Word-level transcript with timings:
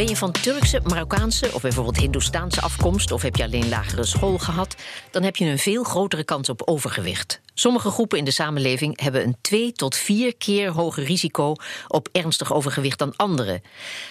Ben 0.00 0.08
je 0.08 0.16
van 0.16 0.32
Turkse, 0.32 0.80
Marokkaanse 0.84 1.50
of 1.52 1.62
bijvoorbeeld 1.62 1.96
Hindoestaanse 1.96 2.60
afkomst... 2.60 3.12
of 3.12 3.22
heb 3.22 3.36
je 3.36 3.42
alleen 3.42 3.68
lagere 3.68 4.04
school 4.04 4.38
gehad... 4.38 4.76
dan 5.10 5.22
heb 5.22 5.36
je 5.36 5.44
een 5.44 5.58
veel 5.58 5.84
grotere 5.84 6.24
kans 6.24 6.48
op 6.48 6.62
overgewicht. 6.64 7.40
Sommige 7.54 7.90
groepen 7.90 8.18
in 8.18 8.24
de 8.24 8.30
samenleving 8.30 9.00
hebben 9.00 9.24
een 9.24 9.36
twee 9.40 9.72
tot 9.72 9.96
vier 9.96 10.36
keer 10.36 10.70
hoger 10.70 11.04
risico... 11.04 11.54
op 11.88 12.08
ernstig 12.12 12.52
overgewicht 12.52 12.98
dan 12.98 13.16
andere. 13.16 13.62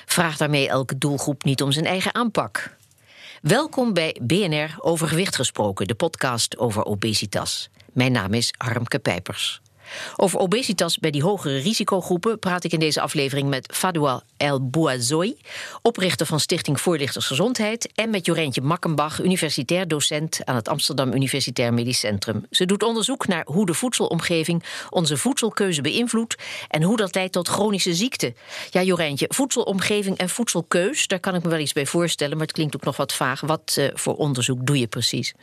Vraag 0.05 0.37
daarmee 0.37 0.67
elke 0.67 0.97
doelgroep 0.97 1.43
niet 1.43 1.61
om 1.61 1.71
zijn 1.71 1.85
eigen 1.85 2.15
aanpak. 2.15 2.75
Welkom 3.41 3.93
bij 3.93 4.17
BNR 4.21 4.75
Overgewicht 4.77 5.35
Gesproken, 5.35 5.87
de 5.87 5.95
podcast 5.95 6.57
over 6.57 6.85
obesitas. 6.85 7.69
Mijn 7.93 8.11
naam 8.11 8.33
is 8.33 8.53
Harmke 8.57 8.99
Pijpers. 8.99 9.61
Over 10.15 10.39
obesitas 10.39 10.97
bij 10.97 11.11
die 11.11 11.23
hogere 11.23 11.57
risicogroepen 11.57 12.39
praat 12.39 12.63
ik 12.63 12.71
in 12.71 12.79
deze 12.79 13.01
aflevering 13.01 13.49
met 13.49 13.73
Fadoua 13.73 14.23
El 14.37 14.69
Bouazoui, 14.69 15.37
oprichter 15.81 16.25
van 16.25 16.39
Stichting 16.39 16.81
Voorlichters 16.81 17.25
Gezondheid, 17.25 17.91
en 17.95 18.09
met 18.09 18.25
Jorentje 18.25 18.61
Makkenbach, 18.61 19.19
universitair 19.19 19.87
docent 19.87 20.39
aan 20.45 20.55
het 20.55 20.67
Amsterdam 20.67 21.13
Universitair 21.13 21.73
Medisch 21.73 21.99
Centrum. 21.99 22.45
Ze 22.49 22.65
doet 22.65 22.83
onderzoek 22.83 23.27
naar 23.27 23.45
hoe 23.45 23.65
de 23.65 23.73
voedselomgeving 23.73 24.63
onze 24.89 25.17
voedselkeuze 25.17 25.81
beïnvloedt 25.81 26.35
en 26.67 26.83
hoe 26.83 26.97
dat 26.97 27.15
leidt 27.15 27.33
tot 27.33 27.47
chronische 27.47 27.93
ziekten. 27.93 28.35
Ja, 28.69 28.81
Jorentje, 28.81 29.25
voedselomgeving 29.29 30.17
en 30.17 30.29
voedselkeus, 30.29 31.07
daar 31.07 31.19
kan 31.19 31.35
ik 31.35 31.43
me 31.43 31.49
wel 31.49 31.59
iets 31.59 31.73
bij 31.73 31.85
voorstellen, 31.85 32.37
maar 32.37 32.45
het 32.45 32.55
klinkt 32.55 32.75
ook 32.75 32.83
nog 32.83 32.97
wat 32.97 33.13
vaag. 33.13 33.41
Wat 33.41 33.75
uh, 33.79 33.87
voor 33.93 34.15
onderzoek 34.15 34.65
doe 34.65 34.79
je 34.79 34.87
precies? 34.87 35.33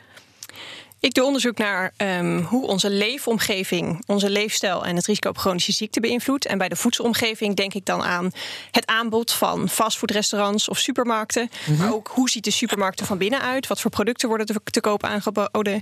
Ik 1.07 1.13
doe 1.13 1.25
onderzoek 1.25 1.57
naar 1.57 1.93
um, 1.97 2.39
hoe 2.39 2.67
onze 2.67 2.89
leefomgeving, 2.89 4.03
onze 4.05 4.29
leefstijl 4.29 4.85
en 4.85 4.95
het 4.95 5.05
risico 5.05 5.29
op 5.29 5.37
chronische 5.37 5.71
ziekte 5.71 5.99
beïnvloedt. 5.99 6.45
En 6.45 6.57
bij 6.57 6.69
de 6.69 6.75
voedselomgeving 6.75 7.55
denk 7.55 7.73
ik 7.73 7.85
dan 7.85 8.03
aan 8.03 8.31
het 8.71 8.85
aanbod 8.85 9.31
van 9.31 9.69
fastfoodrestaurants 9.69 10.69
of 10.69 10.77
supermarkten. 10.77 11.49
-hmm. 11.65 11.77
Maar 11.77 11.93
ook 11.93 12.11
hoe 12.13 12.29
ziet 12.29 12.43
de 12.43 12.51
supermarkt 12.51 12.99
er 12.99 13.05
van 13.05 13.17
binnen 13.17 13.41
uit? 13.41 13.67
Wat 13.67 13.81
voor 13.81 13.91
producten 13.91 14.27
worden 14.27 14.45
te, 14.45 14.61
te 14.63 14.81
koop 14.81 15.03
aangeboden? 15.03 15.81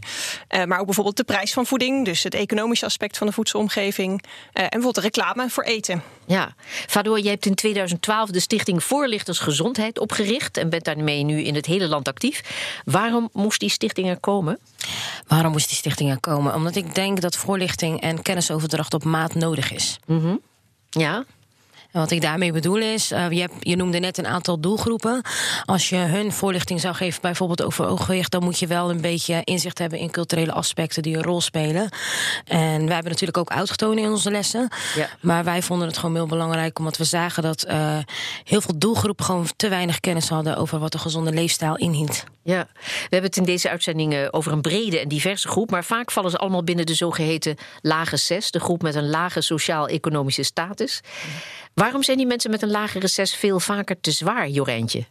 Uh, 0.49 0.63
maar 0.63 0.79
ook 0.79 0.85
bijvoorbeeld 0.85 1.17
de 1.17 1.23
prijs 1.23 1.53
van 1.53 1.65
voeding, 1.65 2.05
dus 2.05 2.23
het 2.23 2.33
economische 2.33 2.85
aspect 2.85 3.17
van 3.17 3.27
de 3.27 3.33
voedselomgeving. 3.33 4.23
Uh, 4.23 4.27
en 4.63 4.69
bijvoorbeeld 4.69 4.95
de 4.95 5.01
reclame 5.01 5.49
voor 5.49 5.63
eten. 5.63 6.03
Ja, 6.27 6.55
Fador, 6.87 7.19
je 7.19 7.29
hebt 7.29 7.45
in 7.45 7.55
2012 7.55 8.29
de 8.29 8.39
Stichting 8.39 8.83
Voorlichters 8.83 9.39
Gezondheid 9.39 9.99
opgericht 9.99 10.57
en 10.57 10.69
bent 10.69 10.83
daarmee 10.83 11.23
nu 11.23 11.41
in 11.41 11.55
het 11.55 11.65
hele 11.65 11.87
land 11.87 12.07
actief. 12.07 12.41
Waarom 12.85 13.29
moest 13.33 13.59
die 13.59 13.69
stichting 13.69 14.07
er 14.07 14.19
komen? 14.19 14.59
Waarom 15.27 15.51
moest 15.51 15.67
die 15.67 15.77
stichting 15.77 16.09
er 16.09 16.19
komen? 16.19 16.53
Omdat 16.53 16.75
ik 16.75 16.95
denk 16.95 17.21
dat 17.21 17.35
voorlichting 17.35 18.01
en 18.01 18.21
kennisoverdracht 18.21 18.93
op 18.93 19.03
maat 19.03 19.35
nodig 19.35 19.71
is. 19.71 19.99
Mm 20.05 20.21
-hmm. 20.21 20.41
Ja. 20.89 21.25
En 21.95 22.01
wat 22.01 22.11
ik 22.11 22.21
daarmee 22.21 22.51
bedoel 22.51 22.77
is, 22.77 23.11
uh, 23.11 23.31
je, 23.31 23.39
hebt, 23.39 23.53
je, 23.59 23.75
noemde 23.75 23.99
net 23.99 24.17
een 24.17 24.27
aantal 24.27 24.59
doelgroepen. 24.59 25.21
Als 25.65 25.89
je 25.89 25.95
hun 25.95 26.31
voorlichting 26.31 26.79
zou 26.79 26.95
geven, 26.95 27.21
bijvoorbeeld 27.21 27.63
over 27.63 27.85
overgewicht, 27.85 28.31
dan 28.31 28.43
moet 28.43 28.59
je 28.59 28.67
wel 28.67 28.89
een 28.89 29.01
beetje 29.01 29.41
inzicht 29.43 29.77
hebben 29.77 29.99
in 29.99 30.11
culturele 30.11 30.51
aspecten 30.51 31.03
die 31.03 31.15
een 31.15 31.23
rol 31.23 31.41
spelen. 31.41 31.89
En 32.45 32.85
wij 32.85 32.93
hebben 32.93 33.11
natuurlijk 33.11 33.37
ook 33.37 33.49
uitgetoond 33.49 33.99
in 33.99 34.09
onze 34.09 34.31
lessen. 34.31 34.69
Ja. 34.95 35.09
Maar 35.21 35.43
wij 35.43 35.61
vonden 35.61 35.87
het 35.87 35.97
gewoon 35.97 36.15
heel 36.15 36.25
belangrijk, 36.25 36.79
omdat 36.79 36.97
we 36.97 37.03
zagen 37.03 37.43
dat 37.43 37.65
uh, 37.67 37.97
heel 38.43 38.61
veel 38.61 38.77
doelgroepen 38.77 39.25
gewoon 39.25 39.47
te 39.55 39.69
weinig 39.69 39.99
kennis 39.99 40.29
hadden 40.29 40.57
over 40.57 40.79
wat 40.79 40.93
een 40.93 40.99
gezonde 40.99 41.31
leefstijl 41.31 41.75
inhield. 41.75 42.23
Ja, 42.43 42.67
we 42.83 43.01
hebben 43.01 43.29
het 43.29 43.37
in 43.37 43.43
deze 43.43 43.69
uitzending 43.69 44.27
over 44.31 44.51
een 44.51 44.61
brede 44.61 44.99
en 44.99 45.07
diverse 45.07 45.47
groep, 45.47 45.71
maar 45.71 45.83
vaak 45.83 46.11
vallen 46.11 46.31
ze 46.31 46.37
allemaal 46.37 46.63
binnen 46.63 46.85
de 46.85 46.93
zogeheten 46.93 47.55
lage 47.81 48.17
zes, 48.17 48.51
de 48.51 48.59
groep 48.59 48.81
met 48.81 48.95
een 48.95 49.09
lage 49.09 49.41
sociaal-economische 49.41 50.43
status. 50.43 51.01
Waarom 51.75 52.03
zijn 52.03 52.17
die 52.17 52.27
mensen 52.27 52.51
met 52.51 52.61
een 52.61 52.71
lagere 52.71 53.07
zes 53.07 53.35
veel 53.35 53.59
vaker 53.59 53.99
te 53.99 54.11
zwaar, 54.11 54.49
Jorentje? 54.49 55.05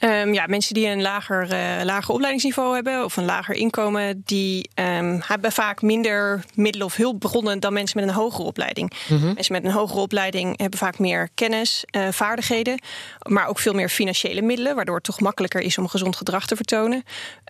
Um, 0.00 0.34
ja, 0.34 0.46
mensen 0.46 0.74
die 0.74 0.86
een 0.86 1.02
lager, 1.02 1.52
uh, 1.52 1.84
lager 1.84 2.14
opleidingsniveau 2.14 2.74
hebben 2.74 3.04
of 3.04 3.16
een 3.16 3.24
lager 3.24 3.54
inkomen, 3.54 4.22
die 4.24 4.70
um, 4.74 5.20
hebben 5.26 5.52
vaak 5.52 5.82
minder 5.82 6.44
middelen 6.54 6.86
of 6.86 6.96
hulpbronnen 6.96 7.60
dan 7.60 7.72
mensen 7.72 8.00
met 8.00 8.08
een 8.08 8.14
hogere 8.14 8.42
opleiding. 8.42 8.92
Mm 9.08 9.18
-hmm. 9.18 9.34
Mensen 9.34 9.52
met 9.52 9.64
een 9.64 9.70
hogere 9.70 10.00
opleiding 10.00 10.58
hebben 10.58 10.78
vaak 10.78 10.98
meer 10.98 11.28
kennis, 11.34 11.84
uh, 11.96 12.08
vaardigheden, 12.10 12.80
maar 13.28 13.46
ook 13.46 13.58
veel 13.58 13.72
meer 13.72 13.88
financiële 13.88 14.42
middelen, 14.42 14.74
waardoor 14.74 14.94
het 14.94 15.04
toch 15.04 15.20
makkelijker 15.20 15.60
is 15.60 15.78
om 15.78 15.88
gezond 15.88 16.16
gedrag 16.16 16.46
te 16.46 16.56
vertonen. 16.56 17.04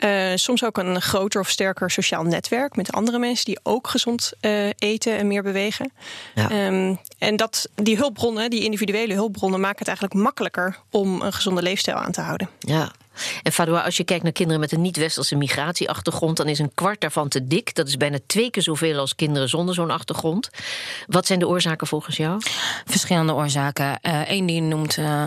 Uh, 0.04 0.32
soms 0.34 0.64
ook 0.64 0.78
een 0.78 1.02
groter 1.02 1.40
of 1.40 1.48
sterker 1.48 1.90
sociaal 1.90 2.22
netwerk 2.22 2.76
met 2.76 2.92
andere 2.92 3.18
mensen 3.18 3.44
die 3.44 3.58
ook 3.62 3.88
gezond 3.88 4.32
eten 4.78 5.16
en 5.16 5.26
meer 5.26 5.42
bewegen. 5.42 5.92
Ja. 6.34 6.66
Um, 6.66 6.98
en 7.18 7.36
dat, 7.36 7.68
die 7.74 7.96
hulpbronnen, 7.96 8.50
die 8.50 8.64
individuele 8.64 9.14
hulpbronnen, 9.14 9.60
maken 9.60 9.78
het 9.78 9.88
eigenlijk 9.88 10.20
makkelijker 10.20 10.78
om 10.90 11.22
een 11.22 11.32
gezonde 11.32 11.62
leefstijl 11.62 11.96
aan 11.96 12.12
te 12.12 12.20
houden. 12.20 12.35
Ja. 12.58 12.92
En 13.42 13.52
Fadoua, 13.52 13.80
als 13.80 13.96
je 13.96 14.04
kijkt 14.04 14.22
naar 14.22 14.32
kinderen 14.32 14.60
met 14.60 14.72
een 14.72 14.80
niet-westerse 14.80 15.36
migratieachtergrond, 15.36 16.36
dan 16.36 16.48
is 16.48 16.58
een 16.58 16.74
kwart 16.74 17.00
daarvan 17.00 17.28
te 17.28 17.46
dik. 17.46 17.74
Dat 17.74 17.88
is 17.88 17.96
bijna 17.96 18.18
twee 18.26 18.50
keer 18.50 18.62
zoveel 18.62 18.98
als 18.98 19.14
kinderen 19.14 19.48
zonder 19.48 19.74
zo'n 19.74 19.90
achtergrond. 19.90 20.50
Wat 21.06 21.26
zijn 21.26 21.38
de 21.38 21.48
oorzaken 21.48 21.86
volgens 21.86 22.16
jou? 22.16 22.40
Verschillende 22.84 23.34
oorzaken. 23.34 23.98
Eén 24.02 24.40
uh, 24.40 24.46
die 24.46 24.60
noemt 24.60 24.96
uh, 24.96 25.24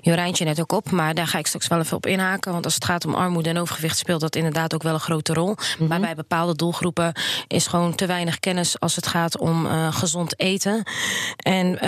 Jorijntje 0.00 0.44
net 0.44 0.60
ook 0.60 0.72
op, 0.72 0.90
maar 0.90 1.14
daar 1.14 1.26
ga 1.26 1.38
ik 1.38 1.46
straks 1.46 1.68
wel 1.68 1.78
even 1.78 1.96
op 1.96 2.06
inhaken. 2.06 2.52
Want 2.52 2.64
als 2.64 2.74
het 2.74 2.84
gaat 2.84 3.04
om 3.04 3.14
armoede 3.14 3.48
en 3.48 3.58
overgewicht, 3.58 3.98
speelt 3.98 4.20
dat 4.20 4.36
inderdaad 4.36 4.74
ook 4.74 4.82
wel 4.82 4.94
een 4.94 5.00
grote 5.00 5.32
rol. 5.32 5.48
Mm 5.48 5.56
-hmm. 5.78 5.86
Maar 5.86 6.00
bij 6.00 6.14
bepaalde 6.14 6.56
doelgroepen 6.56 7.12
is 7.46 7.66
gewoon 7.66 7.94
te 7.94 8.06
weinig 8.06 8.38
kennis 8.38 8.80
als 8.80 8.96
het 8.96 9.06
gaat 9.06 9.38
om 9.38 9.66
uh, 9.66 9.92
gezond 9.92 10.40
eten. 10.40 10.82
En 11.36 11.78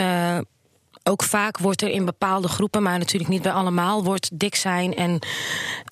ook 1.04 1.22
vaak 1.22 1.58
wordt 1.58 1.82
er 1.82 1.88
in 1.88 2.04
bepaalde 2.04 2.48
groepen, 2.48 2.82
maar 2.82 2.98
natuurlijk 2.98 3.30
niet 3.30 3.42
bij 3.42 3.52
allemaal, 3.52 4.04
wordt 4.04 4.30
dik 4.32 4.54
zijn 4.54 4.94
en 4.94 5.18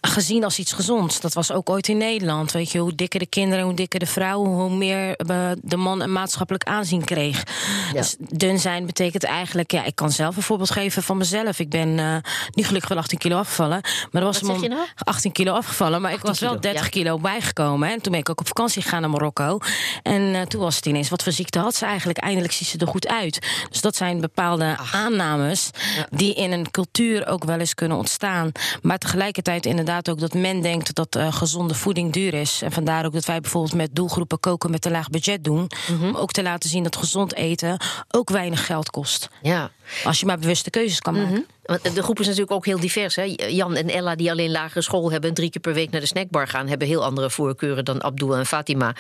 gezien 0.00 0.44
als 0.44 0.59
iets 0.59 0.72
gezonds. 0.72 1.21
Dat 1.21 1.34
was 1.34 1.53
ook 1.53 1.71
ooit 1.71 1.88
in 1.88 1.97
Nederland. 1.97 2.53
Weet 2.53 2.72
je, 2.72 2.78
hoe 2.78 2.94
dikker 2.94 3.21
de 3.21 3.26
kinderen, 3.26 3.65
hoe 3.65 3.75
dikker 3.75 3.98
de 3.98 4.06
vrouwen, 4.06 4.50
hoe 4.50 4.76
meer 4.76 5.16
de 5.62 5.76
man 5.76 6.00
een 6.00 6.12
maatschappelijk 6.12 6.65
aanzien 6.65 7.04
kreeg. 7.04 7.43
Ja. 7.93 8.00
Dus 8.00 8.16
dun 8.19 8.59
zijn 8.59 8.87
betekent 8.87 9.25
eigenlijk, 9.25 9.71
ja, 9.71 9.84
ik 9.84 9.94
kan 9.94 10.10
zelf 10.10 10.37
een 10.37 10.43
voorbeeld 10.43 10.71
geven 10.71 11.03
van 11.03 11.16
mezelf. 11.16 11.59
Ik 11.59 11.69
ben 11.69 11.98
uh, 11.98 12.16
niet 12.50 12.66
gelukkig 12.66 12.88
wel 12.88 12.98
18 12.98 13.19
kilo 13.19 13.37
afgevallen. 13.38 13.81
Maar 14.10 14.22
er 14.22 14.28
was 14.28 14.42
een 14.42 14.71
nou? 14.71 14.87
18 14.97 15.32
kilo 15.32 15.53
afgevallen, 15.53 16.00
maar 16.00 16.12
ik 16.12 16.21
was 16.21 16.41
wel 16.41 16.60
30 16.60 16.88
kilo, 16.88 17.04
kilo 17.04 17.19
bijgekomen. 17.19 17.88
Hè. 17.88 17.94
En 17.94 18.03
toen 18.03 18.12
ben 18.12 18.21
ik 18.21 18.31
ook 18.31 18.41
op 18.41 18.47
vakantie 18.47 18.82
gegaan 18.82 19.00
naar 19.00 19.10
Marokko. 19.10 19.59
En 20.03 20.22
uh, 20.22 20.42
toen 20.42 20.60
was 20.60 20.77
het 20.77 20.87
ineens, 20.87 21.09
wat 21.09 21.22
voor 21.22 21.32
ziekte 21.32 21.59
had 21.59 21.75
ze 21.75 21.84
eigenlijk? 21.84 22.19
Eindelijk 22.19 22.53
ziet 22.53 22.69
ze 22.69 22.78
er 22.78 22.87
goed 22.87 23.09
uit. 23.09 23.48
Dus 23.71 23.81
dat 23.81 23.97
zijn 23.97 24.21
bepaalde 24.21 24.77
Ach 24.78 25.00
aannames 25.00 25.71
ja. 25.97 26.06
die 26.11 26.34
in 26.34 26.53
een 26.53 26.71
cultuur 26.71 27.27
ook 27.27 27.44
wel 27.44 27.59
eens 27.59 27.75
kunnen 27.75 27.97
ontstaan. 27.97 28.53
Maar 28.83 28.99
tegelijkertijd 28.99 29.66
inderdaad 29.66 30.11
ook 30.11 30.21
dat 30.21 30.34
men 30.34 30.61
denkt 30.61 30.94
dat 30.94 31.16
uh, 31.16 31.33
gezonde 31.33 31.75
voeding 31.75 32.12
duur 32.12 32.34
is. 32.34 32.62
En 32.62 32.72
vandaar 32.72 33.05
ook 33.06 33.12
dat 33.12 33.25
wij 33.25 33.41
bijvoorbeeld 33.41 33.75
met 33.75 33.94
doelgroepen 33.94 34.41
koken 34.41 34.71
met 34.71 34.84
een 34.84 34.93
laag 34.93 35.09
budget 35.09 35.44
doen. 35.44 35.71
Mm 35.89 35.99
-hmm. 35.99 36.09
Om 36.09 36.16
ook 36.16 36.33
te 36.33 36.43
laten 36.43 36.71
zien 36.71 36.83
dat 36.83 36.97
gezond 36.97 37.34
eten 37.34 37.81
ook 38.10 38.31
weinig 38.31 38.66
geld 38.66 38.91
kost. 38.91 39.28
Ja. 39.43 39.71
Als 40.05 40.21
je 40.21 40.27
maar 40.27 40.39
bewuste 40.39 40.71
keuzes 40.71 41.00
kan 41.00 41.15
maken. 41.15 41.28
Mm 41.28 41.34
-hmm. 41.34 41.59
De 41.94 42.03
groep 42.03 42.21
is 42.21 42.27
natuurlijk 42.27 42.53
ook 42.53 42.66
heel 42.66 42.81
divers. 42.81 43.16
Hè? 43.16 43.34
Jan 43.49 43.77
en 43.77 43.89
Ella, 43.89 44.15
die 44.15 44.31
alleen 44.31 44.50
lagere 44.50 44.83
school 44.83 45.10
hebben 45.10 45.28
en 45.28 45.34
drie 45.34 45.50
keer 45.50 45.60
per 45.60 45.75
week 45.75 45.91
naar 45.91 46.00
de 46.00 46.06
snackbar 46.06 46.49
gaan, 46.49 46.69
hebben 46.69 46.89
heel 46.89 47.05
andere 47.05 47.31
voorkeuren 47.31 47.84
dan 47.84 48.03
Abdul 48.03 48.37
en 48.37 48.47
Fatima. 48.47 48.94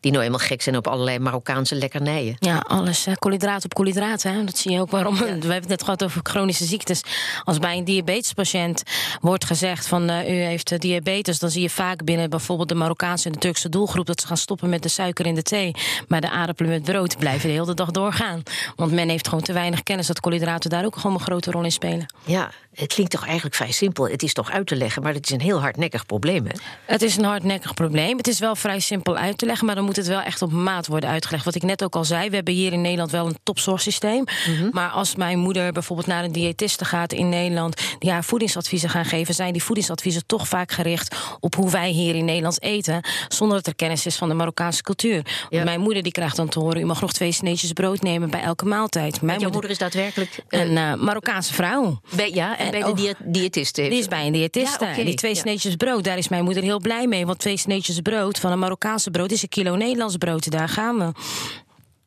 Die 0.00 0.12
nou 0.12 0.24
eenmaal 0.24 0.38
gek 0.38 0.62
zijn 0.62 0.76
op 0.76 0.86
allerlei 0.86 1.18
Marokkaanse 1.18 1.74
lekkernijen. 1.74 2.36
Ja, 2.38 2.58
alles. 2.58 3.06
Koolhydraten 3.18 3.64
op 3.64 3.74
koolhydraten. 3.74 4.46
Dat 4.46 4.58
zie 4.58 4.70
je 4.72 4.80
ook 4.80 4.90
waarom. 4.90 5.14
Ja. 5.14 5.36
We 5.46 5.52
hebben 5.52 5.70
het 5.70 5.78
net 5.78 5.88
gehad 5.88 6.04
over 6.04 6.20
chronische 6.22 6.64
ziektes. 6.64 7.00
Als 7.44 7.58
bij 7.58 7.76
een 7.76 7.84
diabetespatiënt 7.84 8.82
wordt 9.20 9.44
gezegd 9.44 9.86
van 9.86 10.10
uh, 10.10 10.30
u 10.30 10.32
heeft 10.32 10.80
diabetes, 10.80 11.38
dan 11.38 11.50
zie 11.50 11.62
je 11.62 11.70
vaak 11.70 12.04
binnen 12.04 12.30
bijvoorbeeld 12.30 12.68
de 12.68 12.74
Marokkaanse 12.74 13.26
en 13.26 13.32
de 13.32 13.38
Turkse 13.38 13.68
doelgroep 13.68 14.06
dat 14.06 14.20
ze 14.20 14.26
gaan 14.26 14.36
stoppen 14.36 14.68
met 14.68 14.82
de 14.82 14.88
suiker 14.88 15.26
in 15.26 15.34
de 15.34 15.42
thee. 15.42 15.74
Maar 16.08 16.20
de 16.20 16.30
aardappelen 16.30 16.70
met 16.70 16.82
brood 16.82 17.18
blijven 17.18 17.48
de 17.48 17.54
hele 17.54 17.74
dag 17.74 17.90
doorgaan. 17.90 18.42
Want 18.76 18.92
men 18.92 19.08
heeft 19.08 19.28
gewoon 19.28 19.44
te 19.44 19.52
weinig 19.52 19.82
kennis 19.82 20.06
dat 20.06 20.20
koolhydraten 20.20 20.70
daar 20.70 20.84
ook 20.84 20.96
gewoon 20.96 21.16
een 21.16 21.22
grote 21.22 21.50
rol 21.50 21.64
in 21.64 21.72
spelen. 21.72 22.06
Ja, 22.24 22.50
het 22.74 22.92
klinkt 22.92 23.12
toch 23.12 23.24
eigenlijk 23.24 23.54
vrij 23.54 23.72
simpel. 23.72 24.08
Het 24.08 24.22
is 24.22 24.32
toch 24.32 24.50
uit 24.50 24.66
te 24.66 24.76
leggen, 24.76 25.02
maar 25.02 25.14
het 25.14 25.24
is 25.26 25.30
een 25.30 25.40
heel 25.40 25.60
hardnekkig 25.60 26.06
probleem, 26.06 26.46
hè? 26.46 26.52
Het 26.84 27.02
is 27.02 27.16
een 27.16 27.24
hardnekkig 27.24 27.74
probleem. 27.74 28.16
Het 28.16 28.28
is 28.28 28.38
wel 28.38 28.56
vrij 28.56 28.80
simpel 28.80 29.16
uit 29.16 29.38
te 29.38 29.46
leggen, 29.46 29.66
maar 29.66 29.74
dan 29.74 29.84
moet 29.84 29.96
het 29.96 30.06
wel 30.06 30.20
echt 30.20 30.42
op 30.42 30.52
maat 30.52 30.86
worden 30.86 31.10
uitgelegd. 31.10 31.44
Wat 31.44 31.54
ik 31.54 31.62
net 31.62 31.84
ook 31.84 31.94
al 31.94 32.04
zei, 32.04 32.28
we 32.28 32.34
hebben 32.34 32.54
hier 32.54 32.72
in 32.72 32.80
Nederland 32.80 33.10
wel 33.10 33.26
een 33.26 33.38
topzorgsysteem. 33.42 34.24
Mm 34.46 34.56
-hmm. 34.56 34.68
Maar 34.72 34.90
als 34.90 35.16
mijn 35.16 35.33
moeder 35.38 35.72
bijvoorbeeld 35.72 36.08
naar 36.08 36.24
een 36.24 36.32
diëtiste 36.32 36.84
gaat 36.84 37.12
in 37.12 37.28
Nederland, 37.28 37.82
die 37.98 38.10
haar 38.10 38.24
voedingsadviezen 38.24 38.88
gaan 38.88 39.04
geven, 39.04 39.34
zijn 39.34 39.52
die 39.52 39.62
voedingsadviezen 39.62 40.26
toch 40.26 40.48
vaak 40.48 40.72
gericht 40.72 41.16
op 41.40 41.54
hoe 41.54 41.70
wij 41.70 41.90
hier 41.90 42.14
in 42.14 42.24
Nederland 42.24 42.62
eten, 42.62 43.00
zonder 43.28 43.56
dat 43.56 43.66
er 43.66 43.74
kennis 43.74 44.06
is 44.06 44.16
van 44.16 44.28
de 44.28 44.34
Marokkaanse 44.34 44.82
cultuur. 44.82 45.46
Ja. 45.48 45.64
Mijn 45.64 45.80
moeder 45.80 46.02
die 46.02 46.12
krijgt 46.12 46.36
dan 46.36 46.48
te 46.48 46.58
horen, 46.58 46.80
u 46.80 46.84
mag 46.84 47.00
nog 47.00 47.12
twee 47.12 47.32
sneetjes 47.32 47.72
brood 47.72 48.02
nemen 48.02 48.30
bij 48.30 48.42
elke 48.42 48.64
maaltijd. 48.64 49.22
Mijn 49.22 49.50
moeder 49.52 49.70
is 49.70 49.78
daadwerkelijk 49.78 50.44
een 50.48 50.70
uh, 50.70 50.94
Marokkaanse 50.94 51.54
vrouw. 51.54 52.00
Bij, 52.16 52.30
ja, 52.30 52.58
en, 52.58 52.64
en 52.64 52.70
bij 52.70 52.82
de 52.82 52.94
dië 52.94 53.14
diëtist 53.18 53.76
heeft. 53.76 53.90
Die 53.90 53.98
is 53.98 54.08
bij 54.08 54.26
een 54.26 54.32
diëtist. 54.32 54.80
Ja, 54.80 54.86
okay. 54.90 55.04
Die 55.04 55.14
twee 55.14 55.34
sneetjes 55.34 55.76
brood, 55.76 56.04
daar 56.04 56.18
is 56.18 56.28
mijn 56.28 56.44
moeder 56.44 56.62
heel 56.62 56.80
blij 56.80 57.06
mee. 57.06 57.26
Want 57.26 57.38
twee 57.38 57.56
sneetjes 57.56 58.00
brood 58.00 58.38
van 58.38 58.52
een 58.52 58.58
Marokkaanse 58.58 59.10
brood 59.10 59.30
is 59.30 59.42
een 59.42 59.48
kilo 59.48 59.76
Nederlands 59.76 60.16
brood. 60.16 60.50
Daar 60.50 60.68
gaan 60.68 60.98
we. 60.98 61.12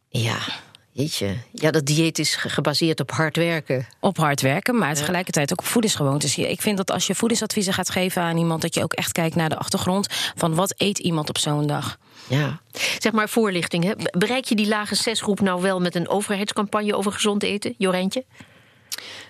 Ja. 0.09 0.37
Jeetje, 0.97 1.37
ja, 1.53 1.71
dat 1.71 1.85
dieet 1.85 2.19
is 2.19 2.35
gebaseerd 2.35 2.99
op 2.99 3.11
hard 3.11 3.35
werken. 3.35 3.87
Op 3.99 4.17
hard 4.17 4.41
werken, 4.41 4.77
maar 4.77 4.95
tegelijkertijd 4.95 5.51
ook 5.51 5.59
op 5.59 5.65
voedingsgewoontes. 5.65 6.37
Ik 6.37 6.61
vind 6.61 6.77
dat 6.77 6.91
als 6.91 7.07
je 7.07 7.15
voedingsadviezen 7.15 7.73
gaat 7.73 7.89
geven 7.89 8.21
aan 8.21 8.37
iemand, 8.37 8.61
dat 8.61 8.73
je 8.73 8.83
ook 8.83 8.93
echt 8.93 9.11
kijkt 9.11 9.35
naar 9.35 9.49
de 9.49 9.57
achtergrond 9.57 10.07
van 10.35 10.55
wat 10.55 10.73
eet 10.77 10.97
iemand 10.97 11.29
op 11.29 11.37
zo'n 11.37 11.67
dag. 11.67 11.97
Ja, 12.27 12.61
zeg 12.99 13.11
maar 13.11 13.29
voorlichting. 13.29 13.83
Hè? 13.83 13.91
Bereik 14.17 14.45
je 14.45 14.55
die 14.55 14.67
lage 14.67 14.95
zesgroep 14.95 15.39
nou 15.39 15.61
wel 15.61 15.79
met 15.79 15.95
een 15.95 16.07
overheidscampagne 16.07 16.95
over 16.95 17.11
gezond 17.11 17.43
eten, 17.43 17.75
Jorentje? 17.77 18.25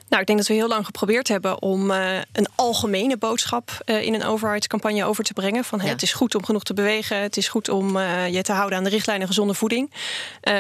Nou, 0.10 0.22
ik 0.22 0.28
denk 0.28 0.38
dat 0.38 0.48
we 0.48 0.54
heel 0.54 0.68
lang 0.68 0.86
geprobeerd 0.86 1.28
hebben 1.28 1.62
om 1.62 1.92
uh, 1.92 2.16
een 2.32 2.48
algemene 2.56 3.18
boodschap 3.18 3.82
uh, 3.86 4.02
in 4.02 4.14
een 4.14 4.24
overheidscampagne 4.24 5.06
over 5.06 5.24
te 5.24 5.34
brengen. 5.34 5.64
Van 5.64 5.80
hey, 5.80 5.90
het 5.90 6.02
is 6.02 6.14
goed 6.14 6.36
om 6.36 6.46
genoeg 6.46 6.64
te 6.64 6.74
bewegen, 6.74 7.22
het 7.22 7.38
is 7.38 7.48
goed 7.48 7.70
om 7.70 7.98
uh, 7.98 8.28
je 8.28 8.42
te 8.42 8.52
houden 8.52 8.78
aan 8.78 8.84
de 8.84 8.90
richtlijnen 8.90 9.28
gezonde 9.28 9.54
voeding. 9.54 9.92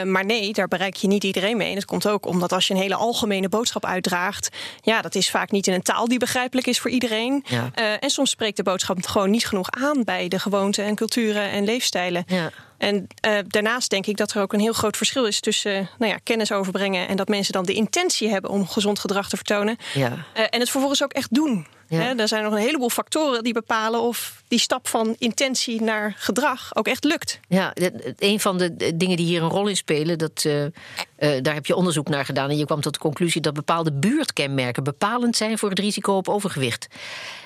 maar 0.04 0.26
nee, 0.26 0.54
daar 0.54 0.68
bereik 0.68 0.96
je 0.96 1.08
niet 1.08 1.24
iedereen 1.24 1.58
mee. 1.58 1.70
En 1.70 1.76
dat 1.76 1.86
komt 1.86 2.08
ook 2.08 2.26
omdat 2.26 2.52
als 2.52 2.68
je 2.68 2.74
een 2.74 2.80
hele 2.80 2.96
algemene 2.96 3.50
boodschap 3.50 3.86
uitdraagt, 3.86 4.50
ja, 4.82 5.02
dat 5.02 5.16
is 5.16 5.30
vaak 5.30 5.52
niet 5.52 5.68
in 5.68 5.74
een 5.74 5.82
taal 5.82 6.08
die 6.08 6.20
begrijpelijk 6.20 6.68
is 6.68 6.80
voor 6.80 6.92
iedereen. 6.92 7.46
Ja. 7.48 7.72
en 8.00 8.10
soms 8.10 8.30
spreekt 8.30 8.58
de 8.58 8.64
boodschap 8.64 9.06
gewoon 9.06 9.30
niet 9.30 9.48
genoeg 9.48 9.70
aan 9.72 10.04
bij 10.04 10.28
de 10.28 10.40
gewoonten 10.40 10.86
en 10.86 10.96
culturen 10.96 11.50
en 11.50 11.64
leefstijlen. 11.64 12.24
Ja. 12.28 12.52
En 12.78 13.08
uh, 13.28 13.38
daarnaast 13.48 13.90
denk 13.90 14.06
ik 14.06 14.18
dat 14.18 14.32
er 14.32 14.42
ook 14.42 14.54
een 14.54 14.60
heel 14.60 14.74
groot 14.74 14.98
verschil 14.98 15.26
is 15.26 15.40
tussen 15.40 15.90
nou 15.98 16.12
ja, 16.12 16.18
kennis 16.24 16.52
overbrengen 16.52 17.08
en 17.08 17.18
dat 17.18 17.28
mensen 17.28 17.54
dan 17.54 17.66
de 17.66 17.74
intentie 17.74 18.30
hebben 18.30 18.52
om 18.52 18.68
gezond 18.68 19.00
gedrag 19.00 19.30
te 19.30 19.36
vertonen. 19.36 19.78
Ja. 19.94 20.12
Uh, 20.12 20.44
en 20.50 20.60
het 20.60 20.70
vervolgens 20.70 21.04
ook 21.04 21.14
echt 21.14 21.34
doen. 21.34 21.68
Ja. 21.90 22.16
er 22.18 22.28
zijn 22.28 22.44
nog 22.44 22.54
een 22.54 22.60
heleboel 22.60 22.90
factoren 22.90 23.44
die 23.44 23.54
bepalen 23.54 24.02
of 24.02 24.44
die 24.48 24.60
stap 24.60 24.88
van 24.88 25.16
intentie 25.18 25.82
naar 25.82 26.16
gedrag 26.18 26.76
ook 26.76 26.88
echt 26.88 27.04
lukt. 27.04 27.40
Ja, 27.48 27.74
een 28.18 28.40
van 28.40 28.58
de 28.58 28.96
dingen 28.96 29.18
die 29.18 29.26
hier 29.26 29.44
een 29.44 29.50
rol 29.50 29.68
in 29.68 29.76
spelen, 29.76 30.18
dat, 30.18 30.46
daar 31.18 31.54
heb 31.54 31.66
je 31.66 31.76
onderzoek 31.76 32.10
naar 32.10 32.26
gedaan. 32.26 32.50
En 32.50 32.58
je 32.58 32.66
kwam 32.66 32.82
tot 32.82 32.94
de 32.94 33.00
conclusie 33.00 33.42
dat 33.42 33.54
bepaalde 33.54 33.92
buurtkenmerken 33.92 34.84
bepalend 34.84 35.36
zijn 35.36 35.58
voor 35.58 35.70
het 35.70 35.80
risico 35.80 36.14
op 36.14 36.30
overgewicht. 36.30 36.88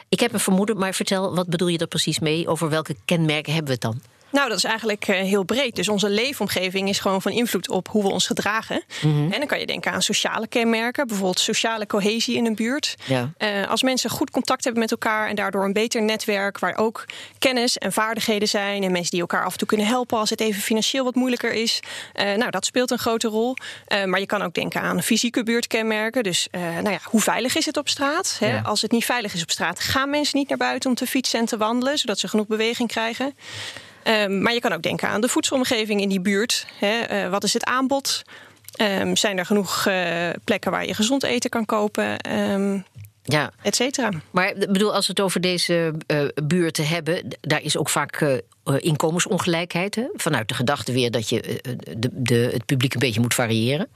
Ik 0.09 0.19
heb 0.19 0.33
een 0.33 0.39
vermoeden, 0.39 0.77
maar 0.77 0.93
vertel, 0.93 1.35
wat 1.35 1.47
bedoel 1.47 1.67
je 1.67 1.77
er 1.77 1.87
precies 1.87 2.19
mee? 2.19 2.47
Over 2.47 2.69
welke 2.69 2.95
kenmerken 3.05 3.53
hebben 3.53 3.77
we 3.77 3.87
het 3.87 3.91
dan? 3.91 4.10
Nou, 4.31 4.49
dat 4.49 4.57
is 4.57 4.63
eigenlijk 4.63 5.07
uh, 5.07 5.15
heel 5.15 5.43
breed. 5.43 5.75
Dus 5.75 5.89
onze 5.89 6.09
leefomgeving 6.09 6.89
is 6.89 6.99
gewoon 6.99 7.21
van 7.21 7.31
invloed 7.31 7.69
op 7.69 7.87
hoe 7.87 8.03
we 8.03 8.09
ons 8.09 8.27
gedragen. 8.27 8.83
Mm 9.01 9.11
-hmm. 9.11 9.31
En 9.31 9.39
dan 9.39 9.47
kan 9.47 9.59
je 9.59 9.65
denken 9.65 9.91
aan 9.91 10.01
sociale 10.01 10.47
kenmerken, 10.47 11.07
bijvoorbeeld 11.07 11.39
sociale 11.39 11.85
cohesie 11.85 12.35
in 12.35 12.45
een 12.45 12.55
buurt. 12.55 12.95
Ja. 13.05 13.31
Uh, 13.37 13.69
als 13.69 13.83
mensen 13.83 14.09
goed 14.09 14.31
contact 14.31 14.63
hebben 14.63 14.81
met 14.81 14.91
elkaar 14.91 15.27
en 15.27 15.35
daardoor 15.35 15.65
een 15.65 15.73
beter 15.73 16.01
netwerk 16.01 16.59
waar 16.59 16.77
ook 16.77 17.05
kennis 17.39 17.77
en 17.77 17.93
vaardigheden 17.93 18.47
zijn 18.47 18.83
en 18.83 18.91
mensen 18.91 19.11
die 19.11 19.21
elkaar 19.21 19.45
af 19.45 19.51
en 19.51 19.57
toe 19.57 19.67
kunnen 19.67 19.87
helpen 19.87 20.17
als 20.17 20.29
het 20.29 20.41
even 20.41 20.61
financieel 20.61 21.03
wat 21.03 21.15
moeilijker 21.15 21.53
is. 21.53 21.79
Uh, 22.15 22.33
nou, 22.33 22.51
dat 22.51 22.65
speelt 22.65 22.91
een 22.91 22.99
grote 22.99 23.27
rol. 23.27 23.55
maar 24.05 24.19
je 24.19 24.25
kan 24.25 24.41
ook 24.41 24.53
denken 24.53 24.81
aan 24.81 25.03
fysieke 25.03 25.43
buurtkenmerken. 25.43 26.23
Dus 26.23 26.47
nou 26.51 26.89
ja, 26.89 26.99
hoe 27.03 27.21
veilig 27.21 27.55
is 27.55 27.65
het 27.65 27.77
op 27.77 27.89
straat? 27.89 28.37
Hè? 28.39 28.47
Ja. 28.47 28.61
Als 28.61 28.81
het 28.81 28.91
niet 28.91 29.05
veilig 29.05 29.33
is 29.33 29.41
op 29.41 29.51
straat, 29.51 29.79
gaan 29.79 30.09
mensen 30.09 30.37
niet 30.37 30.49
naar 30.49 30.57
buiten 30.57 30.89
om 30.89 30.95
te 30.95 31.05
fietsen 31.05 31.39
en 31.39 31.45
te 31.45 31.57
wandelen, 31.57 31.97
zodat 31.97 32.19
ze 32.19 32.27
genoeg 32.27 32.47
beweging 32.47 32.89
krijgen. 32.89 33.33
Um, 34.03 34.41
maar 34.41 34.53
je 34.53 34.59
kan 34.59 34.73
ook 34.73 34.81
denken 34.81 35.07
aan 35.07 35.21
de 35.21 35.27
voedselomgeving 35.27 36.01
in 36.01 36.09
die 36.09 36.21
buurt. 36.21 36.67
Hè. 36.79 37.23
Uh, 37.23 37.29
wat 37.29 37.43
is 37.43 37.53
het 37.53 37.63
aanbod? 37.63 38.21
Um, 38.81 39.15
zijn 39.15 39.37
er 39.37 39.45
genoeg 39.45 39.87
uh, 39.87 40.29
plekken 40.43 40.71
waar 40.71 40.85
je 40.85 40.93
gezond 40.93 41.23
eten 41.23 41.49
kan 41.49 41.65
kopen? 41.65 42.33
Um, 42.51 42.85
ja. 43.23 43.51
Et 43.61 43.75
cetera. 43.75 44.09
Maar 44.31 44.53
bedoel, 44.57 44.93
als 44.93 45.07
we 45.07 45.11
het 45.11 45.21
over 45.21 45.41
deze 45.41 45.93
uh, 46.07 46.23
buurten 46.43 46.87
hebben, 46.87 47.27
daar 47.41 47.61
is 47.61 47.77
ook 47.77 47.89
vaak 47.89 48.41
inkomensongelijkheid. 48.77 49.95
Hè? 49.95 50.07
Vanuit 50.13 50.47
de 50.47 50.53
gedachte 50.53 50.91
weer 50.91 51.11
dat 51.11 51.29
je 51.29 51.61
de, 51.97 52.09
de, 52.11 52.49
het 52.53 52.65
publiek 52.65 52.93
een 52.93 52.99
beetje 52.99 53.21
moet 53.21 53.33
variëren. 53.33 53.89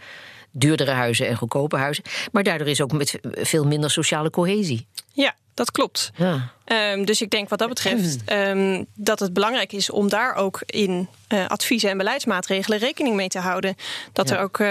Duurdere 0.51 0.91
huizen 0.91 1.27
en 1.27 1.35
goedkope 1.35 1.77
huizen. 1.77 2.03
Maar 2.31 2.43
daardoor 2.43 2.67
is 2.67 2.81
ook 2.81 2.91
met 2.91 3.19
veel 3.21 3.63
minder 3.65 3.91
sociale 3.91 4.29
cohesie. 4.29 4.87
Ja, 5.13 5.35
dat 5.55 5.71
klopt. 5.71 6.11
Ja. 6.15 6.53
Um, 6.93 7.05
dus 7.05 7.21
ik 7.21 7.29
denk 7.29 7.49
wat 7.49 7.59
dat 7.59 7.69
betreft 7.69 8.31
um, 8.31 8.85
dat 8.95 9.19
het 9.19 9.33
belangrijk 9.33 9.73
is 9.73 9.89
om 9.89 10.09
daar 10.09 10.35
ook 10.35 10.61
in 10.65 11.09
uh, 11.33 11.47
adviezen 11.47 11.89
en 11.89 11.97
beleidsmaatregelen 11.97 12.79
rekening 12.79 13.15
mee 13.15 13.27
te 13.27 13.39
houden. 13.39 13.75
Dat 14.13 14.29
ja. 14.29 14.35
er 14.35 14.41
ook, 14.41 14.59
uh, 14.59 14.67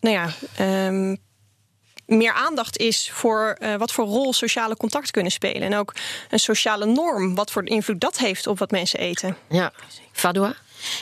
nou 0.00 0.14
ja. 0.14 0.28
Um, 0.86 1.24
meer 2.06 2.32
aandacht 2.32 2.76
is 2.78 3.10
voor 3.12 3.56
uh, 3.60 3.74
wat 3.74 3.92
voor 3.92 4.04
rol 4.04 4.32
sociale 4.32 4.76
contacten 4.76 5.12
kunnen 5.12 5.32
spelen. 5.32 5.62
En 5.62 5.76
ook 5.76 5.94
een 6.30 6.38
sociale 6.38 6.86
norm, 6.86 7.34
wat 7.34 7.50
voor 7.50 7.66
invloed 7.66 8.00
dat 8.00 8.18
heeft 8.18 8.46
op 8.46 8.58
wat 8.58 8.70
mensen 8.70 8.98
eten. 8.98 9.36
Ja, 9.48 9.72
Fadua? 10.12 10.54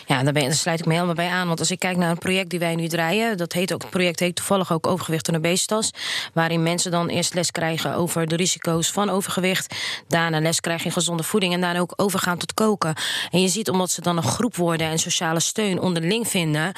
Ja, 0.06 0.22
daar, 0.22 0.32
ben, 0.32 0.42
daar 0.42 0.52
sluit 0.52 0.80
ik 0.80 0.86
me 0.86 0.92
helemaal 0.92 1.14
bij 1.14 1.28
aan. 1.28 1.46
Want 1.46 1.58
als 1.58 1.70
ik 1.70 1.78
kijk 1.78 1.96
naar 1.96 2.10
een 2.10 2.18
project 2.18 2.50
die 2.50 2.58
wij 2.58 2.74
nu 2.74 2.88
draaien, 2.88 3.36
dat 3.36 3.52
heet 3.52 3.72
ook, 3.72 3.82
het 3.82 3.90
project 3.90 4.20
heet 4.20 4.36
toevallig 4.36 4.72
ook 4.72 4.86
Overgewicht 4.86 5.28
en 5.28 5.36
Obesitas. 5.36 5.90
Waarin 6.32 6.62
mensen 6.62 6.90
dan 6.90 7.08
eerst 7.08 7.34
les 7.34 7.50
krijgen 7.50 7.94
over 7.94 8.26
de 8.26 8.36
risico's 8.36 8.90
van 8.90 9.10
overgewicht. 9.10 9.74
Daarna 10.08 10.40
les 10.40 10.60
krijgen 10.60 10.86
in 10.86 10.92
gezonde 10.92 11.22
voeding. 11.22 11.52
En 11.52 11.60
daarna 11.60 11.80
ook 11.80 11.92
overgaan 11.96 12.38
tot 12.38 12.54
koken. 12.54 12.94
En 13.30 13.40
je 13.40 13.48
ziet, 13.48 13.70
omdat 13.70 13.90
ze 13.90 14.00
dan 14.00 14.16
een 14.16 14.22
groep 14.22 14.56
worden 14.56 14.86
en 14.86 14.98
sociale 14.98 15.40
steun 15.40 15.80
onderling 15.80 16.28
vinden, 16.28 16.72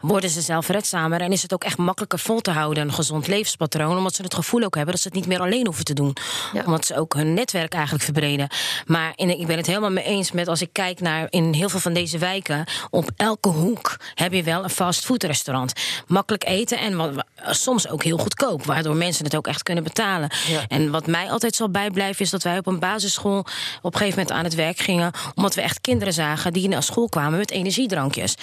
worden 0.00 0.30
ze 0.30 0.40
zelfredzamer. 0.40 1.20
En 1.20 1.32
is 1.32 1.42
het 1.42 1.52
ook 1.52 1.64
echt 1.64 1.78
makkelijker 1.78 2.18
vol 2.18 2.40
te 2.40 2.50
houden, 2.50 2.82
een 2.82 2.92
gezond 2.92 3.26
levenspatroon. 3.26 3.96
Omdat 3.96 4.14
ze 4.14 4.22
het 4.22 4.34
gevoel 4.34 4.62
ook 4.62 4.74
hebben 4.74 4.94
dat 4.94 5.02
ze 5.02 5.08
het 5.08 5.16
niet 5.16 5.26
meer 5.26 5.40
alleen 5.40 5.66
hoeven 5.66 5.84
te 5.84 5.94
doen. 5.94 6.16
Ja. 6.52 6.62
Omdat 6.66 6.86
ze 6.86 6.96
ook 6.96 7.14
hun 7.14 7.34
netwerk 7.34 7.74
eigenlijk 7.74 8.04
verbreden. 8.04 8.48
Maar 8.86 9.12
in, 9.14 9.38
ik 9.40 9.46
ben 9.46 9.56
het 9.56 9.66
helemaal 9.66 9.90
mee 9.90 10.04
eens 10.04 10.32
met 10.32 10.48
als 10.48 10.62
ik 10.62 10.68
kijk 10.72 11.00
naar 11.00 11.26
in 11.30 11.52
heel 11.52 11.68
veel 11.68 11.80
van 11.80 11.92
deze 11.92 12.18
wijken 12.18 12.51
op 12.90 13.10
elke 13.16 13.48
hoek 13.48 13.96
heb 14.14 14.32
je 14.32 14.42
wel 14.42 14.64
een 14.64 14.70
fastfoodrestaurant. 14.70 15.72
Makkelijk 16.06 16.44
eten 16.44 16.78
en 16.78 17.24
soms 17.36 17.88
ook 17.88 18.02
heel 18.02 18.18
goedkoop, 18.18 18.64
waardoor 18.64 18.96
mensen 18.96 19.24
het 19.24 19.36
ook 19.36 19.46
echt 19.46 19.62
kunnen 19.62 19.84
betalen. 19.84 20.30
En 20.68 20.90
wat 20.90 21.06
mij 21.06 21.30
altijd 21.30 21.54
zal 21.54 21.70
bijblijven 21.70 22.24
is 22.24 22.30
dat 22.30 22.42
wij 22.42 22.58
op 22.58 22.66
een 22.66 22.78
basisschool 22.78 23.38
op 23.82 23.92
een 23.92 23.98
gegeven 23.98 24.18
moment 24.18 24.36
aan 24.36 24.44
het 24.44 24.54
werk 24.54 24.78
gingen, 24.78 25.12
omdat 25.34 25.54
we 25.54 25.60
echt 25.60 25.80
kinderen 25.80 26.12
zagen 26.12 26.52
die 26.52 26.68
naar 26.68 26.82
school 26.82 27.08
kwamen 27.08 27.38
met 27.38 27.50
energiedrankjes. 27.50 28.34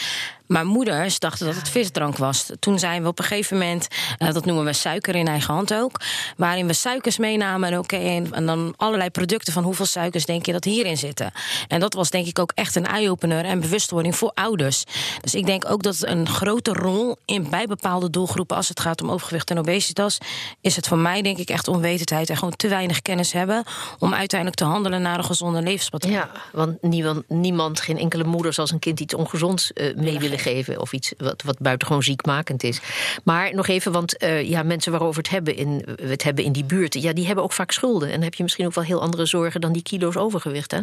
Maar 0.50 0.66
moeders 0.66 1.20
dachten 1.20 1.46
dat 1.46 1.56
het 1.56 1.70
visdrank 1.70 2.18
was. 2.18 2.50
Toen 2.60 2.80
zijn 2.80 3.02
we 3.02 3.08
op 3.08 3.20
een 3.20 3.26
gegeven 3.26 3.58
moment, 3.58 3.88
uh, 4.20 4.32
dat 4.32 4.46
noemen 4.46 4.66
we 4.66 4.74
suiker 4.74 5.16
in 5.16 5.28
eigen 5.28 5.54
hand 5.54 5.74
ook, 5.74 6.00
waarin 6.38 6.68
we 6.68 6.74
suikers 6.74 7.18
meenamen 7.18 7.72
en, 7.72 7.78
okay, 7.78 8.26
en 8.32 8.46
dan 8.46 8.74
allerlei 8.78 9.10
producten 9.10 9.54
van 9.54 9.64
hoeveel 9.64 9.86
suikers 9.86 10.26
denk 10.26 10.46
je 10.46 10.52
dat 10.52 10.64
hierin 10.64 10.98
zitten. 10.98 11.32
En 11.68 11.80
dat 11.80 11.94
was 11.94 12.10
denk 12.10 12.28
ik 12.28 12.40
ook 12.40 12.52
echt 12.56 12.76
een 12.76 12.86
eye-opener 12.86 13.46
en 13.46 13.60
bewustwording 13.60 14.16
voor 14.16 14.32
ouders. 14.34 14.84
Dus 15.22 15.36
ik 15.36 15.46
denk 15.46 15.72
ook 15.72 15.84
dat 15.84 15.98
een 16.00 16.28
grote 16.28 16.74
rol 16.74 17.18
in 17.26 17.50
bij 17.50 17.66
bepaalde 17.66 18.10
doelgroepen, 18.10 18.56
als 18.56 18.68
het 18.70 18.80
gaat 18.80 19.02
om 19.02 19.12
overgewicht 19.12 19.50
en 19.50 19.60
obesitas, 19.60 20.18
is 20.62 20.76
het 20.76 20.88
voor 20.88 20.98
mij 20.98 21.22
denk 21.22 21.38
ik 21.38 21.50
echt 21.50 21.68
onwetendheid 21.68 22.30
en 22.30 22.38
gewoon 22.38 22.56
te 22.56 22.68
weinig 22.68 23.02
kennis 23.02 23.32
hebben 23.32 23.64
om 24.00 24.14
uiteindelijk 24.14 24.60
te 24.60 24.66
handelen 24.66 25.02
naar 25.02 25.18
een 25.18 25.26
gezonde 25.26 25.62
levenspatroon. 25.62 26.14
Ja, 26.14 26.30
want 26.52 26.82
niemand, 26.82 27.30
niemand 27.30 27.82
geen 27.82 27.98
enkele 27.98 28.24
moeder 28.24 28.54
zal 28.54 28.68
zijn 28.68 28.80
kind 28.80 29.00
iets 29.00 29.14
ongezonds 29.14 29.72
uh, 29.74 29.96
mee 29.96 30.20
willen 30.20 30.39
geven. 30.40 30.80
Of 30.80 30.94
iets 30.94 31.14
wat, 31.18 31.42
wat 31.46 31.60
buitengewoon 31.60 32.04
ziekmakend 32.04 32.64
is. 32.64 32.80
Maar 33.24 33.56
nog 33.56 33.68
even, 33.68 33.92
want 33.92 34.24
uh, 34.24 34.50
ja, 34.50 34.64
mensen 34.64 34.92
waarover 34.92 35.22
het 35.22 35.32
hebben 35.32 35.56
in, 35.56 35.86
het 36.02 36.24
hebben 36.24 36.44
in 36.44 36.52
die 36.52 36.64
buurten, 36.64 37.02
ja, 37.02 37.14
die 37.14 37.26
hebben 37.26 37.44
ook 37.44 37.54
vaak 37.54 37.72
schulden. 37.72 38.08
En 38.08 38.14
dan 38.14 38.24
heb 38.24 38.34
je 38.34 38.44
misschien 38.44 38.66
ook 38.66 38.74
wel 38.74 38.84
heel 38.84 39.02
andere 39.02 39.26
zorgen 39.26 39.62
dan 39.62 39.72
die 39.72 39.84
kilo's 39.84 40.16
overgewicht, 40.16 40.72
hè? 40.72 40.80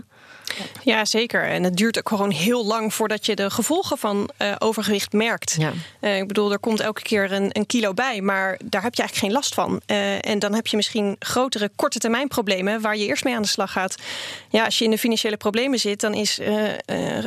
Ja, 0.82 1.04
zeker. 1.04 1.44
En 1.44 1.62
het 1.62 1.76
duurt 1.76 1.98
ook 1.98 2.08
gewoon 2.08 2.30
heel 2.30 2.66
lang 2.66 2.94
voordat 2.94 3.26
je 3.26 3.36
de 3.36 3.50
gevolgen 3.50 3.98
van 3.98 4.30
uh, 4.42 4.54
overgewicht 4.58 5.12
merkt. 5.12 5.56
Ja. 5.58 5.72
Uh, 6.00 6.16
ik 6.16 6.28
bedoel, 6.28 6.52
er 6.52 6.58
komt 6.58 6.80
elke 6.80 7.02
keer 7.02 7.32
een, 7.32 7.50
een, 7.52 7.66
kilo 7.66 7.94
bij, 7.94 8.20
maar 8.20 8.58
daar 8.64 8.82
heb 8.82 8.94
je 8.94 9.02
eigenlijk 9.02 9.18
geen 9.18 9.32
last 9.32 9.54
van. 9.54 9.80
Uh, 9.86 10.26
en 10.26 10.38
dan 10.38 10.54
heb 10.54 10.66
je 10.66 10.76
misschien 10.76 11.16
grotere 11.18 11.70
korte 11.76 11.98
termijn 11.98 12.28
problemen 12.28 12.80
waar 12.80 12.96
je 12.96 13.06
eerst 13.06 13.24
mee 13.24 13.34
aan 13.34 13.42
de 13.42 13.48
slag 13.48 13.72
gaat. 13.72 13.94
Ja, 14.50 14.64
als 14.64 14.78
je 14.78 14.84
in 14.84 14.90
de 14.90 14.98
financiële 14.98 15.36
problemen 15.36 15.78
zit, 15.78 16.00
dan 16.00 16.14
is 16.14 16.40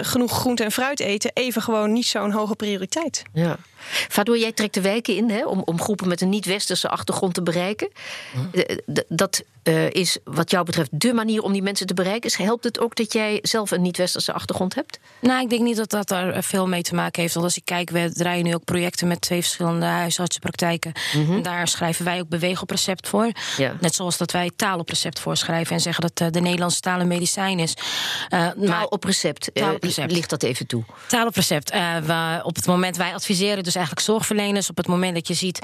genoeg 0.01 0.31
groente 0.31 0.63
en 0.63 0.71
fruit 0.71 0.99
eten 0.99 1.31
even 1.33 1.61
gewoon 1.61 1.93
niet 1.93 2.05
zo'n 2.05 2.31
hoge 2.31 2.55
prioriteit. 2.55 3.23
Ja. 3.33 3.57
Waardoor 4.15 4.37
jij 4.37 4.51
trekt 4.51 4.73
de 4.73 4.81
wijken 4.81 5.15
in 5.15 5.29
hè, 5.29 5.45
om, 5.45 5.61
om 5.65 5.81
groepen 5.81 6.07
met 6.07 6.21
een 6.21 6.29
niet-westerse 6.29 6.89
achtergrond 6.89 7.33
te 7.33 7.43
bereiken. 7.43 7.89
Hm. 8.33 8.75
Dat 9.07 9.43
uh, 9.63 9.89
is 9.89 10.17
wat 10.23 10.51
jou 10.51 10.65
betreft 10.65 10.89
de 10.91 11.13
manier 11.13 11.41
om 11.41 11.53
die 11.53 11.61
mensen 11.61 11.87
te 11.87 11.93
bereiken. 11.93 12.43
Helpt 12.43 12.63
het 12.63 12.79
ook 12.79 12.95
dat 12.95 13.08
jij 13.13 13.39
zelf 13.41 13.71
een 13.71 13.81
niet-westerse 13.81 14.33
achtergrond 14.33 14.75
hebt? 14.75 14.99
Nou, 15.21 15.41
ik 15.41 15.49
denk 15.49 15.61
niet 15.61 15.77
dat 15.77 15.89
dat 15.89 16.07
daar 16.07 16.43
veel 16.43 16.67
mee 16.67 16.81
te 16.81 16.95
maken 16.95 17.21
heeft. 17.21 17.33
Want 17.33 17.45
als 17.45 17.57
ik 17.57 17.65
kijk, 17.65 17.89
we 17.89 18.11
draaien 18.13 18.43
nu 18.43 18.53
ook 18.53 18.63
projecten 18.63 19.07
met 19.07 19.21
twee 19.21 19.41
verschillende 19.41 19.85
huisartsenpraktijken. 19.85 20.91
Mm 21.13 21.25
-hmm. 21.25 21.35
En 21.35 21.41
daar 21.41 21.67
schrijven 21.67 22.05
wij 22.05 22.19
ook 22.19 22.29
beweeg 22.29 22.61
op 22.61 22.69
recept 22.69 23.07
voor. 23.07 23.31
Ja. 23.57 23.75
Net 23.79 23.95
zoals 23.95 24.17
dat 24.17 24.31
wij 24.31 24.51
taal 24.55 24.79
op 24.79 24.89
recept 24.89 25.19
voorschrijven 25.19 25.75
en 25.75 25.81
zeggen 25.81 26.01
dat 26.01 26.21
uh, 26.21 26.27
de 26.31 26.39
Nederlandse 26.39 26.79
taal 26.79 26.99
een 26.99 27.07
medicijn 27.07 27.59
is. 27.59 27.73
Uh, 28.29 28.47
taal 28.65 28.85
op 28.85 29.03
recept, 29.03 29.49
taal 29.53 29.75
op 29.75 29.83
recept. 29.83 30.11
ligt 30.11 30.29
dat 30.29 30.43
even 30.43 30.67
toe? 30.67 30.83
Taal 31.07 31.27
op 31.27 31.35
recept. 31.35 31.69
we 32.05 32.39
op 32.43 32.55
het 32.55 32.65
moment, 32.65 32.97
wij 32.97 33.13
adviseren 33.13 33.63
dus 33.63 33.75
eigenlijk 33.75 34.05
zorgverleners 34.05 34.69
op 34.69 34.77
het 34.77 34.87
moment 34.87 35.13
dat 35.13 35.27
je 35.27 35.33
ziet 35.33 35.59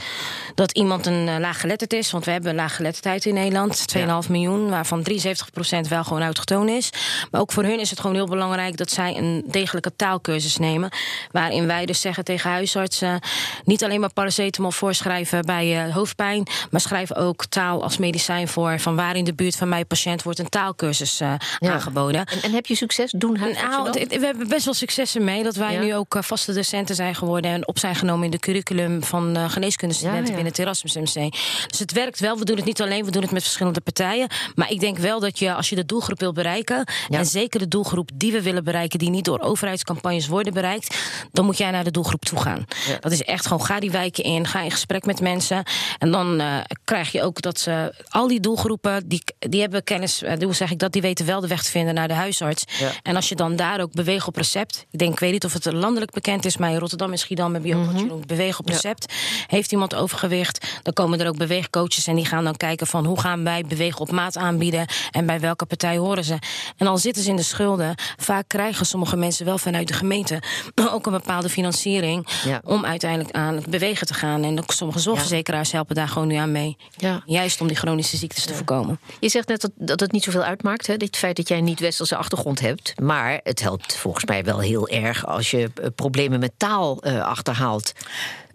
dat 0.56 0.72
iemand 0.72 1.06
een 1.06 1.40
laaggeletterd 1.40 1.94
is, 1.94 2.12
want 2.12 2.26
we 2.26 2.32
hebben 2.32 2.56
laaggeletterdheid 2.56 3.26
in 3.26 3.34
Nederland, 3.34 3.86
2,5 3.98 4.30
miljoen, 4.30 4.70
waarvan 4.70 5.06
73% 5.10 5.88
wel 5.90 6.04
gewoon 6.04 6.22
autochtoon 6.22 6.70
is. 6.70 6.90
Maar 7.36 7.44
ook 7.44 7.52
voor 7.52 7.64
hun 7.64 7.80
is 7.80 7.90
het 7.90 8.00
gewoon 8.00 8.16
heel 8.16 8.28
belangrijk 8.28 8.78
dat 8.78 8.92
zij 8.92 9.18
een 9.18 9.44
degelijke 9.46 9.96
taalkursus 9.96 10.58
nemen, 10.58 10.90
waarin 11.32 11.68
wij 11.68 11.86
dus 11.86 12.02
zeggen 12.02 12.24
tegen 12.24 12.50
huisartsen 12.50 13.20
niet 13.64 13.84
alleen 13.84 14.00
maar 14.00 14.14
paracetamol 14.14 14.72
voorschrijven 14.72 15.46
bij 15.46 15.88
uh, 15.88 15.94
hoofdpijn, 15.94 16.48
maar 16.72 16.82
schrijven 16.82 17.16
ook 17.16 17.46
taal 17.46 17.84
als 17.84 17.98
medicijn 17.98 18.48
voor 18.48 18.80
van 18.80 18.96
waar 18.96 19.16
in 19.16 19.24
de 19.24 19.34
buurt 19.34 19.56
van 19.56 19.70
mijn 19.70 19.88
patiënt 19.88 20.24
wordt 20.24 20.40
een 20.40 20.50
taalkursus 20.50 21.22
uh, 21.22 21.34
aangeboden. 21.60 22.26
En, 22.26 22.42
en, 22.42 22.52
heb 22.52 22.66
je 22.66 22.76
succes? 22.76 23.12
Doen 23.12 23.40
nou, 23.40 23.92
we 23.92 24.26
hebben 24.26 24.48
best 24.48 24.66
wel 24.66 24.74
successen 24.74 25.24
mee 25.24 25.44
dat 25.44 25.56
wij 25.56 25.78
nu 25.78 25.96
ook 25.96 26.18
vaste 26.20 26.54
docenten 26.54 26.96
zijn 26.96 27.16
geworden 27.16 27.52
en 27.52 27.68
op 27.68 27.80
zijn 27.80 27.96
genomen 27.96 28.26
in 28.26 28.32
de 28.32 28.40
curriculum 28.40 29.04
van 29.04 29.38
uh, 29.38 29.50
geneeskundestudenten 29.50 30.26
binnen 30.26 30.46
het 30.46 30.60
Erasmus 30.60 30.96
MC. 30.96 31.32
Dus 31.68 31.80
het 31.80 31.92
werkt 31.92 32.20
wel. 32.20 32.38
We 32.38 32.46
doen 32.46 32.56
het 32.56 32.66
niet 32.66 32.82
alleen, 32.82 33.06
we 33.06 33.12
doen 33.12 33.22
het 33.22 33.32
met 33.32 33.44
verschillende 33.44 33.82
partijen. 33.82 34.28
Maar 34.56 34.72
ik 34.72 34.80
denk 34.80 34.98
wel 34.98 35.20
dat 35.20 35.40
je, 35.40 35.54
als 35.54 35.70
je 35.70 35.76
de 35.76 35.86
doelgroep 35.86 36.20
wil 36.20 36.34
bereiken, 36.34 36.86
en 37.10 37.25
zeker 37.26 37.60
de 37.60 37.68
doelgroep 37.68 38.10
die 38.14 38.32
we 38.32 38.42
willen 38.42 38.64
bereiken, 38.64 39.00
die 39.00 39.10
niet 39.10 39.26
door 39.26 39.40
overheidscampagnes 39.40 40.28
worden 40.28 40.54
bereikt, 40.54 40.98
dan 41.32 41.46
moet 41.46 41.58
jij 41.58 41.72
naar 41.72 41.84
de 41.84 41.92
doelgroep 41.92 42.26
toe 42.26 42.40
gaan. 42.40 42.66
Dat 43.00 43.12
is 43.12 43.22
echt 43.22 43.48
gewoon, 43.48 43.66
ga 43.66 43.80
die 43.80 43.92
wijken 43.92 44.24
in, 44.24 44.48
ga 44.48 44.62
in 44.62 44.72
gesprek 44.72 45.06
met 45.06 45.22
mensen. 45.22 45.64
En 45.98 46.12
dan 46.12 46.42
uh, 46.42 46.58
krijg 46.84 47.12
je 47.12 47.24
ook 47.24 47.42
dat 47.42 47.60
ze, 47.60 48.04
al 48.10 48.28
die 48.28 48.40
doelgroepen, 48.40 49.08
die, 49.08 49.24
die 49.40 49.62
hebben 49.62 49.84
kennis, 49.84 50.24
uh, 50.24 50.34
hoe 50.40 50.54
zeg 50.54 50.72
ik 50.72 50.80
dat, 50.80 50.92
die 50.92 51.02
weten 51.02 51.26
wel 51.26 51.42
de 51.42 51.48
weg 51.48 51.64
te 51.64 51.72
vinden 51.72 51.94
naar 51.94 52.08
de 52.08 52.14
huisarts. 52.14 52.64
En 53.04 53.16
als 53.16 53.30
je 53.30 53.36
dan 53.36 53.56
daar 53.56 53.82
ook 53.82 53.92
beweegt 53.92 54.28
op 54.28 54.36
recept, 54.36 54.86
ik 54.92 55.00
denk, 55.00 55.14
ik 55.14 55.20
weet 55.20 55.32
niet 55.32 55.46
of 55.46 55.54
het 55.54 55.66
landelijk 55.72 56.12
bekend 56.12 56.46
is, 56.46 56.58
maar 56.58 56.72
in 56.72 56.78
Rotterdam 56.78 57.12
en 57.12 57.18
Schiedam 57.18 57.54
heb 57.54 57.66
je 57.66 57.76
ook 57.76 57.86
wat 57.86 58.00
je 58.00 58.06
noemt 58.06 58.28
beweeg 58.28 58.60
op 58.60 58.68
recept. 58.68 59.14
Heeft 59.48 59.72
iemand 59.72 59.96
overgewicht, 59.96 60.68
dan 60.84 60.94
komen 60.94 61.20
er 61.20 61.28
ook 61.28 61.38
beweegcoaches 61.38 62.08
en 62.08 62.16
die 62.16 62.26
gaan 62.26 62.44
dan 62.44 62.58
kijken 62.58 62.88
van 62.88 63.06
hoe 63.06 63.20
gaan 63.20 63.44
wij 63.44 63.64
bewegen 63.68 64.00
op 64.00 64.12
maat 64.12 64.38
aanbieden 64.38 64.86
en 65.12 65.26
bij 65.26 65.40
welke 65.40 65.66
partij 65.66 65.98
horen 65.98 66.24
ze. 66.24 66.38
En 66.78 66.88
al 66.88 66.98
zitten 67.16 67.24
ze 67.24 67.30
in 67.30 67.36
de 67.36 67.56
schulden, 67.56 67.96
vaak 68.18 68.48
krijgen 68.48 68.86
sommige 68.86 69.16
mensen 69.16 69.46
wel 69.46 69.58
vanuit 69.58 69.88
de 69.88 69.94
gemeente 69.94 70.42
ook 70.94 71.06
een 71.06 71.12
bepaalde 71.12 71.50
financiering 71.50 72.28
om 72.64 72.86
uiteindelijk 72.86 73.36
aan 73.36 73.56
het 73.56 73.68
bewegen 73.68 74.08
te 74.08 74.14
gaan. 74.14 74.44
En 74.44 74.64
sommige 74.68 75.00
zorgverzekeraars 75.00 75.72
helpen 75.72 75.96
daar 75.96 76.08
gewoon 76.08 76.28
nu 76.28 76.36
aan 76.36 76.52
mee. 76.52 76.78
Ja. 76.98 77.22
Juist 77.26 77.62
om 77.62 77.68
die 77.68 77.78
chronische 77.78 78.18
ziektes 78.18 78.46
te 78.46 78.54
voorkomen. 78.54 79.00
Je 79.20 79.30
zegt 79.30 79.48
net 79.48 79.62
dat, 79.62 79.72
dat 79.76 80.00
het 80.00 80.12
niet 80.12 80.24
zoveel 80.24 80.44
uitmaakt, 80.44 80.88
hè, 80.88 80.98
dit 80.98 81.18
feit 81.18 81.36
dat 81.36 81.48
jij 81.48 81.58
een 81.58 81.64
niet-westerse 81.64 82.16
achtergrond 82.16 82.60
hebt. 82.60 82.94
Maar 83.02 83.40
het 83.44 83.62
helpt 83.62 83.96
volgens 83.96 84.26
mij 84.26 84.44
wel 84.44 84.60
heel 84.60 84.88
erg 84.88 85.26
als 85.26 85.52
je 85.52 85.72
eh, 85.76 85.88
problemen 85.96 86.40
met 86.40 86.52
taal 86.58 87.08
uh, 87.08 87.24
achterhaalt. 87.24 87.94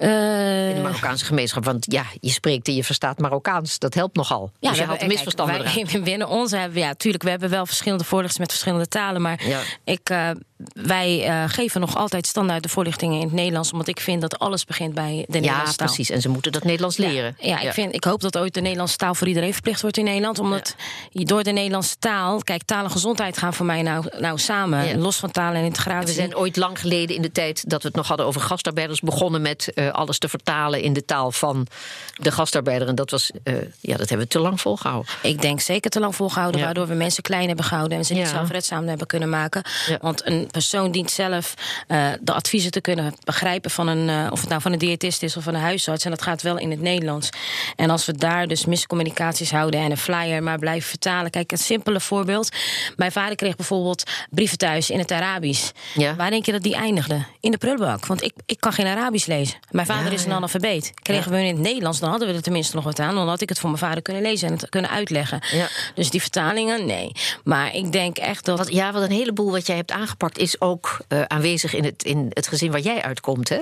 Uh, 0.00 0.68
in 0.68 0.74
de 0.74 0.80
Marokkaanse 0.82 1.24
gemeenschap. 1.24 1.64
Want 1.64 1.92
ja, 1.92 2.04
je 2.20 2.30
spreekt 2.30 2.68
en 2.68 2.74
je 2.74 2.84
verstaat 2.84 3.18
Marokkaans. 3.18 3.78
Dat 3.78 3.94
helpt 3.94 4.16
nogal. 4.16 4.52
Ja, 4.58 4.68
dus 4.68 4.78
je 4.78 4.84
haalt 4.84 5.06
misverstanden 5.06 5.62
kijk, 5.64 5.90
wij, 5.90 6.02
Binnen 6.10 6.28
ons 6.28 6.50
hebben 6.50 6.72
we, 6.72 6.80
ja, 6.80 6.86
natuurlijk, 6.86 7.22
we 7.22 7.30
hebben 7.30 7.50
wel 7.50 7.66
verschillende 7.66 8.04
voorlichters 8.04 8.40
met 8.40 8.50
verschillende 8.50 8.88
talen. 8.88 9.22
Maar 9.22 9.40
ik, 9.84 10.10
uh, 10.10 10.30
wij 10.72 11.28
uh, 11.28 11.44
geven 11.46 11.80
nog 11.80 11.96
altijd 11.96 12.26
standaard 12.26 12.62
de 12.62 12.68
voorlichtingen 12.68 13.16
in 13.16 13.26
het 13.26 13.32
Nederlands. 13.32 13.72
Omdat 13.72 13.88
ik 13.88 14.00
vind 14.00 14.20
dat 14.20 14.38
alles 14.38 14.64
begint 14.64 14.94
bij 14.94 15.24
de 15.28 15.38
Nederlandse 15.38 15.76
taal. 15.76 15.86
Ja, 15.88 15.94
precies. 15.94 16.10
En 16.10 16.20
ze 16.20 16.28
moeten 16.28 16.52
dat 16.52 16.64
Nederlands 16.64 16.96
leren. 16.96 17.36
Ja, 17.38 17.60
Ik, 17.60 17.72
vind, 17.72 17.94
ik 17.94 18.04
hoop 18.04 18.20
dat 18.20 18.38
ooit 18.38 18.54
de 18.54 18.60
Nederlandse 18.60 18.96
taal 18.96 19.14
voor 19.14 19.26
iedereen 19.26 19.52
verplicht 19.52 19.80
wordt 19.80 19.96
in 19.96 20.04
Nederland. 20.04 20.38
Omdat 20.38 20.74
je 21.10 21.24
door 21.24 21.42
de 21.42 21.52
Nederlandse 21.52 21.96
taal... 21.98 22.38
Kijk, 22.38 22.62
taal 22.62 22.84
en 22.84 22.90
gezondheid 22.90 23.38
gaan 23.38 23.54
voor 23.54 23.66
mij 23.66 23.82
nou, 23.82 24.04
nou 24.18 24.38
samen. 24.38 24.98
Los 24.98 25.16
van 25.16 25.30
taal 25.30 25.52
en 25.52 25.64
integratie. 25.64 26.06
We 26.06 26.12
zijn 26.12 26.36
ooit 26.36 26.56
lang 26.56 26.80
geleden 26.80 27.16
in 27.16 27.22
de 27.22 27.32
tijd 27.32 27.70
dat 27.70 27.82
we 27.82 27.88
het 27.88 27.96
nog 27.96 28.08
hadden 28.08 28.26
over 28.26 28.40
gastarbeiders... 28.40 29.00
begonnen 29.00 29.42
met 29.42 29.72
alles 29.92 30.18
te 30.18 30.28
vertalen 30.28 30.82
in 30.82 30.92
de 30.92 31.04
taal 31.04 31.32
van 31.32 31.66
de 32.14 32.32
gastarbeider. 32.32 32.88
En 32.88 32.94
dat 32.94 33.10
was, 33.10 33.30
uh, 33.44 33.54
ja, 33.80 33.96
dat 33.96 34.08
hebben 34.08 34.26
we 34.26 34.32
te 34.32 34.38
lang 34.38 34.60
volgehouden. 34.60 35.12
Ik 35.22 35.42
denk 35.42 35.60
zeker 35.60 35.90
te 35.90 36.00
lang 36.00 36.14
volgehouden, 36.14 36.60
waardoor 36.60 36.86
we 36.86 36.94
mensen 36.94 37.22
klein 37.22 37.46
hebben 37.46 37.64
gehouden 37.64 37.98
en 37.98 38.04
ze 38.04 38.14
niet 38.14 38.28
zelfredzaam 38.28 38.88
hebben 38.88 39.06
kunnen 39.06 39.28
maken. 39.28 39.62
Want 40.00 40.26
een 40.26 40.48
persoon 40.50 40.90
dient 40.90 41.10
zelf 41.10 41.54
uh, 41.88 42.08
de 42.20 42.32
adviezen 42.32 42.70
te 42.70 42.80
kunnen 42.80 43.14
begrijpen 43.24 43.70
van 43.70 43.88
een, 43.88 44.08
uh, 44.08 44.28
of 44.30 44.40
het 44.40 44.48
nou 44.48 44.60
van 44.60 44.72
een 44.72 44.78
diëtist 44.78 45.22
is 45.22 45.36
of 45.36 45.44
van 45.44 45.54
een 45.54 45.60
huisarts. 45.60 46.04
En 46.04 46.10
dat 46.10 46.22
gaat 46.22 46.42
wel 46.42 46.58
in 46.58 46.70
het 46.70 46.80
Nederlands. 46.80 47.28
En 47.76 47.90
als 47.90 48.06
we 48.06 48.12
daar 48.12 48.46
dus 48.46 48.64
miscommunicaties 48.64 49.50
houden 49.50 49.80
en 49.80 49.90
een 49.90 49.96
flyer 49.96 50.42
maar 50.42 50.58
blijven 50.58 50.88
vertalen. 50.88 51.30
Kijk, 51.30 51.52
een 51.52 51.58
simpele 51.58 52.00
voorbeeld. 52.00 52.48
Mijn 52.96 53.12
vader 53.12 53.36
kreeg 53.36 53.56
bijvoorbeeld 53.56 54.02
brieven 54.30 54.58
thuis 54.58 54.90
in 54.90 54.98
het 54.98 55.12
Arabisch. 55.12 55.70
Waar 56.16 56.30
denk 56.30 56.46
je 56.46 56.52
dat 56.52 56.62
die 56.62 56.74
eindigde? 56.74 57.24
In 57.40 57.50
de 57.50 57.58
prullenbak. 57.58 58.06
Want 58.06 58.22
ik, 58.22 58.32
ik 58.46 58.60
kan 58.60 58.72
geen 58.72 58.86
Arabisch 58.86 59.26
lezen. 59.26 59.58
Mijn 59.70 59.86
vader 59.86 60.12
is 60.12 60.20
is 60.20 60.26
een 60.26 60.32
analfabeet. 60.32 60.92
Kregen 61.02 61.30
we 61.32 61.38
in 61.38 61.46
het 61.46 61.58
Nederlands, 61.58 62.00
dan 62.00 62.10
hadden 62.10 62.28
we 62.28 62.34
er 62.34 62.42
tenminste 62.42 62.76
nog 62.76 62.84
wat 62.84 62.98
aan. 62.98 63.14
Dan 63.14 63.28
had 63.28 63.40
ik 63.40 63.48
het 63.48 63.58
voor 63.58 63.70
mijn 63.70 63.82
vader 63.82 64.02
kunnen 64.02 64.22
lezen 64.22 64.48
en 64.48 64.54
het 64.54 64.68
kunnen 64.68 64.90
uitleggen. 64.90 65.40
Ja. 65.52 65.68
Dus 65.94 66.10
die 66.10 66.20
vertalingen, 66.20 66.86
nee. 66.86 67.12
Maar 67.44 67.74
ik 67.74 67.92
denk 67.92 68.18
echt 68.18 68.44
dat. 68.44 68.58
Wat, 68.58 68.72
ja, 68.72 68.92
wat 68.92 69.02
een 69.02 69.10
heleboel 69.10 69.50
wat 69.50 69.66
jij 69.66 69.76
hebt 69.76 69.90
aangepakt 69.90 70.38
is 70.40 70.60
ook 70.60 70.98
uh, 71.08 71.22
aanwezig 71.22 71.74
in 71.74 71.84
het, 71.84 72.04
in 72.04 72.26
het 72.28 72.46
gezin 72.46 72.70
waar 72.70 72.80
jij 72.80 73.02
uitkomt. 73.02 73.48
Hè? 73.48 73.60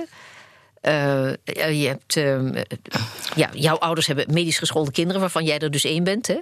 Uh, 0.81 1.31
je 1.45 1.87
hebt, 1.87 2.15
uh, 2.15 2.63
ja, 3.35 3.49
jouw 3.53 3.77
ouders 3.77 4.07
hebben 4.07 4.25
medisch 4.33 4.57
geschoolde 4.57 4.91
kinderen, 4.91 5.21
waarvan 5.21 5.43
jij 5.43 5.59
er 5.59 5.71
dus 5.71 5.83
één 5.83 6.03
bent. 6.03 6.27
Hè? 6.27 6.39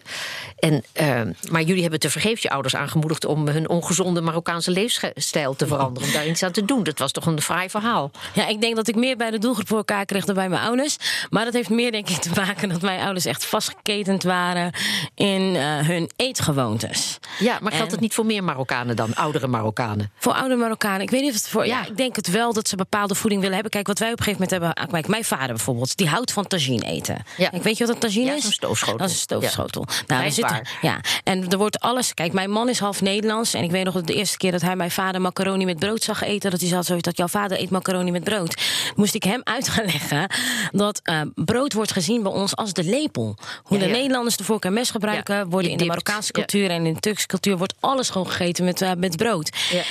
En, 0.59 0.83
uh, 1.01 1.21
maar 1.49 1.61
jullie 1.61 1.81
hebben 1.81 1.99
te 1.99 2.09
vergeefs 2.09 2.41
je 2.41 2.49
ouders 2.49 2.75
aangemoedigd 2.75 3.25
om 3.25 3.47
hun 3.47 3.69
ongezonde 3.69 4.21
Marokkaanse 4.21 4.71
leefstijl 4.71 5.55
te 5.55 5.67
veranderen. 5.67 6.07
Om 6.07 6.13
daar 6.13 6.27
iets 6.27 6.43
aan 6.43 6.51
te 6.51 6.65
doen. 6.65 6.83
Dat 6.83 6.99
was 6.99 7.11
toch 7.11 7.25
een 7.25 7.41
fraai 7.41 7.69
verhaal. 7.69 8.11
Ja, 8.33 8.47
ik 8.47 8.61
denk 8.61 8.75
dat 8.75 8.87
ik 8.87 8.95
meer 8.95 9.17
bij 9.17 9.31
de 9.31 9.39
doelgroep 9.39 9.67
voor 9.67 9.77
elkaar 9.77 10.05
kreeg 10.05 10.25
dan 10.25 10.35
bij 10.35 10.49
mijn 10.49 10.61
ouders. 10.61 10.97
Maar 11.29 11.45
dat 11.45 11.53
heeft 11.53 11.69
meer, 11.69 11.91
denk 11.91 12.09
ik, 12.09 12.17
te 12.17 12.29
maken 12.35 12.69
dat 12.69 12.81
mijn 12.81 13.01
ouders 13.01 13.25
echt 13.25 13.45
vastgeketend 13.45 14.23
waren 14.23 14.73
in 15.15 15.55
hun 15.61 16.09
eetgewoontes. 16.15 17.19
Ja, 17.39 17.57
maar 17.61 17.71
geldt 17.71 17.91
het 17.91 17.99
niet 17.99 18.13
voor 18.13 18.25
meer 18.25 18.43
Marokkanen 18.43 18.95
dan, 18.95 19.15
oudere 19.15 19.47
Marokkanen? 19.47 20.11
Voor 20.17 20.33
oudere 20.33 20.59
Marokkanen. 20.59 21.01
Ik 21.01 21.09
weet 21.09 21.21
niet 21.21 21.29
of 21.29 21.35
het 21.35 21.49
voor. 21.49 21.65
Ja, 21.65 21.85
ik 21.85 21.97
denk 21.97 22.15
het 22.15 22.31
wel 22.31 22.53
dat 22.53 22.67
ze 22.67 22.75
bepaalde 22.75 23.15
voeding 23.15 23.39
willen 23.39 23.55
hebben. 23.55 23.71
Kijk, 23.71 23.87
wat 23.87 23.99
wij 23.99 24.11
op 24.11 24.19
gegeven 24.33 24.57
moment 24.57 24.77
hebben. 24.77 24.91
Kijk, 24.91 25.07
mijn 25.07 25.23
vader 25.23 25.55
bijvoorbeeld, 25.55 25.97
die 25.97 26.07
houdt 26.07 26.31
van 26.31 26.47
tagine 26.47 26.85
eten. 26.85 27.25
Ja. 27.37 27.51
Ik 27.51 27.63
weet 27.63 27.77
je 27.77 27.85
wat 27.85 27.95
een 27.95 28.01
tagine 28.01 28.35
is? 28.35 28.45
een 28.45 28.51
stoofschotel. 28.51 28.97
Dat 28.97 29.07
is 29.07 29.13
een 29.13 29.19
stoofschotel. 29.19 29.85
Ja. 29.87 30.03
Nou, 30.07 30.25
er 30.25 30.31
zit, 30.31 30.61
ja, 30.81 30.99
en 31.23 31.49
er 31.49 31.57
wordt 31.57 31.79
alles. 31.79 32.13
Kijk, 32.13 32.33
mijn 32.33 32.49
man 32.49 32.69
is 32.69 32.79
half 32.79 33.01
Nederlands. 33.01 33.53
En 33.53 33.63
ik 33.63 33.71
weet 33.71 33.83
nog 33.83 33.93
dat 33.93 34.07
de 34.07 34.13
eerste 34.13 34.37
keer 34.37 34.51
dat 34.51 34.61
hij 34.61 34.75
mijn 34.75 34.91
vader 34.91 35.21
macaroni 35.21 35.65
met 35.65 35.79
brood 35.79 36.03
zag 36.03 36.23
eten, 36.23 36.51
dat 36.51 36.59
hij 36.59 36.69
zat 36.69 36.85
zoiets 36.85 37.05
dat 37.05 37.17
jouw 37.17 37.27
vader 37.27 37.59
eet 37.59 37.69
macaroni 37.69 38.11
met 38.11 38.23
brood. 38.23 38.61
Moest 38.95 39.15
ik 39.15 39.23
hem 39.23 39.41
uit 39.43 39.69
gaan 39.69 39.85
leggen 39.85 40.29
dat 40.71 41.01
uh, 41.03 41.21
brood 41.35 41.73
wordt 41.73 41.91
gezien 41.91 42.23
bij 42.23 42.31
ons 42.31 42.55
als 42.55 42.73
de 42.73 42.83
lepel. 42.83 43.37
Hoe 43.63 43.77
de 43.77 43.85
Nederlanders 43.85 44.37
de 44.37 44.43
vork 44.43 44.65
en 44.65 44.73
mes 44.73 44.89
gebruiken, 44.89 45.49
worden 45.49 45.71
in 45.71 45.77
de 45.77 45.85
Marokkaanse 45.85 46.31
cultuur 46.31 46.69
en 46.69 46.85
in 46.85 46.93
de 46.93 46.99
Turkse 46.99 47.27
cultuur 47.27 47.57
wordt 47.57 47.73
alles 47.79 48.09
gewoon 48.09 48.27
gegeten 48.27 48.65
met, 48.65 48.81
uh, 48.81 48.91
met 48.97 49.17
brood. 49.17 49.49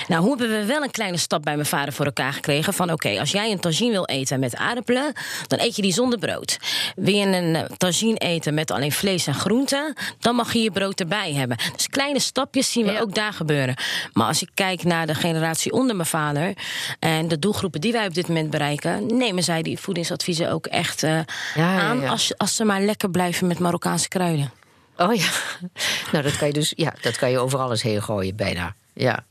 Nou, 0.08 0.22
hoe 0.22 0.38
hebben 0.38 0.58
we 0.60 0.64
wel 0.64 0.82
een 0.82 0.90
kleine 0.90 1.16
stap 1.16 1.42
bij 1.42 1.54
mijn 1.54 1.66
vader 1.66 1.92
voor 1.92 2.04
elkaar 2.04 2.32
gekregen? 2.32 2.74
Van 2.74 2.92
oké, 2.92 3.18
als 3.18 3.30
jij 3.30 3.50
een 3.50 3.60
tagine 3.60 3.90
wil 3.90 4.04
eten 4.04 4.25
met 4.30 4.56
aardappelen, 4.56 5.12
dan 5.46 5.58
eet 5.58 5.76
je 5.76 5.82
die 5.82 5.92
zonder 5.92 6.18
brood. 6.18 6.58
Wil 6.96 7.14
je 7.14 7.26
een 7.26 7.54
uh, 7.54 7.62
tagine 7.76 8.18
eten 8.18 8.54
met 8.54 8.70
alleen 8.70 8.92
vlees 8.92 9.26
en 9.26 9.34
groenten, 9.34 9.94
dan 10.20 10.34
mag 10.34 10.52
je 10.52 10.62
je 10.62 10.70
brood 10.70 11.00
erbij 11.00 11.32
hebben. 11.32 11.56
Dus 11.76 11.88
kleine 11.88 12.20
stapjes 12.20 12.72
zien 12.72 12.86
we 12.86 12.92
ja. 12.92 13.00
ook 13.00 13.14
daar 13.14 13.32
gebeuren. 13.32 13.74
Maar 14.12 14.26
als 14.26 14.42
ik 14.42 14.48
kijk 14.54 14.84
naar 14.84 15.06
de 15.06 15.14
generatie 15.14 15.72
onder 15.72 15.96
mijn 15.96 16.08
vader 16.08 16.52
en 16.98 17.28
de 17.28 17.38
doelgroepen 17.38 17.80
die 17.80 17.92
wij 17.92 18.06
op 18.06 18.14
dit 18.14 18.28
moment 18.28 18.50
bereiken, 18.50 19.16
nemen 19.16 19.42
zij 19.42 19.62
die 19.62 19.78
voedingsadviezen 19.78 20.50
ook 20.50 20.66
echt 20.66 21.02
uh, 21.02 21.20
ja, 21.54 21.80
aan 21.80 22.08
als, 22.08 22.32
als 22.36 22.56
ze 22.56 22.64
maar 22.64 22.80
lekker 22.80 23.10
blijven 23.10 23.46
met 23.46 23.58
Marokkaanse 23.58 24.08
kruiden. 24.08 24.52
Oh 24.96 25.14
ja, 25.14 25.30
nou 26.12 26.24
dat 26.24 26.36
kan 26.36 26.46
je 26.46 26.52
dus, 26.52 26.72
ja, 26.76 26.94
dat 27.00 27.16
kan 27.16 27.30
je 27.30 27.38
over 27.38 27.58
alles 27.58 27.82
heen 27.82 28.02
gooien 28.02 28.36
bijna. 28.36 28.74
Ja. 28.92 29.24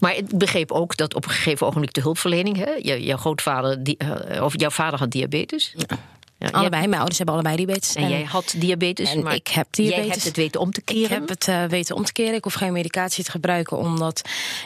Maar 0.00 0.16
ik 0.16 0.38
begreep 0.38 0.72
ook 0.72 0.96
dat 0.96 1.14
op 1.14 1.24
een 1.24 1.30
gegeven 1.30 1.66
ogenblik 1.66 1.92
de 1.92 2.00
hulpverlening, 2.00 2.56
hè, 2.56 2.96
jouw 2.98 3.16
grootvader, 3.16 3.84
die, 3.84 3.96
uh, 4.32 4.42
of 4.42 4.60
jouw 4.60 4.70
vader 4.70 4.98
had 4.98 5.10
diabetes. 5.10 5.74
Ja. 5.76 5.98
Ja, 6.42 6.48
allebei. 6.58 6.82
Mijn 6.82 6.94
ouders 6.94 7.16
hebben 7.16 7.34
allebei 7.34 7.56
diabetes. 7.56 7.94
En, 7.94 8.02
en 8.02 8.10
jij 8.10 8.22
had 8.22 8.54
diabetes. 8.56 9.12
En 9.12 9.22
maar 9.22 9.34
ik 9.34 9.48
heb 9.48 9.66
diabetes. 9.70 10.04
Jij 10.04 10.12
hebt 10.12 10.24
het 10.24 10.36
weten 10.36 10.60
om 10.60 10.72
te 10.72 10.82
keren. 10.82 11.02
Ik 11.02 11.08
heb 11.08 11.28
het 11.28 11.48
uh, 11.48 11.64
weten 11.64 11.96
om 11.96 12.04
te 12.04 12.12
keren. 12.12 12.34
Ik 12.34 12.44
hoef 12.44 12.54
geen 12.54 12.72
medicatie 12.72 13.24
te 13.24 13.30
gebruiken. 13.30 13.76
Omdat 13.76 14.22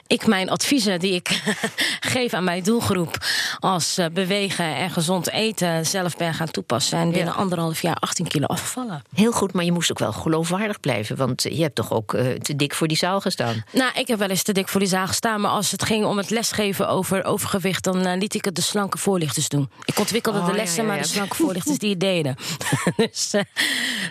ik 0.06 0.26
mijn 0.26 0.50
adviezen 0.50 0.98
die 1.00 1.12
ik 1.12 1.42
geef 2.14 2.32
aan 2.32 2.44
mijn 2.44 2.62
doelgroep. 2.62 3.16
Als 3.58 3.98
uh, 3.98 4.06
bewegen 4.12 4.74
en 4.74 4.90
gezond 4.90 5.30
eten 5.30 5.86
zelf 5.86 6.16
ben 6.16 6.34
gaan 6.34 6.50
toepassen. 6.50 6.98
En 6.98 7.10
binnen 7.10 7.32
ja. 7.32 7.40
anderhalf 7.40 7.82
jaar 7.82 7.96
18 7.96 8.26
kilo 8.26 8.46
afvallen. 8.46 9.02
Heel 9.14 9.32
goed, 9.32 9.52
maar 9.52 9.64
je 9.64 9.72
moest 9.72 9.90
ook 9.90 9.98
wel 9.98 10.12
geloofwaardig 10.12 10.80
blijven. 10.80 11.16
Want 11.16 11.42
je 11.42 11.62
hebt 11.62 11.74
toch 11.74 11.92
ook 11.92 12.12
uh, 12.12 12.32
te 12.32 12.56
dik 12.56 12.74
voor 12.74 12.88
die 12.88 12.96
zaal 12.96 13.20
gestaan? 13.20 13.64
Nou, 13.72 13.90
ik 13.94 14.06
heb 14.08 14.18
wel 14.18 14.28
eens 14.28 14.42
te 14.42 14.52
dik 14.52 14.68
voor 14.68 14.80
die 14.80 14.88
zaal 14.88 15.06
gestaan. 15.06 15.40
Maar 15.40 15.50
als 15.50 15.70
het 15.70 15.82
ging 15.84 16.04
om 16.04 16.16
het 16.16 16.30
lesgeven 16.30 16.88
over 16.88 17.24
overgewicht. 17.24 17.84
dan 17.84 18.18
liet 18.18 18.34
ik 18.34 18.44
het 18.44 18.54
de 18.54 18.62
slanke 18.62 18.98
voorlichters 18.98 19.48
doen. 19.48 19.70
Ik 19.84 19.98
ontwikkelde 19.98 20.38
oh, 20.38 20.46
de 20.46 20.52
lessen, 20.52 20.82
ja, 20.82 20.88
maar 20.88 20.98
de 20.98 21.08
slanke 21.08 21.34
voorlichters 21.34 21.65
die 21.78 21.96
deden. 21.96 22.36
dus, 22.96 23.34
uh, 23.34 23.40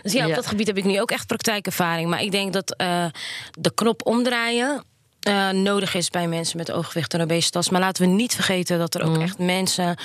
dus 0.02 0.14
ja, 0.14 0.24
op 0.24 0.30
ja. 0.30 0.36
dat 0.36 0.48
gebied 0.48 0.68
heb 0.68 0.78
ik 0.78 0.84
nu 0.84 1.02
ook 1.02 1.12
echt 1.12 1.28
praktijkervaring. 1.28 2.10
Maar 2.10 2.22
ik 2.22 2.32
denk 2.32 2.54
dat 2.54 2.76
uh, 2.82 3.06
de 3.52 3.74
knop 3.74 4.06
omdraaien 4.06 4.84
uh, 5.28 5.50
nodig 5.50 5.94
is 5.94 6.10
bij 6.10 6.28
mensen 6.28 6.58
met 6.58 6.72
overgewicht 6.72 7.14
en 7.14 7.22
obesitas. 7.22 7.70
Maar 7.70 7.82
laten 7.82 8.04
we 8.04 8.10
niet 8.10 8.36
vergeten 8.36 8.80
dat 8.80 8.96
er 8.96 9.04
ook 9.04 9.16
mm. 9.16 9.22
echt 9.22 9.38
mensen. 9.38 9.98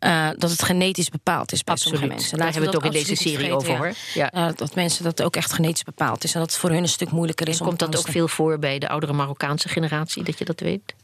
Uh, 0.00 0.28
dat 0.36 0.50
het 0.50 0.62
genetisch 0.62 1.08
bepaald 1.08 1.52
is 1.52 1.64
bij 1.64 1.74
absoluut. 1.74 1.98
sommige 1.98 2.20
mensen. 2.20 2.38
Laten 2.38 2.52
Daar 2.52 2.62
hebben 2.62 2.80
we 2.82 2.86
het 2.86 2.96
ook 2.96 3.06
in 3.06 3.16
deze 3.16 3.30
serie 3.30 3.54
over 3.54 3.76
hoor. 3.76 3.92
Ja. 4.14 4.34
Uh, 4.34 4.48
dat 4.56 4.74
mensen 4.74 5.04
dat 5.04 5.22
ook 5.22 5.36
echt 5.36 5.52
genetisch 5.52 5.82
bepaald 5.82 6.24
is. 6.24 6.34
En 6.34 6.40
dat 6.40 6.50
het 6.50 6.58
voor 6.58 6.70
hun 6.70 6.82
een 6.82 6.88
stuk 6.88 7.10
moeilijker 7.10 7.48
is. 7.48 7.58
En 7.58 7.66
komt 7.66 7.78
dat 7.78 7.98
ook 7.98 8.08
veel 8.08 8.28
voor 8.28 8.58
bij 8.58 8.78
de 8.78 8.88
oudere 8.88 9.12
Marokkaanse 9.12 9.68
generatie, 9.68 10.22
dat 10.22 10.38
je 10.38 10.44
dat 10.44 10.60
weet? 10.60 10.94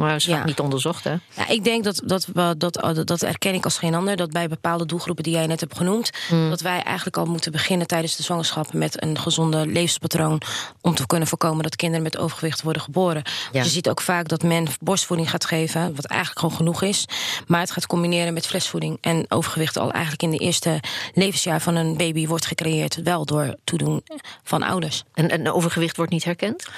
Maar 0.00 0.14
is 0.14 0.24
ja. 0.24 0.44
niet 0.44 0.60
onderzocht, 0.60 1.04
hè? 1.04 1.10
Ja, 1.10 1.48
ik 1.48 1.64
denk 1.64 1.84
dat, 1.84 2.02
dat, 2.04 2.26
dat, 2.32 2.58
dat, 2.58 3.06
dat 3.06 3.22
erken 3.22 3.54
ik 3.54 3.64
als 3.64 3.78
geen 3.78 3.94
ander. 3.94 4.16
Dat 4.16 4.30
bij 4.30 4.48
bepaalde 4.48 4.86
doelgroepen 4.86 5.24
die 5.24 5.32
jij 5.32 5.46
net 5.46 5.60
hebt 5.60 5.76
genoemd... 5.76 6.10
Hmm. 6.28 6.50
dat 6.50 6.60
wij 6.60 6.82
eigenlijk 6.82 7.16
al 7.16 7.24
moeten 7.26 7.52
beginnen 7.52 7.86
tijdens 7.86 8.16
de 8.16 8.22
zwangerschap... 8.22 8.72
met 8.72 9.02
een 9.02 9.18
gezonde 9.18 9.66
levenspatroon... 9.66 10.40
om 10.80 10.94
te 10.94 11.06
kunnen 11.06 11.28
voorkomen 11.28 11.62
dat 11.62 11.76
kinderen 11.76 12.02
met 12.02 12.18
overgewicht 12.18 12.62
worden 12.62 12.82
geboren. 12.82 13.22
Ja. 13.52 13.62
je 13.62 13.68
ziet 13.68 13.88
ook 13.88 14.00
vaak 14.00 14.28
dat 14.28 14.42
men 14.42 14.66
borstvoeding 14.80 15.30
gaat 15.30 15.44
geven... 15.44 15.94
wat 15.94 16.04
eigenlijk 16.04 16.40
gewoon 16.40 16.56
genoeg 16.56 16.82
is. 16.82 17.04
Maar 17.46 17.60
het 17.60 17.70
gaat 17.70 17.86
combineren 17.86 18.34
met 18.34 18.46
flesvoeding. 18.46 18.98
En 19.00 19.24
overgewicht 19.28 19.76
al 19.76 19.90
eigenlijk 19.90 20.22
in 20.22 20.30
de 20.30 20.38
eerste 20.38 20.80
levensjaar 21.14 21.60
van 21.60 21.74
een 21.74 21.96
baby... 21.96 22.26
wordt 22.26 22.46
gecreëerd, 22.46 23.02
wel 23.02 23.24
door 23.24 23.56
toedoen 23.64 24.02
van 24.42 24.62
ouders. 24.62 25.04
En, 25.14 25.30
en 25.30 25.52
overgewicht 25.52 25.96
wordt 25.96 26.12
niet 26.12 26.24
herkend? 26.24 26.68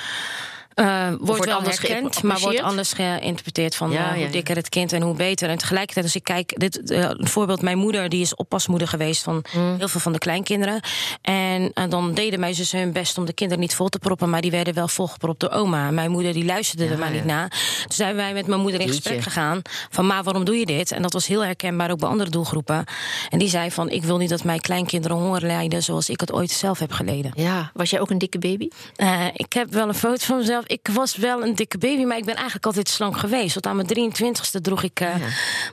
Uh, 0.74 1.08
wordt, 1.20 1.44
wel 1.44 1.56
anders 1.56 1.78
herkend, 1.78 2.22
maar 2.22 2.40
wordt 2.40 2.60
anders 2.60 2.92
geïnterpreteerd 2.92 3.74
van 3.74 3.90
ja, 3.90 4.16
uh, 4.16 4.22
hoe 4.22 4.30
dikker 4.30 4.56
het 4.56 4.68
kind 4.68 4.92
en 4.92 5.02
hoe 5.02 5.14
beter. 5.14 5.48
En 5.48 5.58
tegelijkertijd, 5.58 6.04
als 6.04 6.14
ik 6.14 6.24
kijk, 6.24 6.58
dit 6.58 6.90
uh, 6.90 6.98
een 6.98 7.28
voorbeeld, 7.28 7.62
mijn 7.62 7.78
moeder 7.78 8.08
die 8.08 8.20
is 8.20 8.34
oppasmoeder 8.34 8.88
geweest 8.88 9.22
van 9.22 9.44
mm. 9.52 9.76
heel 9.78 9.88
veel 9.88 10.00
van 10.00 10.12
de 10.12 10.18
kleinkinderen. 10.18 10.80
En 11.22 11.72
dan 11.88 12.14
deden 12.14 12.40
mijn 12.40 12.54
zussen 12.54 12.78
hun 12.78 12.92
best 12.92 13.18
om 13.18 13.24
de 13.24 13.32
kinderen 13.32 13.62
niet 13.62 13.74
vol 13.74 13.88
te 13.88 13.98
proppen, 13.98 14.30
maar 14.30 14.40
die 14.40 14.50
werden 14.50 14.74
wel 14.74 14.88
volgepropt 14.88 15.40
door 15.40 15.50
oma. 15.50 15.90
Mijn 15.90 16.10
moeder 16.10 16.32
die 16.32 16.44
luisterde 16.44 16.86
er 16.86 16.98
maar 16.98 17.10
niet 17.10 17.24
na. 17.24 17.48
Toen 17.48 17.92
zijn 17.92 18.16
wij 18.16 18.32
met 18.32 18.46
mijn 18.46 18.60
moeder 18.60 18.80
in 18.80 18.88
gesprek 18.88 19.22
gegaan 19.22 19.62
van, 19.90 20.06
ma, 20.06 20.22
waarom 20.22 20.44
doe 20.44 20.58
je 20.58 20.66
dit? 20.66 20.92
En 20.92 21.02
dat 21.02 21.12
was 21.12 21.26
heel 21.26 21.44
herkenbaar 21.44 21.90
ook 21.90 21.98
bij 21.98 22.08
andere 22.08 22.30
doelgroepen. 22.30 22.84
En 23.30 23.38
die 23.38 23.48
zei 23.48 23.70
van, 23.70 23.90
ik 23.90 24.04
wil 24.04 24.16
niet 24.16 24.30
dat 24.30 24.44
mijn 24.44 24.60
kleinkinderen 24.60 25.16
honger 25.16 25.46
lijden 25.46 25.82
zoals 25.82 26.08
ik 26.08 26.20
het 26.20 26.32
ooit 26.32 26.50
zelf 26.50 26.78
heb 26.78 26.92
geleden. 26.92 27.32
Ja, 27.34 27.70
was 27.74 27.90
jij 27.90 28.00
ook 28.00 28.10
een 28.10 28.18
dikke 28.18 28.38
baby? 28.38 28.68
ik 29.32 29.52
heb 29.52 29.72
wel 29.72 29.88
een 29.88 29.94
foto 29.94 30.24
van 30.24 30.42
mezelf 30.62 30.80
ik 30.86 30.94
was 30.94 31.16
wel 31.16 31.42
een 31.42 31.54
dikke 31.54 31.78
baby, 31.78 32.04
maar 32.04 32.16
ik 32.16 32.24
ben 32.24 32.34
eigenlijk 32.34 32.66
altijd 32.66 32.88
slank 32.88 33.16
geweest. 33.18 33.54
Want 33.54 33.66
aan 33.66 33.76
mijn 33.76 34.12
23ste 34.12 34.60
droeg 34.60 34.82
ik 34.82 35.00
uh, 35.00 35.14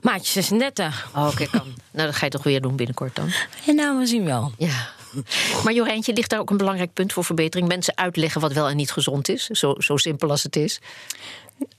maatje 0.01 0.31
36. 0.31 1.09
Oh, 1.15 1.27
oké, 1.27 1.47
kan. 1.49 1.73
nou, 1.91 2.07
dat 2.07 2.15
ga 2.15 2.25
je 2.25 2.31
toch 2.31 2.43
weer 2.43 2.61
doen 2.61 2.75
binnenkort 2.75 3.15
dan? 3.15 3.29
En 3.67 3.75
nou, 3.75 3.97
we 3.97 4.05
zien 4.05 4.25
wel. 4.25 4.51
Ja. 4.57 4.89
Maar 5.63 5.73
Jorijntje, 5.73 6.13
ligt 6.13 6.29
daar 6.29 6.39
ook 6.39 6.49
een 6.49 6.57
belangrijk 6.57 6.93
punt 6.93 7.13
voor 7.13 7.23
verbetering? 7.23 7.67
Mensen 7.67 7.97
uitleggen 7.97 8.41
wat 8.41 8.53
wel 8.53 8.69
en 8.69 8.75
niet 8.75 8.91
gezond 8.91 9.29
is, 9.29 9.45
zo, 9.45 9.75
zo 9.77 9.97
simpel 9.97 10.29
als 10.29 10.43
het 10.43 10.55
is. 10.55 10.79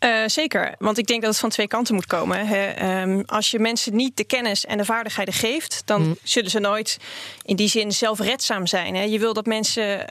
Uh, 0.01 0.23
zeker, 0.27 0.75
want 0.79 0.99
ik 0.99 1.07
denk 1.07 1.21
dat 1.21 1.31
het 1.31 1.41
van 1.41 1.51
twee 1.51 1.67
kanten 1.67 1.95
moet 1.95 2.07
komen. 2.07 2.47
Hè. 2.47 3.01
Um, 3.03 3.23
als 3.27 3.51
je 3.51 3.59
mensen 3.59 3.97
niet 3.97 4.17
de 4.17 4.25
kennis 4.25 4.67
en 4.67 4.77
de 4.77 4.85
vaardigheden 4.85 5.35
geeft, 5.35 5.83
dan 5.85 6.03
mm. 6.03 6.17
zullen 6.23 6.51
ze 6.51 6.59
nooit 6.59 6.99
in 7.43 7.57
die 7.57 7.69
zin 7.69 7.93
zelfredzaam 7.93 8.67
zijn. 8.67 8.95
Hè. 8.95 9.03
Je 9.03 9.19
wil 9.19 9.33
dat 9.33 9.47
mensen 9.47 10.07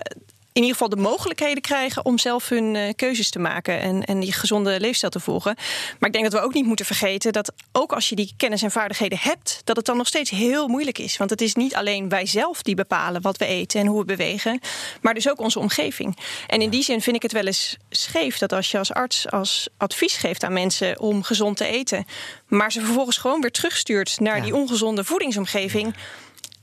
in 0.53 0.62
ieder 0.62 0.77
geval 0.77 0.89
de 0.89 1.10
mogelijkheden 1.10 1.62
krijgen 1.62 2.06
om 2.06 2.18
zelf 2.18 2.50
hun 2.50 2.75
uh, 2.75 2.89
keuzes 2.96 3.29
te 3.29 3.39
maken 3.39 3.82
en, 3.82 4.03
en 4.03 4.20
die 4.20 4.34
gezonde 4.34 4.79
leefstijl 4.79 5.12
te 5.12 5.20
volgen. 5.20 5.56
Maar 6.00 6.10
ik 6.10 6.15
denk 6.15 6.32
dat 6.32 6.39
we 6.41 6.46
ook 6.48 6.53
niet 6.53 6.65
moeten 6.65 6.86
vergeten 6.86 7.34
dat 7.34 7.53
ook 7.72 7.94
als 7.94 8.10
je 8.10 8.15
die 8.15 8.34
kennis 8.38 8.62
en 8.62 8.72
vaardigheden 8.72 9.18
hebt, 9.22 9.62
dat 9.63 9.75
het 9.75 9.86
dan 9.86 9.98
nog 9.98 10.08
steeds 10.08 10.29
heel 10.29 10.68
moeilijk 10.68 10.98
is. 10.98 11.18
Want 11.18 11.29
het 11.29 11.41
is 11.41 11.56
niet 11.56 11.75
alleen 11.75 12.10
wij 12.10 12.25
zelf 12.25 12.62
die 12.62 12.75
bepalen 12.75 13.22
wat 13.22 13.38
we 13.38 13.46
eten 13.46 13.79
en 13.79 13.88
hoe 13.88 14.00
we 14.00 14.06
bewegen, 14.06 14.60
maar 15.01 15.13
dus 15.13 15.29
ook 15.29 15.39
onze 15.39 15.60
omgeving. 15.60 16.18
En 16.48 16.62
in 16.62 16.70
die 16.70 16.84
zin 16.84 17.01
vind 17.01 17.15
ik 17.15 17.22
het 17.22 17.32
wel 17.32 17.46
eens 17.46 17.77
scheef 17.89 18.38
dat 18.38 18.53
als 18.53 18.72
je 18.72 18.77
als 18.77 18.94
arts 18.94 19.32
als 19.32 19.70
advies 19.77 20.15
geeft 20.15 20.44
aan 20.44 20.53
mensen 20.53 21.00
om 21.00 21.24
gezond 21.24 21.58
te 21.58 21.65
eten, 21.65 22.06
maar 22.48 22.72
ze 22.72 22.82
vervolgens 22.82 23.18
gewoon 23.18 23.41
weer 23.41 23.51
terugstuurt 23.51 24.20
naar 24.20 24.41
die 24.41 24.56
ongezonde 24.56 25.03
voedingsomgeving. 25.03 25.86
Ja, 25.86 26.01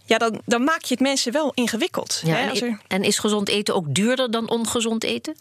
dan, 0.07 0.41
dan 0.45 0.65
maak 0.65 0.83
je 0.83 0.95
het 0.95 1.03
mensen 1.03 1.33
wel 1.33 1.53
ingewikkeld. 1.55 2.23
Ja, 2.25 2.35
hè, 2.35 2.51
en, 2.51 2.81
en 2.89 3.03
is 3.03 3.19
gezond 3.19 3.49
eten 3.49 3.75
ook 3.75 3.95
duurder 3.95 4.31
dan 4.31 4.51
ongezond 4.51 5.05
eten? 5.05 5.37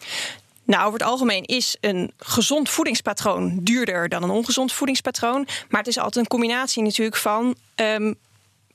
Nou, 0.66 0.86
over 0.86 1.00
het 1.00 1.08
algemeen 1.08 1.44
is 1.44 1.78
een 1.82 2.12
gezond 2.18 2.70
voedingspatroon 2.70 3.60
duurder 3.62 4.10
dan 4.10 4.24
een 4.24 4.30
ongezond 4.30 4.74
voedingspatroon. 4.74 5.48
Maar 5.70 5.80
het 5.80 5.90
is 5.90 5.98
altijd 5.98 6.16
een 6.16 6.32
combinatie 6.32 6.84
natuurlijk 6.84 7.16
van 7.16 7.56
um, 7.76 8.16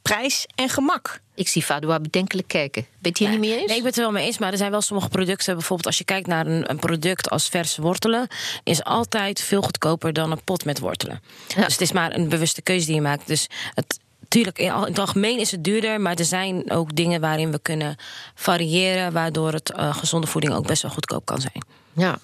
prijs 0.03 0.46
en 0.55 0.68
gemak. 0.68 1.20
Ik 1.35 1.48
zie 1.48 1.62
Fadua 1.62 2.00
bedenkelijk 2.00 2.48
kijken. 2.48 2.83
Ben 2.83 2.98
je 3.00 3.09
het 3.09 3.18
hier 3.18 3.29
niet 3.29 3.38
mee 3.38 3.59
eens? 3.59 3.66
Nee, 3.66 3.76
ik 3.76 3.83
ben 3.83 3.87
het 3.87 3.96
er 3.96 4.03
wel 4.03 4.12
mee 4.12 4.26
eens. 4.26 4.38
Maar 4.38 4.53
er 4.53 4.59
zijn 4.59 4.70
wel 4.70 4.81
sommige 4.81 5.09
producten. 5.09 5.55
Bijvoorbeeld 5.55 5.87
als 5.87 5.98
je 5.98 6.05
kijkt 6.05 6.26
naar 6.26 6.46
een, 6.46 6.70
een 6.70 6.79
product 6.79 7.31
als 7.31 7.48
verse 7.48 7.83
wortelen... 7.83 8.29
is 8.64 8.85
altijd 8.85 9.40
veel 9.40 9.62
goedkoper 9.62 10.12
dan 10.12 10.31
een 10.31 10.44
pot 10.44 10.64
met 10.64 10.79
wortelen. 10.79 11.22
Ja. 11.48 11.64
Dus 11.64 11.72
het 11.72 11.81
is 11.81 11.92
maar 11.92 12.14
een 12.14 12.29
bewuste 12.29 12.62
keuze 12.62 12.87
die 12.87 12.94
je 12.94 13.00
maakt. 13.00 13.26
Dus 13.26 13.46
het, 13.74 13.98
Tuurlijk, 14.30 14.58
in 14.58 14.72
het 14.72 14.98
algemeen 14.98 15.38
is 15.38 15.50
het 15.50 15.64
duurder, 15.64 16.00
maar 16.00 16.14
er 16.14 16.24
zijn 16.24 16.70
ook 16.70 16.96
dingen 16.96 17.20
waarin 17.20 17.50
we 17.50 17.58
kunnen 17.62 17.96
variëren, 18.34 19.12
waardoor 19.12 19.52
het 19.52 19.72
uh, 19.76 19.94
gezonde 19.94 20.26
voeding 20.26 20.54
ook 20.54 20.66
best 20.66 20.82
wel 20.82 20.90
goedkoop 20.90 21.24
kan 21.24 21.40
zijn. 21.40 21.64
Ja, 21.92 22.18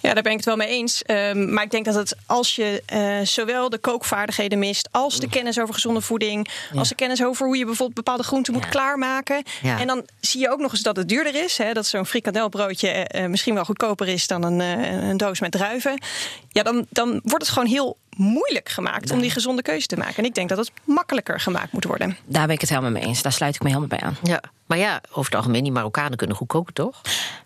ja, 0.00 0.14
daar 0.14 0.22
ben 0.22 0.32
ik 0.32 0.38
het 0.38 0.46
wel 0.46 0.56
mee 0.56 0.68
eens. 0.68 1.02
Um, 1.06 1.52
maar 1.52 1.64
ik 1.64 1.70
denk 1.70 1.84
dat 1.84 1.94
het 1.94 2.16
als 2.26 2.56
je 2.56 2.82
uh, 2.92 3.26
zowel 3.26 3.68
de 3.68 3.78
kookvaardigheden 3.78 4.58
mist, 4.58 4.88
als 4.90 5.20
de 5.20 5.28
kennis 5.28 5.60
over 5.60 5.74
gezonde 5.74 6.00
voeding, 6.00 6.48
als 6.74 6.88
de 6.88 6.94
kennis 6.94 7.24
over 7.24 7.46
hoe 7.46 7.56
je 7.56 7.64
bijvoorbeeld 7.64 8.04
bepaalde 8.04 8.22
groenten 8.22 8.52
moet 8.52 8.68
klaarmaken. 8.68 9.42
En 9.62 9.86
dan 9.86 10.06
zie 10.20 10.40
je 10.40 10.50
ook 10.50 10.60
nog 10.60 10.72
eens 10.72 10.82
dat 10.82 10.96
het 10.96 11.08
duurder 11.08 11.44
is. 11.44 11.58
Hè, 11.58 11.72
dat 11.72 11.86
zo'n 11.86 12.06
frikadelbroodje 12.06 13.10
uh, 13.14 13.26
misschien 13.26 13.54
wel 13.54 13.64
goedkoper 13.64 14.08
is 14.08 14.26
dan 14.26 14.42
een, 14.42 14.60
uh, 14.60 15.08
een 15.08 15.16
doos 15.16 15.40
met 15.40 15.50
druiven. 15.50 16.02
Ja, 16.48 16.62
dan, 16.62 16.86
dan 16.88 17.20
wordt 17.22 17.44
het 17.44 17.48
gewoon 17.48 17.68
heel 17.68 17.96
moeilijk 18.20 18.68
gemaakt 18.68 19.10
om 19.10 19.20
die 19.20 19.30
gezonde 19.30 19.62
keuze 19.62 19.86
te 19.86 19.96
maken. 19.96 20.16
En 20.16 20.24
ik 20.24 20.34
denk 20.34 20.48
dat 20.48 20.58
het 20.58 20.72
makkelijker 20.84 21.40
gemaakt 21.40 21.72
moet 21.72 21.84
worden. 21.84 22.16
Daar 22.24 22.46
ben 22.46 22.54
ik 22.54 22.60
het 22.60 22.70
helemaal 22.70 22.90
mee 22.90 23.02
eens. 23.02 23.22
Daar 23.22 23.32
sluit 23.32 23.54
ik 23.54 23.62
me 23.62 23.68
helemaal 23.68 23.88
bij 23.88 24.00
aan. 24.00 24.16
Ja. 24.22 24.42
Maar 24.66 24.78
ja, 24.78 25.00
over 25.10 25.24
het 25.24 25.34
algemeen, 25.34 25.62
die 25.62 25.72
Marokkanen 25.72 26.16
kunnen 26.16 26.36
goed 26.36 26.48
koken, 26.48 26.74
toch? 26.74 27.00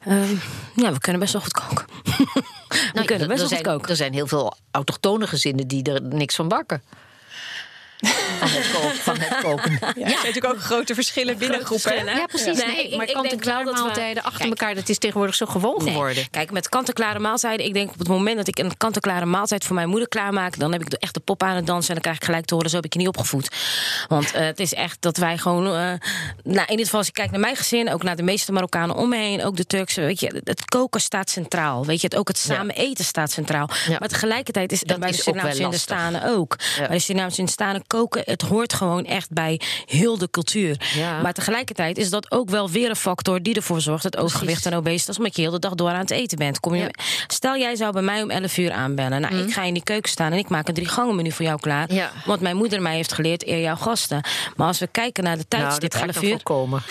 Um, 0.09 0.41
ja, 0.77 0.93
we 0.93 0.99
kunnen 0.99 1.21
best 1.21 1.33
wel 1.33 1.43
goed 1.43 1.53
koken. 1.53 1.87
we 2.05 2.91
nou, 2.95 3.07
kunnen 3.07 3.29
best 3.29 3.41
wel 3.41 3.49
goed 3.49 3.67
koken. 3.67 3.89
Er 3.89 3.97
zijn 3.97 4.13
heel 4.13 4.27
veel 4.27 4.57
autochtone 4.71 5.27
gezinnen 5.27 5.69
die 5.69 5.83
er 5.83 6.03
niks 6.03 6.35
van 6.35 6.49
bakken. 6.49 6.83
Van 7.99 8.49
het, 8.49 8.71
koken, 8.73 8.97
van 9.09 9.19
het 9.19 9.41
koken. 9.43 9.71
Ja, 9.73 9.87
Er 9.87 9.95
zijn 9.95 10.11
natuurlijk 10.11 10.55
ook 10.55 10.61
grote 10.61 10.95
verschillen 10.95 11.39
binnen 11.39 11.65
groepen. 11.65 12.05
Ja, 12.05 12.27
precies. 12.27 12.65
Nee, 12.65 12.97
maar 12.97 13.07
kant-en-klare 13.07 13.73
maaltijden 13.73 14.23
we, 14.23 14.29
achter 14.29 14.39
kijk, 14.39 14.61
elkaar, 14.61 14.75
dat 14.75 14.89
is 14.89 14.99
tegenwoordig 14.99 15.35
zo 15.35 15.47
gewoon 15.47 15.85
nee. 15.85 15.93
geworden. 15.93 16.31
Kijk, 16.31 16.51
met 16.51 16.69
kant-en-klare 16.69 17.19
maaltijden, 17.19 17.67
ik 17.67 17.75
denk 17.75 17.91
op 17.91 17.99
het 17.99 18.09
moment 18.09 18.37
dat 18.37 18.49
ik 18.49 18.59
een 18.59 18.77
kant-en-klare 18.77 19.27
maaltijd 19.27 19.65
voor 19.65 19.75
mijn 19.75 19.89
moeder 19.89 20.09
klaarmaak, 20.09 20.59
dan 20.59 20.73
heb 20.73 20.81
ik 20.81 20.93
echt 20.93 21.15
de 21.15 21.21
pop 21.21 21.43
aan 21.43 21.57
het 21.57 21.67
dansen 21.67 21.89
en 21.89 21.95
dan 21.95 22.03
krijg 22.03 22.17
ik 22.17 22.25
gelijk 22.25 22.45
te 22.45 22.55
horen, 22.55 22.71
zo 22.71 22.77
heb 22.77 22.85
ik 22.85 22.93
je 22.93 22.99
niet 22.99 23.09
opgevoed. 23.09 23.49
Want 24.09 24.35
uh, 24.35 24.41
het 24.41 24.61
is 24.61 24.75
echt 24.75 24.97
dat 25.01 25.17
wij 25.17 25.39
gewoon, 25.39 25.67
uh, 25.67 25.73
nou, 25.73 25.99
in 26.45 26.71
ieder 26.71 26.85
geval 26.85 26.99
als 26.99 27.09
ik 27.09 27.15
kijk 27.15 27.31
naar 27.31 27.41
mijn 27.41 27.57
gezin, 27.57 27.93
ook 27.93 28.03
naar 28.03 28.17
de 28.17 28.23
meeste 28.23 28.53
Marokkanen 28.53 28.97
om 28.97 29.09
me 29.09 29.17
heen, 29.17 29.45
ook 29.45 29.57
de 29.57 29.67
Turkse, 29.67 30.01
weet 30.01 30.21
je, 30.21 30.41
het 30.45 30.65
koken 30.65 31.01
staat 31.01 31.31
centraal. 31.31 31.87
Weet 31.87 32.01
je, 32.01 32.07
het, 32.07 32.17
ook 32.17 32.29
het 32.29 32.39
samen 32.39 32.75
eten 32.75 33.05
staat 33.05 33.31
centraal. 33.31 33.69
Ja. 33.89 33.97
Maar 33.99 34.09
tegelijkertijd 34.09 34.73
is 34.73 34.81
dat 34.81 34.99
bij 34.99 35.11
de 35.11 35.17
Surinaamse 35.17 36.23
ook. 36.25 36.57
Ja. 36.77 36.87
Bij 36.87 36.97
de 36.97 37.03
Surinaamse 37.03 37.37
Hindustanen 37.37 37.84
koken, 37.87 38.23
het 38.25 38.43
hoort 38.43 38.73
gewoon 38.73 39.05
echt 39.05 39.31
bij 39.31 39.61
heel 39.87 40.19
de 40.19 40.31
cultuur. 40.31 40.93
Ja. 40.95 41.21
Maar 41.21 41.33
tegelijkertijd 41.33 41.99
is 41.99 42.11
dat 42.11 42.31
ook 42.31 42.51
wel 42.51 42.71
weer 42.71 42.91
een 42.91 42.97
factor 42.97 43.43
die 43.43 43.55
ervoor 43.55 43.81
zorgt 43.81 44.03
dat 44.03 44.17
overgewicht 44.17 44.67
en 44.67 44.75
obesitas, 44.75 45.19
omdat 45.19 45.37
je 45.37 45.43
heel 45.43 45.51
de 45.51 45.59
dag 45.59 45.75
door 45.75 45.89
aan 45.89 45.99
het 45.99 46.11
eten 46.11 46.39
bent. 46.39 46.61
Kom 46.61 46.75
je, 46.75 46.83
ja. 46.83 46.91
Stel, 47.27 47.57
jij 47.57 47.77
zou 47.77 47.93
bij 47.93 48.03
mij 48.03 48.23
om 48.23 48.31
11 48.31 48.57
uur 48.57 48.73
aanbellen. 48.73 49.21
Nou, 49.21 49.35
mm. 49.35 49.41
ik 49.41 49.53
ga 49.53 49.63
in 49.63 49.75
die 49.75 49.83
keuken 49.83 50.11
staan 50.11 50.33
en 50.33 50.39
ik 50.39 50.49
maak 50.49 50.69
een 50.69 50.75
drie 50.75 50.89
gangen 50.89 51.17
menu 51.17 51.33
voor 51.33 51.45
jou 51.45 51.61
klaar. 51.61 51.93
Ja. 51.93 52.11
Want 52.25 52.41
mijn 52.41 52.57
moeder 52.57 52.83
mij 52.83 52.95
heeft 52.95 53.13
geleerd 53.13 53.47
eer 53.47 53.61
jouw 53.61 53.77
gasten. 53.77 54.21
Maar 54.57 54.67
als 54.67 54.79
we 54.79 54.87
kijken 54.87 55.25
naar 55.25 55.37
de 55.37 55.49
tijdstip 55.49 55.93
nou, 55.93 56.07
11 56.07 56.23
uur. 56.23 56.43
Komen. 56.43 56.83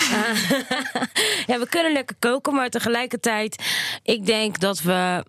ja, 1.46 1.58
we 1.58 1.66
kunnen 1.68 1.92
lekker 1.92 2.16
koken, 2.18 2.54
maar 2.54 2.70
tegelijkertijd, 2.70 3.62
ik 4.02 4.26
denk 4.26 4.60
dat 4.60 4.80
we 4.80 5.24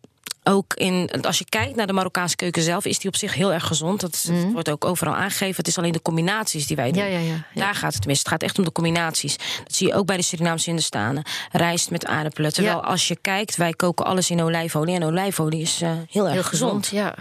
ook 0.47 0.73
in, 0.73 1.09
als 1.21 1.37
je 1.37 1.45
kijkt 1.49 1.75
naar 1.75 1.87
de 1.87 1.93
Marokkaanse 1.93 2.35
keuken 2.35 2.61
zelf, 2.61 2.85
is 2.85 2.99
die 2.99 3.09
op 3.09 3.15
zich 3.15 3.33
heel 3.33 3.53
erg 3.53 3.67
gezond. 3.67 4.01
Dat 4.01 4.25
mm. 4.29 4.51
wordt 4.51 4.69
ook 4.69 4.85
overal 4.85 5.15
aangegeven. 5.15 5.55
Het 5.55 5.67
is 5.67 5.77
alleen 5.77 5.91
de 5.91 6.01
combinaties 6.01 6.67
die 6.67 6.75
wij 6.75 6.91
doen. 6.91 7.03
Ja, 7.03 7.09
ja, 7.09 7.19
ja, 7.19 7.45
Daar 7.53 7.75
gaat 7.75 7.91
het 7.91 7.99
tenminste. 7.99 8.29
Het 8.29 8.33
gaat 8.33 8.43
echt 8.43 8.57
om 8.57 8.63
de 8.63 8.71
combinaties. 8.71 9.37
Dat 9.37 9.75
zie 9.75 9.87
je 9.87 9.93
ook 9.93 10.05
bij 10.05 10.17
de 10.17 10.23
Surinaamse 10.23 10.65
Hindustanen. 10.65 11.23
Rijst 11.51 11.91
met 11.91 12.05
aardappelen. 12.05 12.53
Terwijl 12.53 12.83
als 12.83 13.07
je 13.07 13.17
kijkt, 13.21 13.55
wij 13.55 13.73
koken 13.73 14.05
alles 14.05 14.29
in 14.29 14.41
olijfolie. 14.41 14.95
En 14.95 15.03
olijfolie 15.03 15.61
is 15.61 15.81
uh, 15.81 15.91
heel 16.09 16.23
erg 16.23 16.33
heel 16.33 16.43
gezond. 16.43 16.87
Ja. 16.87 17.15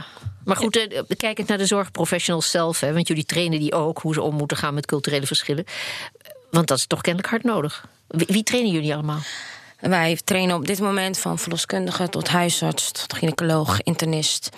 Maar 0.44 0.56
goed, 0.56 0.76
uh, 0.76 1.00
kijkend 1.16 1.48
naar 1.48 1.58
de 1.58 1.66
zorgprofessionals 1.66 2.50
zelf, 2.50 2.80
hè, 2.80 2.92
want 2.92 3.08
jullie 3.08 3.24
trainen 3.24 3.58
die 3.58 3.72
ook 3.72 3.98
hoe 3.98 4.14
ze 4.14 4.22
om 4.22 4.34
moeten 4.34 4.56
gaan 4.56 4.74
met 4.74 4.86
culturele 4.86 5.26
verschillen. 5.26 5.64
Want 6.50 6.66
dat 6.66 6.78
is 6.78 6.86
toch 6.86 7.00
kennelijk 7.00 7.30
hard 7.30 7.44
nodig. 7.44 7.86
Wie, 8.08 8.26
wie 8.30 8.42
trainen 8.42 8.72
jullie 8.72 8.94
allemaal? 8.94 9.20
Wij 9.88 10.18
trainen 10.24 10.56
op 10.56 10.66
dit 10.66 10.80
moment 10.80 11.18
van 11.18 11.38
verloskundige 11.38 12.08
tot 12.08 12.28
huisarts, 12.28 12.90
tot 12.90 13.12
gynaecoloog, 13.12 13.82
internist. 13.82 14.48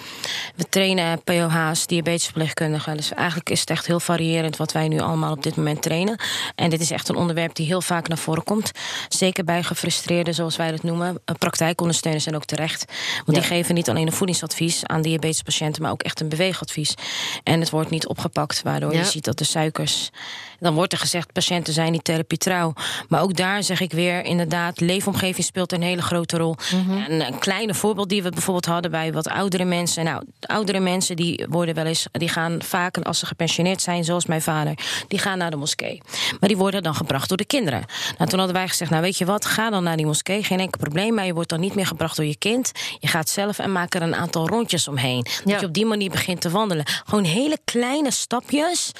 We 0.54 0.68
trainen 0.68 1.22
POH's, 1.22 1.86
diabetesverpleegkundigen. 1.86 2.96
Dus 2.96 3.12
eigenlijk 3.12 3.50
is 3.50 3.60
het 3.60 3.70
echt 3.70 3.86
heel 3.86 4.00
variërend 4.00 4.56
wat 4.56 4.72
wij 4.72 4.88
nu 4.88 5.00
allemaal 5.00 5.32
op 5.32 5.42
dit 5.42 5.56
moment 5.56 5.82
trainen. 5.82 6.20
En 6.54 6.70
dit 6.70 6.80
is 6.80 6.90
echt 6.90 7.08
een 7.08 7.16
onderwerp 7.16 7.54
die 7.54 7.66
heel 7.66 7.80
vaak 7.80 8.08
naar 8.08 8.18
voren 8.18 8.44
komt. 8.44 8.70
Zeker 9.08 9.44
bij 9.44 9.62
gefrustreerden, 9.62 10.34
zoals 10.34 10.56
wij 10.56 10.70
dat 10.70 10.82
noemen. 10.82 11.22
Praktijkondersteuners 11.38 12.24
zijn 12.24 12.36
ook 12.36 12.44
terecht. 12.44 12.84
Want 13.24 13.38
die 13.38 13.46
geven 13.46 13.74
niet 13.74 13.88
alleen 13.88 14.06
een 14.06 14.12
voedingsadvies 14.12 14.84
aan 14.84 15.02
diabetespatiënten, 15.02 15.82
maar 15.82 15.90
ook 15.90 16.02
echt 16.02 16.20
een 16.20 16.28
beweegadvies. 16.28 16.94
En 17.42 17.60
het 17.60 17.70
wordt 17.70 17.90
niet 17.90 18.06
opgepakt, 18.06 18.62
waardoor 18.62 18.94
je 18.94 19.04
ziet 19.04 19.24
dat 19.24 19.38
de 19.38 19.44
suikers. 19.44 20.10
Dan 20.58 20.74
wordt 20.74 20.92
er 20.92 20.98
gezegd, 20.98 21.32
patiënten 21.32 21.72
zijn 21.72 21.92
niet 21.92 22.04
therapietrouw. 22.04 22.72
Maar 23.08 23.22
ook 23.22 23.36
daar 23.36 23.62
zeg 23.62 23.80
ik 23.80 23.92
weer, 23.92 24.24
inderdaad, 24.24 24.80
leefomgeving 24.80 25.46
speelt 25.46 25.72
een 25.72 25.82
hele 25.82 26.02
grote 26.02 26.36
rol. 26.36 26.56
Mhm. 26.72 26.98
En 26.98 27.26
een 27.26 27.38
kleine 27.38 27.74
voorbeeld 27.74 28.08
die 28.08 28.22
we 28.22 28.30
bijvoorbeeld 28.30 28.66
hadden 28.66 28.90
bij 28.90 29.12
wat 29.12 29.28
oudere 29.28 29.64
mensen. 29.64 30.04
Nou, 30.04 30.24
oudere 30.40 30.80
mensen 30.80 31.16
die 31.16 31.46
worden 31.48 31.74
wel 31.74 31.84
eens, 31.84 32.06
die 32.12 32.28
gaan 32.28 32.62
vaak 32.62 32.98
als 32.98 33.18
ze 33.18 33.26
gepensioneerd 33.26 33.82
zijn, 33.82 34.04
zoals 34.04 34.26
mijn 34.26 34.42
vader, 34.42 34.78
die 35.08 35.18
gaan 35.18 35.38
naar 35.38 35.50
de 35.50 35.56
moskee. 35.56 36.02
Maar 36.40 36.48
die 36.48 36.58
worden 36.58 36.82
dan 36.82 36.94
gebracht 36.94 37.28
door 37.28 37.36
de 37.36 37.44
kinderen. 37.44 37.84
Nou, 38.18 38.30
toen 38.30 38.38
hadden 38.38 38.56
wij 38.56 38.68
gezegd, 38.68 38.90
nou 38.90 39.02
weet 39.02 39.18
je 39.18 39.24
wat, 39.24 39.44
ga 39.44 39.70
dan 39.70 39.82
naar 39.82 39.96
die 39.96 40.06
moskee, 40.06 40.44
geen 40.44 40.60
enkel 40.60 40.80
probleem. 40.80 41.14
Maar 41.14 41.26
je 41.26 41.34
wordt 41.34 41.48
dan 41.48 41.60
niet 41.60 41.74
meer 41.74 41.86
gebracht 41.86 42.16
door 42.16 42.24
je 42.24 42.36
kind. 42.36 42.72
Je 42.98 43.08
gaat 43.08 43.28
zelf 43.28 43.58
en 43.58 43.72
maak 43.72 43.94
er 43.94 44.02
een 44.02 44.14
aantal 44.14 44.48
rondjes 44.48 44.88
omheen. 44.88 45.26
Dat 45.44 45.60
je 45.60 45.66
op 45.66 45.72
die 45.72 45.86
manier 45.86 46.10
begint 46.10 46.40
te 46.40 46.50
wandelen. 46.50 46.84
Gewoon 46.86 47.24
hele 47.24 47.58
kleine 47.64 48.10
stapjes. 48.10 48.92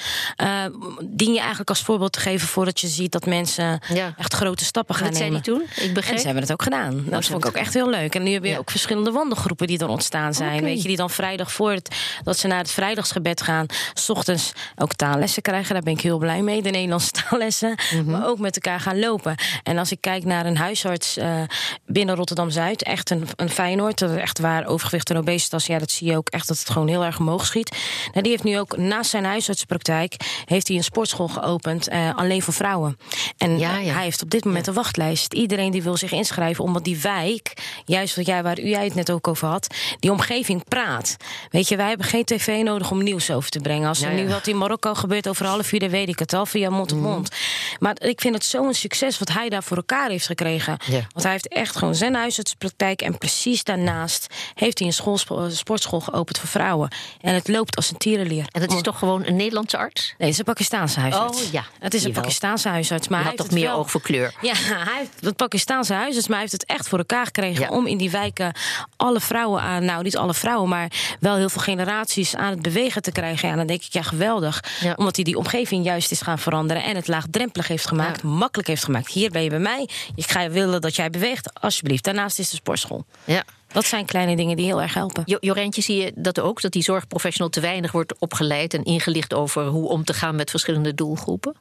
Uh, 0.43 0.65
dien 1.05 1.33
je 1.33 1.41
eigenlijk 1.47 1.71
als 1.71 1.83
voorbeeld 1.83 2.13
te 2.13 2.21
geven 2.21 2.49
voordat 2.49 2.81
je 2.81 2.87
ziet 2.87 3.13
dat 3.13 3.27
mensen 3.27 3.81
echt 4.17 4.35
grote 4.35 4.65
stappen 4.65 4.95
gaan 4.95 5.11
dat 5.11 5.19
nemen. 5.19 5.33
Dat 5.33 5.45
zei 5.45 5.59
toen? 5.59 5.85
Ik 5.85 5.95
begreep. 5.95 6.13
En 6.15 6.19
ze 6.19 6.25
hebben 6.25 6.43
het 6.43 6.53
ook 6.53 6.63
gedaan. 6.63 7.05
Dat 7.07 7.25
vond 7.25 7.45
ik 7.45 7.51
ook 7.51 7.57
echt 7.57 7.75
heel 7.75 7.91
leuk. 7.91 8.15
En 8.15 8.23
nu 8.23 8.33
heb 8.33 8.45
je 8.45 8.59
ook 8.59 8.71
verschillende 8.71 9.11
wandelgroepen 9.11 9.67
die 9.67 9.79
er 9.79 9.89
ontstaan 9.89 10.35
zijn. 10.35 10.63
Weet 10.63 10.83
je, 10.83 10.89
die 10.89 10.97
dan 10.97 11.11
vrijdag 11.11 11.53
voor 11.53 11.71
het, 11.71 11.97
dat 12.23 12.39
ze 12.39 12.47
naar 12.47 12.59
het 12.59 12.71
vrijdagsgebed 12.71 13.43
gaan, 13.43 13.67
s 13.95 14.09
ochtends 14.09 14.53
ook 14.77 14.95
taallessen 14.95 15.43
krijgen. 15.43 15.75
Daar 15.75 15.83
ben 15.83 15.93
ik 15.93 16.01
heel 16.01 16.19
blij 16.19 16.43
mee. 16.43 16.63
De 16.63 16.71
Nederlandse 16.71 17.11
taallessen. 17.29 17.75
Mhm. 17.93 18.11
Maar 18.11 18.27
ook 18.27 18.39
met 18.39 18.55
elkaar 18.55 18.81
gaan 18.81 18.99
lopen. 18.99 19.35
En 19.63 19.79
als 19.79 19.91
ik 19.91 20.01
kijk 20.01 20.25
naar 20.25 20.47
een 20.47 20.57
huisarts 20.57 21.19
uh, 21.19 21.43
binnen 21.87 22.15
Rotterdam 22.15 22.51
Zuid, 22.51 22.83
echt 22.83 23.11
een, 23.11 23.29
een 23.37 23.51
Feyenoord, 23.51 24.03
echt 24.03 24.39
waar 24.39 24.67
overgewicht 24.67 25.11
en 25.11 25.17
obesitas, 25.17 25.67
ja, 25.67 25.79
dat 25.79 25.91
zie 25.91 26.11
je 26.11 26.17
ook 26.17 26.29
echt 26.29 26.49
dat 26.49 26.59
het 26.59 26.71
gewoon 26.71 26.89
heel 26.89 27.05
erg 27.05 27.19
omhoog 27.19 27.47
schiet. 27.47 27.77
Nou, 28.11 28.23
die 28.23 28.31
heeft 28.31 28.45
nu 28.45 28.59
ook 28.59 28.77
naast 28.77 29.11
zijn 29.11 29.25
huisartspraktijk 29.25 30.17
heeft 30.45 30.69
hij 30.69 30.77
een 30.77 30.85
sportschool 30.85 31.29
geopend, 31.43 31.89
uh, 31.89 32.17
alleen 32.17 32.43
voor 32.43 32.55
vrouwen. 32.55 32.99
En 33.39 33.59
ja, 33.59 33.79
ja. 33.79 33.93
hij 33.93 34.03
heeft 34.03 34.23
op 34.23 34.31
dit 34.31 34.45
moment 34.45 34.67
een 34.67 34.75
wachtlijst. 34.75 35.33
Iedereen 35.33 35.71
die 35.71 35.83
wil 35.83 35.97
zich 35.97 36.13
inschrijven, 36.13 36.65
omdat 36.65 36.85
die 36.85 37.01
wijk, 37.01 37.53
juist 37.85 38.17
wat 38.17 38.27
jij, 38.27 38.43
waar 38.43 38.61
u 38.61 38.69
jij 38.69 38.85
het 38.85 38.95
net 38.95 39.11
ook 39.11 39.29
over 39.29 39.49
had, 39.49 39.75
die 40.01 40.11
omgeving 40.11 40.65
praat. 40.69 41.17
Weet 41.51 41.69
je, 41.69 41.77
wij 41.77 41.89
hebben 41.89 42.07
geen 42.07 42.25
tv 42.25 42.63
nodig 42.63 42.91
om 42.91 43.03
nieuws 43.03 43.31
over 43.31 43.51
te 43.51 43.61
brengen. 43.61 43.89
Als 43.89 44.03
er 44.03 44.13
nu 44.13 44.29
wat 44.29 44.47
in 44.47 44.59
Marokko 44.59 44.95
gebeurt 44.95 45.29
over 45.29 45.47
half 45.47 45.73
uur, 45.73 45.81
dan 45.81 45.89
weet 45.89 46.09
ik 46.09 46.19
het 46.19 46.33
al, 46.33 46.47
via 46.47 46.71
mond 46.71 46.93
op 46.93 46.99
mhm. 46.99 47.09
mond. 47.09 47.31
Maar 47.79 47.97
ik 47.99 48.21
vind 48.21 48.35
het 48.35 48.45
zo'n 48.45 48.75
succes 48.75 49.19
wat 49.19 49.33
hij 49.33 49.49
daar 49.49 49.63
voor 49.63 49.77
elkaar 49.77 50.11
heeft 50.11 50.27
gekregen. 50.27 50.77
Want 50.89 51.23
hij 51.23 51.33
heeft 51.33 51.49
echt 51.49 51.77
gewoon 51.77 51.95
zijn 51.95 52.15
huisartspraktijk 52.15 53.03
en 53.03 53.19
precies 53.19 53.65
daarnaast 53.65 54.27
heeft 54.55 54.79
hij 54.79 54.87
een 54.89 54.93
school, 54.93 55.19
sportschool 55.49 56.01
geopend 56.01 56.39
voor 56.39 56.49
vrouwen. 56.49 56.91
En 57.21 57.35
het 57.35 57.49
loopt 57.49 57.77
als 57.77 57.91
een 57.91 57.97
tierenlier. 57.97 58.45
En 58.51 58.61
dat 58.61 58.73
is 58.73 58.83
toch 58.83 58.99
gewoon 58.99 59.27
een 59.27 59.37
Nederlandse 59.37 59.79
arts? 59.79 60.03
Nee, 60.07 60.15
het 60.19 60.29
is 60.29 60.39
een 60.39 60.45
Pakistaanse 60.45 61.01
huisarts. 61.01 61.26
Oh 61.29 61.53
ja. 61.53 61.65
Het 61.79 61.95
is 61.95 62.05
een 62.05 62.13
Pakistaanse 62.13 62.69
huisarts. 62.69 63.09
Maar 63.09 63.19
hij 63.19 63.29
heeft 63.29 63.43
toch 63.43 63.51
meer 63.51 63.73
oog 63.73 63.91
voor 63.91 64.01
kleur? 64.01 64.35
Ja, 64.41 64.55
hij 64.57 64.97
heeft 64.97 65.11
het 65.21 65.37
Pakistaanse 65.37 65.93
huisarts, 65.95 66.27
maar 66.27 66.39
hij 66.39 66.47
heeft 66.49 66.61
het 66.61 66.71
echt 66.71 66.89
voor 66.89 66.99
elkaar 66.99 67.25
gekregen 67.25 67.71
om 67.71 67.87
in 67.87 67.97
die 67.97 68.11
wijken 68.11 68.55
alle 68.97 69.21
vrouwen 69.21 69.63
aan, 69.63 69.85
nou 69.85 70.03
niet 70.03 70.17
alle 70.17 70.35
vrouwen, 70.35 70.69
maar 70.69 70.91
wel 71.21 71.37
heel 71.37 71.49
veel 71.49 71.63
generaties 71.63 72.37
aan 72.37 72.51
het 72.51 72.63
bewegen 72.63 73.03
te 73.03 73.13
krijgen. 73.13 73.49
En 73.49 73.57
dan 73.57 73.67
denk 73.67 73.83
ik, 73.83 73.93
ja, 73.93 74.03
geweldig. 74.03 74.63
Omdat 74.97 75.17
hij 75.17 75.25
die 75.25 75.39
omgeving 75.39 75.85
juist 75.85 76.11
is 76.11 76.21
gaan 76.21 76.39
veranderen 76.39 76.85
en 76.85 76.97
het 76.97 77.09
laagdrempelig 77.09 77.69
heeft 77.69 77.87
gemaakt, 77.87 78.23
makkelijk 78.23 78.69
heeft 78.69 78.85
gemaakt. 78.85 79.09
Hier 79.13 79.31
ben 79.31 79.43
je 79.43 79.51
bij 79.51 79.59
mij. 79.59 79.89
Ik 80.15 80.31
ga 80.31 80.51
willen 80.51 80.81
dat 80.81 80.97
jij 80.97 81.11
beweegt, 81.11 81.61
alsjeblieft. 81.61 82.05
Daarnaast 82.05 82.39
is 82.39 82.51
de 82.51 82.57
sportschool. 82.57 83.05
Ja. 83.25 83.45
Dat 83.77 83.85
zijn 83.85 84.07
kleine 84.07 84.37
dingen 84.37 84.57
die 84.57 84.67
heel 84.67 84.83
erg 84.83 84.95
helpen. 84.95 85.23
Jo 85.27 85.37
Jorentje, 85.41 85.83
zie 85.83 85.97
je 85.97 86.13
dat 86.15 86.41
ook? 86.41 86.61
Dat 86.61 86.73
die 86.73 86.83
zorgprofessional 86.83 87.51
te 87.51 87.61
weinig 87.61 87.93
wordt 87.93 88.19
opgeleid 88.19 88.75
en 88.75 88.85
ingelicht 88.85 89.35
over 89.35 89.67
hoe 89.67 89.89
om 89.89 90.05
te 90.05 90.15
gaan 90.15 90.37
met 90.37 90.51
verschillende 90.51 90.95
doelgroepen? 90.95 91.57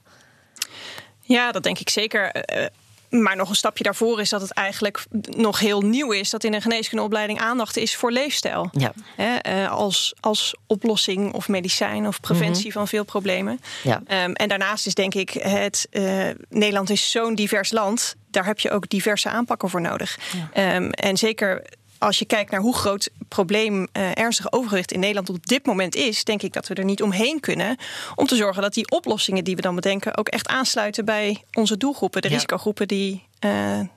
Ja, 1.22 1.52
dat 1.52 1.64
denk 1.64 1.80
ik 1.80 1.90
zeker. 1.90 2.46
Uh, 2.56 2.66
maar 3.10 3.36
nog 3.36 3.50
een 3.50 3.56
stapje 3.56 3.84
daarvoor 3.84 4.22
is 4.22 4.30
dat 4.30 4.42
het 4.42 4.52
eigenlijk 4.52 5.06
nog 5.26 5.60
heel 5.60 5.82
nieuw 5.82 6.12
is 6.12 6.30
dat 6.30 6.44
in 6.44 6.54
een 6.54 6.62
geneeskundeopleiding 6.62 7.40
aandacht 7.40 7.78
is 7.78 7.96
voor 7.96 8.12
leefstijl. 8.12 8.70
Ja. 8.72 8.94
Hè, 9.16 9.68
als, 9.70 10.14
als 10.20 10.56
oplossing 10.68 11.34
of 11.34 11.48
medicijn 11.48 12.08
of 12.08 12.20
preventie 12.20 12.68
mhm. 12.68 12.78
van 12.78 12.88
veel 12.88 13.04
problemen. 13.04 13.60
Ja. 13.84 14.24
Um, 14.24 14.34
en 14.34 14.48
daarnaast 14.48 14.86
is 14.86 14.94
denk 14.94 15.14
ik, 15.14 15.30
het, 15.30 15.88
uh, 15.92 16.30
Nederland 16.50 16.90
is 16.90 17.12
zo'n 17.12 17.36
divers 17.36 17.72
land. 17.72 18.16
Daar 18.32 18.46
heb 18.46 18.60
je 18.60 18.72
ook 18.72 18.90
diverse 18.90 19.30
aanpakken 19.30 19.70
voor 19.70 19.82
nodig. 19.82 20.20
Ja. 20.54 20.76
Um, 20.76 20.92
en 20.92 21.18
zeker 21.18 21.64
als 22.06 22.20
je 22.20 22.26
kijkt 22.26 22.52
naar 22.52 22.62
hoe 22.62 22.76
groot 22.76 23.04
het 23.04 23.28
probleem 23.28 23.88
uh, 23.94 24.18
ernstig 24.18 24.52
overgewicht 24.52 24.92
in 24.92 25.00
Nederland 25.00 25.30
op 25.30 25.46
dit 25.46 25.66
moment 25.66 25.96
is, 25.96 26.24
denk 26.24 26.42
ik 26.42 26.54
dat 26.54 26.68
we 26.68 26.74
er 26.74 26.84
niet 26.84 27.02
omheen 27.02 27.40
kunnen 27.40 27.78
om 28.16 28.28
te 28.28 28.36
zorgen 28.36 28.62
dat 28.62 28.74
die 28.74 28.92
oplossingen 28.92 29.44
die 29.44 29.56
we 29.56 29.62
dan 29.62 29.76
bedenken 29.76 30.18
ook 30.18 30.28
echt 30.28 30.48
aansluiten 30.48 31.06
bij 31.06 31.44
onze 31.54 31.78
doelgroepen, 31.78 32.22
de 32.22 32.28
risicogroepen 32.28 32.88
die 32.88 33.24
uh, 33.46 33.52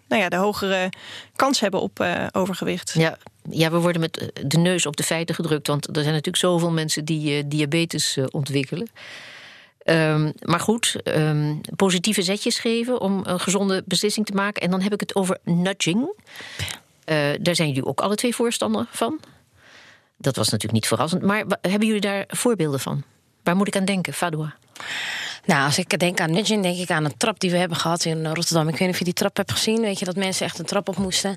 nou 0.09 0.23
ja, 0.23 0.29
de 0.29 0.37
hogere 0.37 0.93
kans 1.37 1.61
hebben 1.61 1.81
op 1.81 2.01
uh, 2.01 2.27
overgewicht. 2.33 2.93
Ja. 2.97 3.19
Ja, 3.51 3.71
we 3.71 3.79
worden 3.79 4.01
met 4.01 4.31
de 4.47 4.59
neus 4.59 4.87
op 4.87 4.97
de 4.97 5.03
feiten 5.03 5.35
gedrukt, 5.35 5.67
want 5.67 5.87
er 5.87 6.03
zijn 6.03 6.07
natuurlijk 6.07 6.37
zoveel 6.37 6.71
mensen 6.71 7.05
die 7.05 7.49
diabetes 7.49 8.19
ontwikkelen. 8.31 8.89
Um, 9.85 10.33
maar 10.41 10.61
goed, 10.61 10.97
um, 11.05 11.61
positieve 11.77 12.23
zetjes 12.23 12.59
geven 12.59 13.01
om 13.01 13.21
een 13.25 13.41
gezonde 13.41 13.83
beslissing 13.87 14.27
te 14.27 14.33
maken. 14.33 14.63
En 14.63 14.71
dan 14.71 14.81
heb 14.81 14.93
ik 14.93 15.01
het 15.01 15.15
over 15.15 15.39
nudging. 15.45 16.09
Uh, 17.11 17.29
daar 17.41 17.55
zijn 17.55 17.69
jullie 17.69 17.85
ook 17.85 18.01
alle 18.01 18.15
twee 18.15 18.35
voorstander 18.35 18.87
van. 18.91 19.21
Dat 20.17 20.37
was 20.37 20.47
natuurlijk 20.47 20.73
niet 20.73 20.87
verrassend. 20.87 21.23
Maar 21.23 21.45
hebben 21.61 21.87
jullie 21.87 22.01
daar 22.01 22.25
voorbeelden 22.29 22.81
van? 22.81 23.03
Waar 23.43 23.57
moet 23.57 23.67
ik 23.67 23.77
aan 23.77 23.85
denken, 23.85 24.13
Fadwa? 24.13 24.55
Nou, 25.49 25.65
als 25.65 25.79
ik 25.79 25.99
denk 25.99 26.21
aan 26.21 26.31
nudging, 26.31 26.63
denk 26.63 26.79
ik 26.79 26.91
aan 26.91 27.05
een 27.05 27.17
trap 27.17 27.41
die 27.41 27.51
we 27.51 27.57
hebben 27.57 27.77
gehad 27.77 28.05
in 28.05 28.27
Rotterdam. 28.27 28.69
Ik 28.69 28.71
weet 28.71 28.81
niet 28.81 28.91
of 28.91 28.99
je 28.99 29.05
die 29.05 29.13
trap 29.13 29.37
hebt 29.37 29.53
gezien. 29.53 29.81
Weet 29.81 29.99
je 29.99 30.05
dat 30.05 30.17
mensen 30.17 30.47
echt 30.47 30.59
een 30.59 30.65
trap 30.65 30.89
op 30.89 30.97
moesten? 30.97 31.37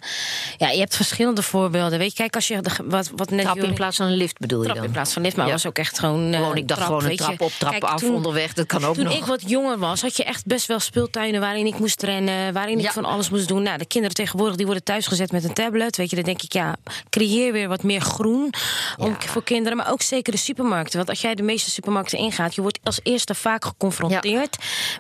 Ja, 0.58 0.70
je 0.70 0.80
hebt 0.80 0.96
verschillende 0.96 1.42
voorbeelden. 1.42 2.00
Weet 2.00 2.10
je, 2.10 2.16
kijk, 2.16 2.36
als 2.36 2.48
je 2.48 2.62
de, 2.62 2.70
wat, 2.86 3.12
wat 3.16 3.30
net. 3.30 3.42
Trap 3.42 3.58
in 3.58 3.74
plaats 3.74 3.98
van 3.98 4.06
een 4.06 4.14
lift 4.14 4.40
bedoel 4.40 4.62
je 4.62 4.74
dan? 4.74 4.84
in 4.84 4.92
plaats 4.92 5.14
van 5.14 5.22
lift, 5.22 5.36
maar 5.36 5.46
ja. 5.46 5.52
was 5.52 5.66
ook 5.66 5.78
echt 5.78 6.00
gewoon. 6.00 6.34
Gewoon, 6.34 6.58
ik 6.58 6.68
dacht 6.68 6.82
gewoon 6.82 7.06
een 7.06 7.16
trap 7.16 7.42
op, 7.42 7.52
trap 7.52 7.84
af 7.84 8.04
onderweg. 8.04 8.54
Dat 8.54 8.66
kan 8.66 8.86
ook 8.86 8.96
toen 8.96 9.04
nog. 9.04 9.14
Toen 9.14 9.22
ik 9.22 9.28
wat 9.28 9.50
jonger 9.50 9.78
was, 9.78 10.02
had 10.02 10.18
je 10.18 10.24
echt 10.24 10.46
best 10.46 10.66
wel 10.66 10.80
speeltuinen 10.80 11.40
waarin 11.40 11.66
ik 11.66 11.80
moest 11.80 12.04
rennen, 12.04 12.54
waarin 12.54 12.80
ik 12.80 12.92
van 12.92 13.06
alles 13.06 13.30
moest 13.30 13.48
doen. 13.48 13.64
Nou, 13.64 13.78
de 13.78 13.86
kinderen 13.86 14.16
tegenwoordig 14.16 14.56
die 14.56 14.66
worden 14.66 14.84
thuisgezet 14.84 15.32
met 15.32 15.44
een 15.44 15.54
tablet. 15.54 15.98
Weet 15.98 16.10
je, 16.10 16.16
dan 16.16 16.26
denk 16.26 16.42
ik, 16.42 16.54
ja, 16.54 16.76
creëer 17.10 17.52
weer 17.52 17.68
wat 17.68 17.84
meer 17.84 18.02
groen 18.02 18.54
om, 18.98 19.16
voor 19.20 19.44
kinderen. 19.44 19.78
Maar 19.78 19.92
ook 19.92 20.02
zeker 20.02 20.32
de 20.32 20.40
supermarkten. 20.40 20.98
Want 20.98 21.10
als 21.10 21.22
jij 21.22 21.36
de 21.36 21.44
meeste 21.44 21.70
supermarkten 21.70 22.18
ingaat, 22.18 22.56
je 22.56 22.62
wordt 22.62 22.80
als 22.84 23.00
eerste 23.04 23.36
vaak 23.36 23.66
geconfronteerd. 23.66 24.00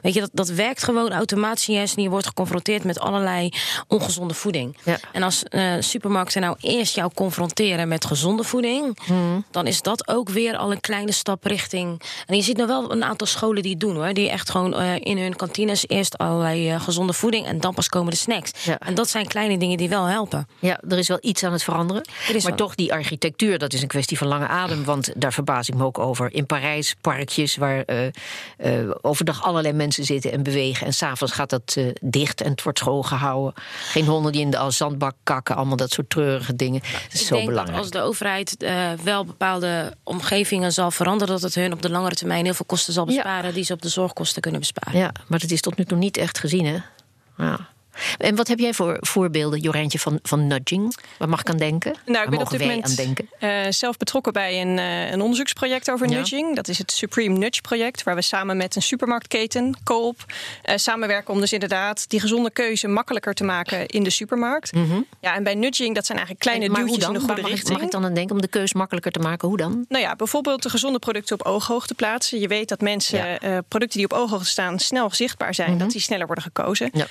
Weet 0.01 0.13
je, 0.13 0.19
dat, 0.19 0.29
dat 0.33 0.49
werkt 0.49 0.83
gewoon 0.83 1.11
automatisch 1.11 1.95
en 1.95 2.03
je 2.03 2.09
wordt 2.09 2.27
geconfronteerd 2.27 2.83
met 2.83 2.99
allerlei 2.99 3.49
ongezonde 3.87 4.33
voeding. 4.33 4.77
Ja. 4.83 4.99
En 5.11 5.23
als 5.23 5.43
uh, 5.49 5.73
supermarkten 5.79 6.41
nou 6.41 6.55
eerst 6.59 6.95
jou 6.95 7.11
confronteren 7.13 7.87
met 7.87 8.05
gezonde 8.05 8.43
voeding, 8.43 8.97
hmm. 9.05 9.45
dan 9.51 9.67
is 9.67 9.81
dat 9.81 10.07
ook 10.07 10.29
weer 10.29 10.57
al 10.57 10.71
een 10.71 10.79
kleine 10.79 11.11
stap 11.11 11.43
richting. 11.43 12.01
En 12.25 12.35
je 12.35 12.41
ziet 12.41 12.57
nog 12.57 12.67
wel 12.67 12.91
een 12.91 13.03
aantal 13.03 13.27
scholen 13.27 13.61
die 13.61 13.71
het 13.71 13.79
doen 13.79 13.95
hoor, 13.95 14.13
die 14.13 14.29
echt 14.29 14.49
gewoon 14.49 14.81
uh, 14.81 14.95
in 14.99 15.17
hun 15.17 15.35
kantines 15.35 15.87
eerst 15.87 16.17
allerlei 16.17 16.73
uh, 16.73 16.81
gezonde 16.81 17.13
voeding 17.13 17.45
en 17.45 17.59
dan 17.59 17.73
pas 17.73 17.89
komen 17.89 18.11
de 18.11 18.17
snacks. 18.17 18.51
Ja. 18.63 18.79
En 18.79 18.93
dat 18.93 19.09
zijn 19.09 19.27
kleine 19.27 19.57
dingen 19.57 19.77
die 19.77 19.89
wel 19.89 20.05
helpen. 20.05 20.47
Ja, 20.59 20.79
er 20.89 20.97
is 20.97 21.07
wel 21.07 21.19
iets 21.21 21.43
aan 21.43 21.51
het 21.51 21.63
veranderen. 21.63 22.07
Maar 22.31 22.41
wel. 22.41 22.55
toch, 22.55 22.75
die 22.75 22.93
architectuur, 22.93 23.57
dat 23.57 23.73
is 23.73 23.81
een 23.81 23.87
kwestie 23.87 24.17
van 24.17 24.27
lange 24.27 24.47
adem. 24.47 24.83
Want 24.83 25.11
daar 25.15 25.33
verbaas 25.33 25.69
ik 25.69 25.75
me 25.75 25.83
ook 25.83 25.99
over. 25.99 26.33
In 26.33 26.45
Parijs, 26.45 26.95
parkjes 27.01 27.55
waar 27.55 27.85
overdag 29.01 29.43
allerlei 29.43 29.73
mensen 29.73 30.03
zitten 30.03 30.31
en 30.31 30.43
bewegen. 30.43 30.87
En 30.87 30.93
s'avonds 30.93 31.33
gaat 31.33 31.49
dat 31.49 31.75
uh, 31.77 31.91
dicht 32.01 32.41
en 32.41 32.51
het 32.51 32.63
wordt 32.63 32.79
schoongehouden. 32.79 33.53
Geen 33.83 34.05
honden 34.05 34.31
die 34.31 34.41
in 34.41 34.49
de 34.49 34.65
zandbak 34.67 35.15
kakken. 35.23 35.55
Allemaal 35.55 35.75
dat 35.75 35.91
soort 35.91 36.09
treurige 36.09 36.55
dingen. 36.55 36.81
dat 36.81 37.13
is 37.13 37.25
zo 37.25 37.45
belangrijk. 37.45 37.67
Dat 37.67 37.77
als 37.77 37.89
de 37.89 38.01
overheid 38.01 38.55
uh, 38.63 38.91
wel 39.03 39.25
bepaalde 39.25 39.93
omgevingen 40.03 40.73
zal 40.73 40.91
veranderen... 40.91 41.33
dat 41.33 41.41
het 41.41 41.55
hun 41.55 41.73
op 41.73 41.81
de 41.81 41.89
langere 41.89 42.15
termijn 42.15 42.45
heel 42.45 42.53
veel 42.53 42.65
kosten 42.65 42.93
zal 42.93 43.05
besparen... 43.05 43.49
Ja. 43.49 43.55
die 43.55 43.63
ze 43.63 43.73
op 43.73 43.81
de 43.81 43.89
zorgkosten 43.89 44.41
kunnen 44.41 44.59
besparen. 44.59 44.99
Ja, 44.99 45.11
maar 45.27 45.39
dat 45.39 45.51
is 45.51 45.61
tot 45.61 45.77
nu 45.77 45.85
toe 45.85 45.97
niet 45.97 46.17
echt 46.17 46.39
gezien, 46.39 46.65
hè? 46.65 46.77
Ja. 47.37 47.69
En 48.17 48.35
wat 48.35 48.47
heb 48.47 48.59
jij 48.59 48.73
voor 48.73 48.97
voorbeelden, 48.99 49.59
Jorijntje, 49.59 49.99
van, 49.99 50.19
van 50.23 50.47
nudging? 50.47 50.95
Waar 51.17 51.29
mag 51.29 51.39
ik 51.39 51.49
aan 51.49 51.57
denken? 51.57 51.95
Nou, 52.05 52.23
ik 52.23 52.29
ben 52.29 52.39
op 52.39 52.49
dit 52.49 52.59
moment 52.59 52.85
aan 52.85 52.95
denken? 52.95 53.27
eh, 53.39 53.49
zelf 53.69 53.97
betrokken 53.97 54.33
bij 54.33 54.61
een, 54.61 54.79
eh, 54.79 55.11
een 55.11 55.21
onderzoeksproject 55.21 55.91
over 55.91 56.09
Ja. 56.09 56.15
nudging. 56.17 56.55
Dat 56.55 56.67
is 56.67 56.77
het 56.77 56.91
Supreme 56.91 57.37
Nudge 57.37 57.61
Project, 57.61 58.03
waar 58.03 58.15
we 58.15 58.21
samen 58.21 58.57
met 58.57 58.75
een 58.75 58.81
supermarktketen, 58.81 59.77
Coop, 59.83 60.25
eh, 60.63 60.77
samenwerken 60.77 61.33
om 61.33 61.39
dus 61.39 61.53
inderdaad 61.53 62.09
die 62.09 62.19
gezonde 62.19 62.51
keuze 62.51 62.87
makkelijker 62.87 63.33
te 63.33 63.43
maken 63.43 63.85
in 63.87 64.03
de 64.03 64.09
supermarkt. 64.09 64.71
Ja, 65.19 65.35
en 65.35 65.43
bij 65.43 65.55
nudging, 65.55 65.95
dat 65.95 66.05
zijn 66.05 66.17
eigenlijk 66.17 66.47
kleine 66.47 66.65
Mhm. 66.65 66.73
maar 66.73 66.81
duwtjes 66.85 67.07
in 67.07 67.13
de 67.13 67.19
goede 67.19 67.33
mag, 67.41 67.41
ik, 67.43 67.55
richting. 67.55 67.77
mag 67.77 67.85
ik 67.85 67.91
dan 67.91 68.05
aan 68.05 68.13
denken 68.13 68.35
om 68.35 68.41
de 68.41 68.47
keus 68.47 68.73
makkelijker 68.73 69.11
te 69.11 69.19
maken? 69.19 69.47
Hoe 69.47 69.57
dan? 69.57 69.85
Nou 69.89 70.03
ja, 70.03 70.15
bijvoorbeeld 70.15 70.63
de 70.63 70.69
gezonde 70.69 70.99
producten 70.99 71.39
op 71.39 71.45
ooghoogte 71.45 71.93
plaatsen. 71.93 72.39
Je 72.39 72.47
weet 72.47 72.69
dat 72.69 72.81
mensen 72.81 73.17
Ja. 73.17 73.37
Mhm. 73.41 73.61
producten 73.67 73.97
die 73.99 74.07
op 74.11 74.13
ooghoogte 74.13 74.47
staan 74.47 74.79
snel 74.79 75.09
zichtbaar 75.13 75.53
zijn, 75.55 75.77
dat 75.77 75.91
die 75.91 76.01
sneller 76.01 76.25
worden 76.25 76.43
gekozen. 76.43 76.89
Ja. 76.93 77.07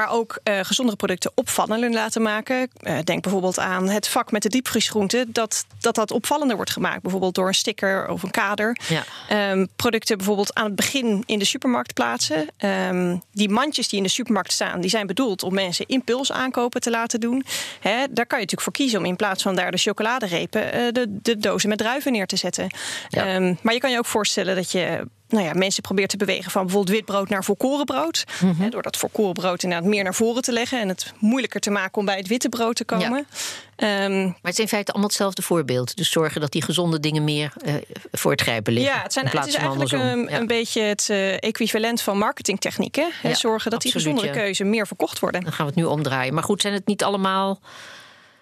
Maar 0.00 0.10
ook 0.10 0.38
eh 0.42 0.58
gezondere 0.62 0.96
producten 0.96 1.32
opvallender 1.34 1.90
laten 1.90 2.22
maken. 2.22 2.70
Eh, 2.76 2.98
denk 3.04 3.22
bijvoorbeeld 3.22 3.58
aan 3.58 3.88
het 3.88 4.08
vak 4.08 4.30
met 4.30 4.42
de 4.42 4.48
diepvriesgroenten, 4.48 5.32
dat, 5.32 5.64
dat 5.80 5.94
dat 5.94 6.10
opvallender 6.10 6.56
wordt 6.56 6.70
gemaakt. 6.70 7.02
Bijvoorbeeld 7.02 7.34
door 7.34 7.48
een 7.48 7.54
sticker 7.54 8.08
of 8.08 8.22
een 8.22 8.30
kader. 8.30 8.78
Ja. 8.88 9.04
Ehm, 9.28 9.66
producten 9.76 10.16
bijvoorbeeld 10.16 10.54
aan 10.54 10.64
het 10.64 10.74
begin 10.74 11.22
in 11.26 11.38
de 11.38 11.44
supermarkt 11.44 11.94
plaatsen. 11.94 12.48
Ehm, 12.56 13.16
die 13.32 13.48
mandjes 13.48 13.88
die 13.88 13.98
in 13.98 14.04
de 14.04 14.10
supermarkt 14.10 14.52
staan, 14.52 14.80
die 14.80 14.90
zijn 14.90 15.06
bedoeld 15.06 15.42
om 15.42 15.54
mensen 15.54 15.86
impuls 15.86 16.32
aankopen 16.32 16.80
te 16.80 16.90
laten 16.90 17.20
doen. 17.20 17.44
Daar 17.82 18.26
kan 18.26 18.38
je 18.38 18.44
natuurlijk 18.44 18.60
voor 18.60 18.72
kiezen 18.72 18.98
om 18.98 19.04
in 19.04 19.16
plaats 19.16 19.42
van 19.42 19.54
daar 19.54 19.70
de 19.70 19.78
chocoladerepen 19.78 20.72
eh, 20.72 20.92
de, 20.92 21.18
de 21.22 21.36
dozen 21.36 21.68
met 21.68 21.78
druiven 21.78 22.12
neer 22.12 22.26
te 22.26 22.36
zetten. 22.36 22.66
Ja. 23.08 23.26
Ehm, 23.26 23.54
maar 23.62 23.74
je 23.74 23.80
kan 23.80 23.90
je 23.90 23.98
ook 23.98 24.06
voorstellen 24.06 24.54
dat 24.54 24.70
je 24.70 25.06
nou 25.32 25.44
ja, 25.44 25.52
mensen 25.54 25.82
probeert 25.82 26.10
te 26.10 26.16
bewegen 26.16 26.50
van 26.50 26.62
bijvoorbeeld 26.66 26.96
witbrood 26.96 27.28
naar 27.28 27.44
volkorenbrood. 27.44 28.24
Hè, 28.58 28.68
door 28.68 28.82
dat 28.82 28.96
volkorenbrood 28.96 29.62
inderdaad 29.62 29.88
meer 29.88 30.04
naar 30.04 30.14
voren 30.14 30.42
te 30.42 30.52
leggen 30.52 30.80
en 30.80 30.88
het 30.88 31.12
moeilijker 31.18 31.60
te 31.60 31.70
maken 31.70 31.98
om 31.98 32.04
bij 32.04 32.16
het 32.16 32.26
witte 32.28 32.48
brood 32.48 32.76
te 32.76 32.84
komen. 32.84 33.26
Ehm, 33.76 34.22
Maar 34.24 34.34
het 34.42 34.52
is 34.52 34.58
in 34.58 34.68
feite 34.68 34.90
allemaal 34.90 35.08
hetzelfde 35.08 35.42
voorbeeld. 35.42 35.96
Dus 35.96 36.10
zorgen 36.10 36.40
dat 36.40 36.52
die 36.52 36.62
gezonde 36.62 37.00
dingen 37.00 37.24
meer 37.24 37.52
eh, 37.64 37.74
voor 38.12 38.30
het 38.30 38.40
grijpen 38.40 38.72
liggen. 38.72 38.94
Ja, 38.94 39.02
het, 39.02 39.12
zijn, 39.12 39.26
het 39.26 39.46
is 39.46 39.54
eigenlijk 39.54 39.92
een, 39.92 40.26
Ja. 40.30 40.38
een 40.38 40.46
beetje 40.46 40.82
het 40.82 41.06
eh, 41.10 41.32
equivalent 41.42 42.02
van 42.02 42.18
marketingtechnieken. 42.18 43.10
hè. 43.22 43.28
Ja, 43.28 43.34
Zorgen 43.34 43.70
dat 43.70 43.82
die 43.82 43.92
gezondere 43.92 44.30
keuze 44.30 44.64
meer 44.64 44.86
verkocht 44.86 45.18
worden. 45.18 45.42
Dan 45.42 45.52
gaan 45.52 45.66
we 45.66 45.72
het 45.72 45.80
nu 45.80 45.86
omdraaien. 45.86 46.34
Maar 46.34 46.42
goed, 46.42 46.60
zijn 46.60 46.74
het 46.74 46.86
niet 46.86 47.04
allemaal... 47.04 47.60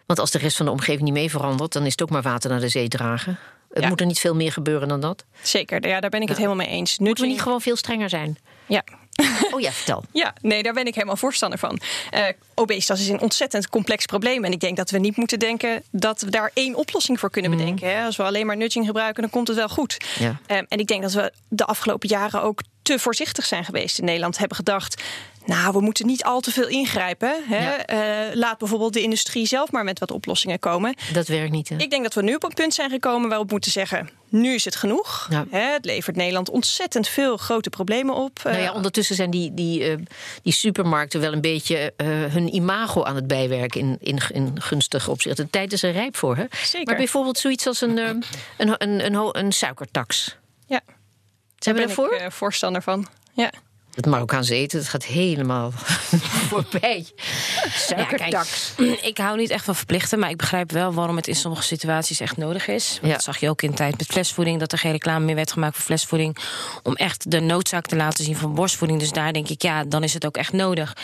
Want 0.07 0.20
als 0.20 0.31
de 0.31 0.38
rest 0.38 0.57
van 0.57 0.66
de 0.66 0.72
omgeving 0.72 1.03
niet 1.03 1.12
mee 1.12 1.31
verandert... 1.31 1.72
dan 1.72 1.85
is 1.87 1.90
het 1.92 2.03
ook 2.03 2.11
maar 2.11 2.22
water 2.22 2.51
naar 2.51 2.61
de 2.61 2.68
zee 2.68 2.88
dragen. 2.88 3.38
Het 3.79 3.85
Ja. 3.87 3.88
moet 3.93 4.01
er 4.01 4.07
niet 4.07 4.19
veel 4.21 4.35
meer 4.35 4.53
gebeuren 4.53 4.88
dan 4.88 5.01
dat. 5.01 5.25
Zeker, 5.43 5.87
ja, 5.88 6.01
daar 6.01 6.11
ben 6.11 6.21
ik 6.23 6.29
het 6.29 6.37
Ja. 6.37 6.43
helemaal 6.43 6.67
mee 6.67 6.75
eens. 6.75 6.88
Moeten 6.91 6.99
we 6.99 7.05
Nudging- 7.09 7.33
niet 7.33 7.43
gewoon 7.43 7.61
veel 7.61 7.77
strenger 7.77 8.09
zijn? 8.09 8.38
Ja. 8.67 8.83
Oh 9.51 9.61
ja, 9.61 9.73
vertel. 9.73 10.05
Ja, 10.12 10.35
nee, 10.41 10.62
daar 10.62 10.73
ben 10.73 10.87
ik 10.87 10.95
helemaal 10.95 11.17
voorstander 11.17 11.59
van. 11.59 11.81
Eh 12.11 12.25
obesitas 12.55 13.01
is 13.01 13.09
een 13.09 13.21
ontzettend 13.21 13.69
complex 13.69 14.05
probleem. 14.05 14.45
En 14.45 14.53
ik 14.53 14.61
denk 14.61 14.77
dat 14.77 14.91
we 14.91 14.99
niet 14.99 15.17
moeten 15.17 15.38
denken 15.38 15.83
dat 15.91 16.21
we 16.21 16.31
daar 16.31 16.51
één 16.55 16.75
oplossing 16.75 17.21
voor 17.21 17.31
kunnen 17.31 17.51
bedenken. 17.51 17.91
Hè. 17.97 18.05
Als 18.05 18.17
we 18.17 18.23
alleen 18.23 18.47
maar 18.47 18.57
nudging 18.57 18.87
gebruiken, 18.87 19.23
dan 19.23 19.31
komt 19.31 19.49
het 19.49 19.57
wel 19.57 19.69
goed. 19.69 19.97
Ja. 20.19 20.38
Ehm, 20.47 20.64
en 20.69 20.79
ik 20.79 20.87
denk 20.87 21.03
dat 21.03 21.12
we 21.12 21.33
de 21.49 21.64
afgelopen 21.64 22.09
jaren 22.09 22.43
ook 22.43 22.61
te 22.83 22.99
voorzichtig 22.99 23.47
zijn 23.47 23.64
geweest 23.64 23.99
in 23.99 24.05
Nederland. 24.05 24.38
Hebben 24.38 24.57
gedacht, 24.57 25.03
nou, 25.48 25.72
we 25.72 25.80
moeten 25.80 26.06
niet 26.06 26.24
al 26.24 26.40
te 26.40 26.52
veel 26.52 26.66
ingrijpen. 26.68 27.42
Hè. 27.48 27.58
Ja. 27.58 27.84
Eh, 27.87 28.34
laat 28.37 28.58
bijvoorbeeld 28.58 28.92
de 28.92 29.00
industrie 29.02 29.46
zelf 29.46 29.70
maar 29.70 29.84
met 29.84 29.98
wat 29.98 30.11
oplossingen 30.11 30.58
komen. 30.58 30.94
Dat 31.12 31.26
werkt 31.28 31.50
niet, 31.52 31.68
hè? 31.68 31.76
Ik 31.76 31.90
denk 31.90 32.02
dat 32.02 32.14
we 32.14 32.22
nu 32.22 32.34
op 32.34 32.44
een 32.44 32.54
punt 32.54 32.74
zijn 32.74 32.90
gekomen 32.90 33.28
waarop 33.28 33.46
we 33.46 33.52
moeten 33.52 33.70
zeggen: 33.70 34.11
nu 34.28 34.54
is 34.54 34.64
het 34.64 34.76
genoeg. 34.76 35.26
Ja. 35.30 35.46
Hè, 35.50 35.61
het 35.72 35.84
levert 35.84 36.16
Nederland 36.16 36.50
ontzettend 36.50 37.08
veel 37.08 37.37
grote 37.37 37.70
problemen 37.70 38.14
op. 38.14 38.40
Nou 38.44 38.56
ja, 38.56 38.68
Eh, 38.68 38.74
ondertussen 38.74 39.14
zijn 39.16 39.30
die, 39.30 39.54
die, 39.54 39.84
eh, 39.90 39.96
die 40.42 40.52
supermarkten 40.52 41.20
wel 41.20 41.32
een 41.32 41.40
beetje 41.40 41.92
eh, 41.96 42.06
hun 42.08 42.54
imago 42.54 43.04
aan 43.04 43.14
het 43.14 43.26
bijwerken 43.26 43.80
in, 43.80 43.96
in, 44.00 44.18
in 44.32 44.62
gunstig 44.62 45.08
opzicht. 45.08 45.37
De 45.37 45.50
tijd 45.50 45.72
is 45.72 45.82
er 45.82 45.92
rijp 45.92 46.16
voor, 46.16 46.37
hè? 46.37 46.44
Zeker. 46.64 46.87
Maar 46.87 46.96
bijvoorbeeld 46.96 47.38
zoiets 47.38 47.66
als 47.66 47.80
een, 47.80 47.98
eh, 47.98 48.11
een, 48.56 48.74
een, 49.04 49.38
een, 49.38 49.52
suikertax. 49.52 50.37
ja, 50.66 50.80
Zijn 51.58 51.74
we 51.76 51.94
ben 51.94 52.04
ik 52.04 52.20
eh, 52.20 52.30
voorstander 52.30 52.82
van. 52.82 53.06
Ja. 53.32 53.50
Het 53.98 54.06
Marokkaanse 54.06 54.54
eten, 54.54 54.78
dat 54.78 54.88
gaat 54.88 55.04
helemaal 55.04 55.72
voorbij. 56.48 57.06
Suikertax. 57.68 58.72
Ik 59.02 59.18
hou 59.18 59.37
niet 59.37 59.50
echt 59.50 59.64
van 59.64 59.74
verplichten, 59.74 60.18
maar 60.18 60.30
ik 60.30 60.37
begrijp 60.37 60.72
wel 60.72 60.92
waarom 60.92 61.16
het 61.16 61.28
in 61.28 61.34
sommige 61.34 61.62
situaties 61.62 62.20
echt 62.20 62.37
nodig 62.37 62.68
is. 62.68 62.88
Want 62.92 63.06
Ja. 63.06 63.12
Dat 63.12 63.22
zag 63.22 63.38
je 63.38 63.48
ook 63.48 63.62
in 63.62 63.74
tijd 63.74 63.98
met 63.98 64.06
flesvoeding, 64.06 64.61
dat 64.61 64.72
er 64.72 64.78
geen 64.78 64.92
reclame 64.92 65.24
meer 65.24 65.34
werd 65.34 65.52
gemaakt 65.52 65.74
voor 65.74 65.84
flesvoeding. 65.84 66.37
Om 66.82 66.94
echt 66.94 67.30
de 67.30 67.40
noodzaak 67.40 67.87
te 67.87 67.96
laten 67.96 68.24
zien 68.24 68.37
van 68.37 68.54
borstvoeding. 68.54 69.00
Dus 69.00 69.11
daar 69.12 69.32
denk 69.32 69.48
ik, 69.48 69.62
ja, 69.62 69.84
dan 69.84 70.02
is 70.02 70.14
het 70.14 70.26
ook 70.26 70.37
echt 70.37 70.52
nodig. 70.52 70.96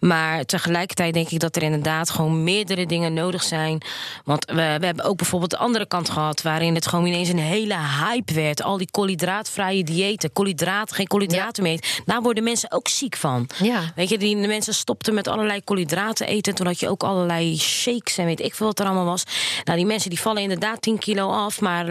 Maar 0.00 0.44
tegelijkertijd 0.44 1.14
denk 1.14 1.28
ik 1.28 1.40
dat 1.40 1.56
er 1.56 1.62
inderdaad 1.62 2.10
gewoon 2.10 2.44
meerdere 2.44 2.86
dingen 2.86 3.14
nodig 3.14 3.42
zijn. 3.42 3.82
Want 4.24 4.44
we, 4.44 4.54
we 4.54 4.86
hebben 4.86 5.04
ook 5.04 5.16
bijvoorbeeld 5.16 5.50
de 5.50 5.58
andere 5.58 5.86
kant 5.86 6.10
gehad, 6.10 6.42
waarin 6.42 6.74
het 6.74 6.86
gewoon 6.86 7.06
ineens 7.06 7.28
een 7.28 7.38
hele 7.38 7.76
hype 8.04 8.34
werd. 8.34 8.62
Al 8.62 8.76
die 8.76 8.90
koolhydraatvrije 8.90 9.84
diëten, 9.84 10.32
koolhydraten, 10.32 10.96
geen 10.96 11.06
koolhydraten 11.06 11.62
meer. 11.62 11.82
Daar 12.04 12.22
worden 12.28 12.44
mensen 12.44 12.70
ook 12.72 12.88
ziek 12.88 13.16
van. 13.16 13.48
Ja. 13.62 13.80
Weet 13.94 14.08
je, 14.08 14.18
die 14.18 14.40
de 14.40 14.46
mensen 14.46 14.74
stopten 14.74 15.14
met 15.14 15.28
allerlei 15.28 15.64
koolhydraten 15.64 16.26
eten. 16.26 16.54
Toen 16.54 16.66
had 16.66 16.80
je 16.80 16.88
ook 16.88 17.02
allerlei 17.02 17.58
shakes 17.58 18.18
en 18.18 18.24
weet 18.24 18.40
ik 18.40 18.54
veel 18.54 18.66
wat 18.66 18.78
er 18.78 18.84
allemaal 18.86 19.04
was. 19.04 19.22
Nou, 19.64 19.76
die 19.78 19.86
mensen 19.86 20.10
die 20.10 20.20
vallen 20.20 20.42
inderdaad 20.42 20.82
10 20.82 20.98
kilo 20.98 21.30
af. 21.30 21.60
Maar 21.60 21.84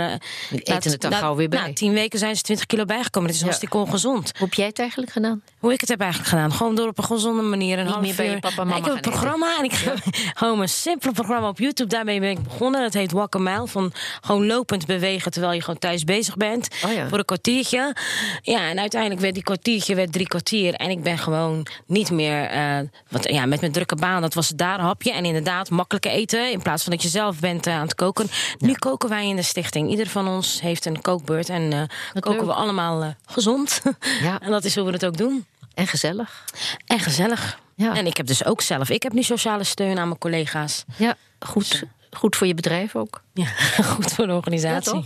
Die 0.49 0.61
eten 0.61 0.91
het 0.91 1.01
dan 1.01 1.13
gauw 1.13 1.35
weer 1.35 1.49
bij. 1.49 1.59
Na 1.67 1.73
10 1.73 1.93
weken 1.93 2.19
zijn 2.19 2.35
ze 2.35 2.41
20 2.41 2.65
kilo 2.65 2.85
bijgekomen. 2.85 3.27
Dat 3.27 3.35
is 3.35 3.41
Ja. 3.41 3.45
hartstikke 3.47 3.77
ongezond. 3.77 4.31
Hoe 4.37 4.45
heb 4.47 4.53
jij 4.53 4.65
het 4.65 4.79
eigenlijk 4.79 5.11
gedaan? 5.11 5.41
Hoe 5.59 5.73
ik 5.73 5.79
het 5.79 5.89
heb 5.89 5.99
eigenlijk 5.99 6.29
gedaan. 6.29 6.51
Gewoon 6.53 6.75
door 6.75 6.87
op 6.87 6.97
een 6.97 7.03
gezonde 7.03 7.41
manier. 7.41 7.77
Een 7.77 7.83
Niet 7.83 7.93
half 7.93 8.05
meer 8.05 8.15
bij 8.15 8.25
je 8.25 8.31
uur. 8.33 8.39
papa 8.39 8.61
en 8.61 8.67
Nee, 8.67 8.73
mama 8.79 8.85
ik 8.87 8.95
heb 8.95 9.05
een 9.05 9.11
programma 9.11 9.57
en 9.57 9.63
ik 9.63 9.71
heb 9.73 9.97
gewoon 10.33 10.61
een 10.61 10.69
simpel 10.69 11.11
programma 11.11 11.47
op 11.47 11.59
YouTube. 11.59 11.89
Daarmee 11.89 12.19
ben 12.19 12.29
ik 12.29 12.43
begonnen. 12.43 12.81
Dat 12.81 12.93
heet 12.93 13.11
Walk 13.11 13.35
a 13.35 13.39
Mile. 13.39 13.67
Van 13.67 13.91
gewoon 14.21 14.45
lopend 14.45 14.85
bewegen 14.85 15.31
terwijl 15.31 15.53
je 15.53 15.61
gewoon 15.61 15.79
thuis 15.79 16.03
bezig 16.03 16.35
bent. 16.37 16.67
Oh 16.85 16.91
ja. 16.93 17.07
Voor 17.07 17.17
een 17.17 17.25
kwartiertje. 17.25 17.95
Ja, 18.41 18.69
en 18.69 18.79
uiteindelijk 18.79 19.21
werd 19.21 19.33
die 19.33 19.43
kwartiertje 19.43 19.95
werd 19.95 20.11
drie 20.13 20.26
kwartier. 20.27 20.73
En 20.73 20.89
ik 20.89 21.03
ben 21.03 21.17
gewoon 21.17 21.67
niet 21.85 22.11
meer. 22.11 22.43
eh, 22.43 22.79
want 23.09 23.29
ja, 23.29 23.45
met 23.45 23.59
mijn 23.59 23.71
drukke 23.71 23.95
baan, 23.95 24.21
dat 24.21 24.33
was 24.33 24.49
daar 24.49 24.79
een 24.79 24.85
hapje. 24.85 25.11
En 25.13 25.25
inderdaad, 25.25 25.69
makkelijker 25.69 26.11
eten. 26.11 26.51
In 26.51 26.61
plaats 26.61 26.83
van 26.83 26.91
dat 26.91 27.01
je 27.01 27.07
zelf 27.09 27.39
bent 27.39 27.67
eh, 27.67 27.73
aan 27.73 27.81
het 27.81 27.95
koken. 27.95 28.27
Nu 28.57 28.73
koken 28.73 29.09
wij 29.09 29.27
in 29.27 29.35
de 29.35 29.41
stichting. 29.41 29.89
Ieder 29.89 30.07
van 30.07 30.27
ons 30.27 30.61
heeft 30.61 30.85
een 30.85 31.01
kookbeurt. 31.01 31.49
En 31.49 31.73
eh, 31.73 31.81
koken 32.13 32.31
leuk. 32.31 32.41
we 32.45 32.53
allemaal 32.53 33.13
gezond. 33.25 33.81
Ja. 34.21 34.39
en 34.39 34.51
dat 34.51 34.63
is 34.63 34.75
hoe 34.75 34.85
we 34.85 34.91
het 34.91 35.05
ook 35.05 35.17
doen. 35.17 35.45
En 35.73 35.87
gezellig. 35.87 36.43
En 36.85 36.99
gezellig. 36.99 37.59
Ja. 37.75 37.95
En 37.95 38.05
ik 38.05 38.17
heb 38.17 38.27
dus 38.27 38.45
ook 38.45 38.61
zelf. 38.61 38.89
Ik 38.89 39.03
heb 39.03 39.13
nu 39.13 39.23
sociale 39.23 39.63
steun 39.63 39.99
aan 39.99 40.07
mijn 40.07 40.19
collega's. 40.19 40.83
Ja, 40.95 41.15
goed, 41.39 41.83
goed 42.11 42.35
voor 42.35 42.47
je 42.47 42.53
bedrijf 42.53 42.95
ook. 42.95 43.21
Ja, 43.33 43.45
goed 43.93 44.13
voor 44.13 44.27
de 44.27 44.33
organisatie. 44.33 44.95
Ja? 44.95 45.03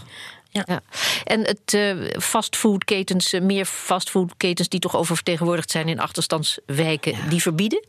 Ja. 0.51 0.63
Ja. 0.65 0.81
En 1.23 1.39
het 1.45 1.73
eh 1.73 2.19
fastfoodketens, 2.19 3.33
eh, 3.33 3.41
meer 3.41 3.65
fastfoodketens 3.65 4.69
die 4.69 4.79
toch 4.79 4.95
oververtegenwoordigd 4.95 5.71
zijn 5.71 5.87
in 5.87 5.99
achterstandswijken, 5.99 7.15
die 7.29 7.41
verbieden. 7.41 7.85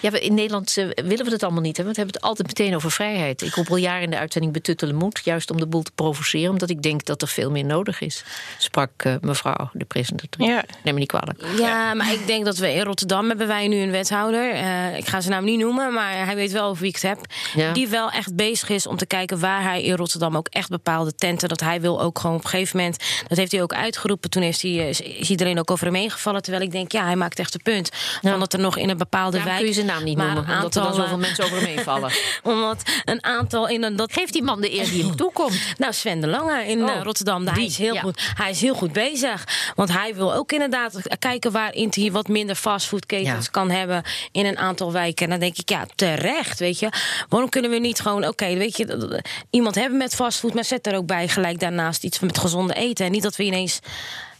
Ja, 0.00 0.10
we, 0.10 0.20
in 0.20 0.34
Nederland 0.34 0.76
eh, 0.76 0.88
willen 1.04 1.24
we 1.24 1.30
dat 1.30 1.42
allemaal 1.42 1.62
niet, 1.62 1.76
hè, 1.76 1.82
want 1.84 1.96
we 1.96 2.02
hebben 2.02 2.20
het 2.20 2.30
altijd 2.30 2.46
meteen 2.46 2.74
over 2.74 2.90
vrijheid. 2.90 3.42
Ik 3.42 3.54
roep 3.54 3.70
al 3.70 3.76
jaren 3.76 4.02
in 4.02 4.10
de 4.10 4.18
uitzending 4.18 4.52
betuttelen 4.52 4.94
moet, 4.94 5.20
juist 5.24 5.50
om 5.50 5.58
de 5.58 5.66
boel 5.66 5.82
te 5.82 5.92
provoceren, 5.94 6.50
omdat 6.50 6.70
ik 6.70 6.82
denk 6.82 7.04
dat 7.04 7.22
er 7.22 7.28
veel 7.28 7.50
meer 7.50 7.64
nodig 7.64 8.00
is, 8.00 8.24
sprak 8.58 9.04
mevrouw 9.20 9.70
de 9.72 9.84
presentatrice. 9.84 10.50
Ja. 10.50 10.64
Neem 10.82 10.94
me 10.94 11.00
niet 11.00 11.08
kwalijk. 11.08 11.44
Ja, 11.56 11.94
maar 11.94 12.12
ik 12.12 12.26
denk 12.26 12.44
dat 12.44 12.56
we 12.56 12.72
in 12.72 12.82
Rotterdam 12.82 13.28
hebben 13.28 13.46
wij 13.46 13.68
nu 13.68 13.76
een 13.76 13.90
wethouder. 13.90 14.50
Eh, 14.50 14.96
ik 14.96 15.08
ga 15.08 15.20
zijn 15.20 15.34
naam 15.34 15.44
niet 15.44 15.58
noemen, 15.58 15.92
maar 15.92 16.24
hij 16.24 16.34
weet 16.34 16.52
wel 16.52 16.68
over 16.68 16.80
wie 16.80 16.88
ik 16.88 16.94
het 16.94 17.02
heb. 17.02 17.18
Ja. 17.54 17.72
Die 17.72 17.88
wel 17.88 18.10
echt 18.10 18.36
bezig 18.36 18.68
is 18.68 18.86
om 18.86 18.96
te 18.96 19.06
kijken 19.06 19.40
waar 19.40 19.62
hij 19.62 19.82
in 19.82 19.94
Rotterdam 19.94 20.36
ook 20.36 20.48
echt 20.48 20.68
bepaalde 20.68 21.14
tenten. 21.14 21.48
Dat 21.48 21.60
hij 21.60 21.80
wil 21.80 21.95
ook 22.00 22.18
gewoon 22.18 22.36
op 22.36 22.44
een 22.44 22.50
gegeven 22.50 22.76
moment. 22.76 22.96
Dat 23.28 23.38
heeft 23.38 23.52
hij 23.52 23.62
ook 23.62 23.72
uitgeroepen. 23.74 24.30
Toen 24.30 24.42
heeft 24.42 24.62
hij, 24.62 24.70
eh, 24.70 24.88
is 24.88 25.30
iedereen 25.30 25.58
ook 25.58 25.70
over 25.70 25.86
hem 25.86 25.94
heen 25.94 26.10
gevallen. 26.10 26.42
Terwijl 26.42 26.64
ik 26.64 26.70
denk, 26.72 26.92
ja, 26.92 27.04
hij 27.04 27.16
maakt 27.16 27.38
echt 27.38 27.54
een 27.54 27.62
punt. 27.62 27.90
Van 28.22 28.38
dat 28.40 28.52
er 28.52 28.58
nog 28.58 28.76
in 28.76 28.88
een 28.88 28.96
bepaalde 28.96 29.30
Daarom 29.36 29.46
wijk. 29.48 29.58
kun 29.58 29.68
je 29.68 29.74
zijn 29.74 29.86
naam 29.86 30.04
niet 30.04 30.16
maar 30.16 30.34
noemen, 30.34 30.54
omdat 30.56 30.76
er 30.76 30.82
dan 30.82 30.94
zoveel 30.94 31.12
eh, 31.12 31.18
mensen 31.20 31.44
over 31.44 31.56
hem 31.56 31.66
heen 31.66 31.78
vallen. 31.84 32.10
omdat 32.42 32.82
een 33.04 33.24
aantal 33.24 33.68
in 33.68 33.82
een. 33.82 33.96
Dat 33.96 34.12
Geef 34.12 34.30
die 34.30 34.42
man 34.42 34.60
de 34.60 34.72
eer 34.78 34.84
die 34.90 35.04
hem 35.04 35.16
toekomt. 35.26 35.58
Nou, 35.78 35.92
Sven 35.92 36.20
de 36.20 36.26
Lange 36.26 36.66
in 36.66 36.82
Oh, 36.84 36.90
eh, 36.90 37.02
Rotterdam. 37.02 37.46
Hij 37.46 37.64
is, 37.64 37.78
heel 37.78 37.94
ja. 37.94 38.00
goed, 38.00 38.32
hij 38.34 38.50
is 38.50 38.60
heel 38.60 38.74
goed 38.74 38.92
bezig. 38.92 39.44
Want 39.74 39.92
hij 39.92 40.14
wil 40.14 40.34
ook 40.34 40.52
inderdaad 40.52 41.00
kijken 41.18 41.52
waarin 41.52 41.88
hij 41.90 42.12
wat 42.12 42.28
minder 42.28 42.54
fastfoodketens 42.56 43.44
Ja. 43.44 43.50
kan 43.50 43.70
hebben 43.70 44.02
in 44.32 44.46
een 44.46 44.58
aantal 44.58 44.92
wijken. 44.92 45.24
En 45.24 45.30
dan 45.30 45.40
denk 45.40 45.56
ik, 45.58 45.68
ja, 45.68 45.86
terecht, 45.94 46.58
weet 46.58 46.78
je. 46.78 46.88
Waarom 47.28 47.48
kunnen 47.48 47.70
we 47.70 47.78
niet 47.78 48.00
gewoon, 48.00 48.26
oké, 48.26 48.54
weet 48.56 48.76
je, 48.76 49.22
iemand 49.50 49.74
hebben 49.74 49.98
met 49.98 50.14
fastfood, 50.14 50.54
maar 50.54 50.64
zet 50.64 50.86
er 50.86 50.96
ook 50.96 51.06
bij 51.06 51.28
gelijk 51.28 51.60
daarnaast 51.86 52.04
iets 52.04 52.18
met 52.20 52.38
gezonde 52.38 52.74
eten. 52.74 53.06
En 53.06 53.12
niet 53.12 53.22
dat 53.22 53.36
we 53.36 53.44
ineens 53.44 53.78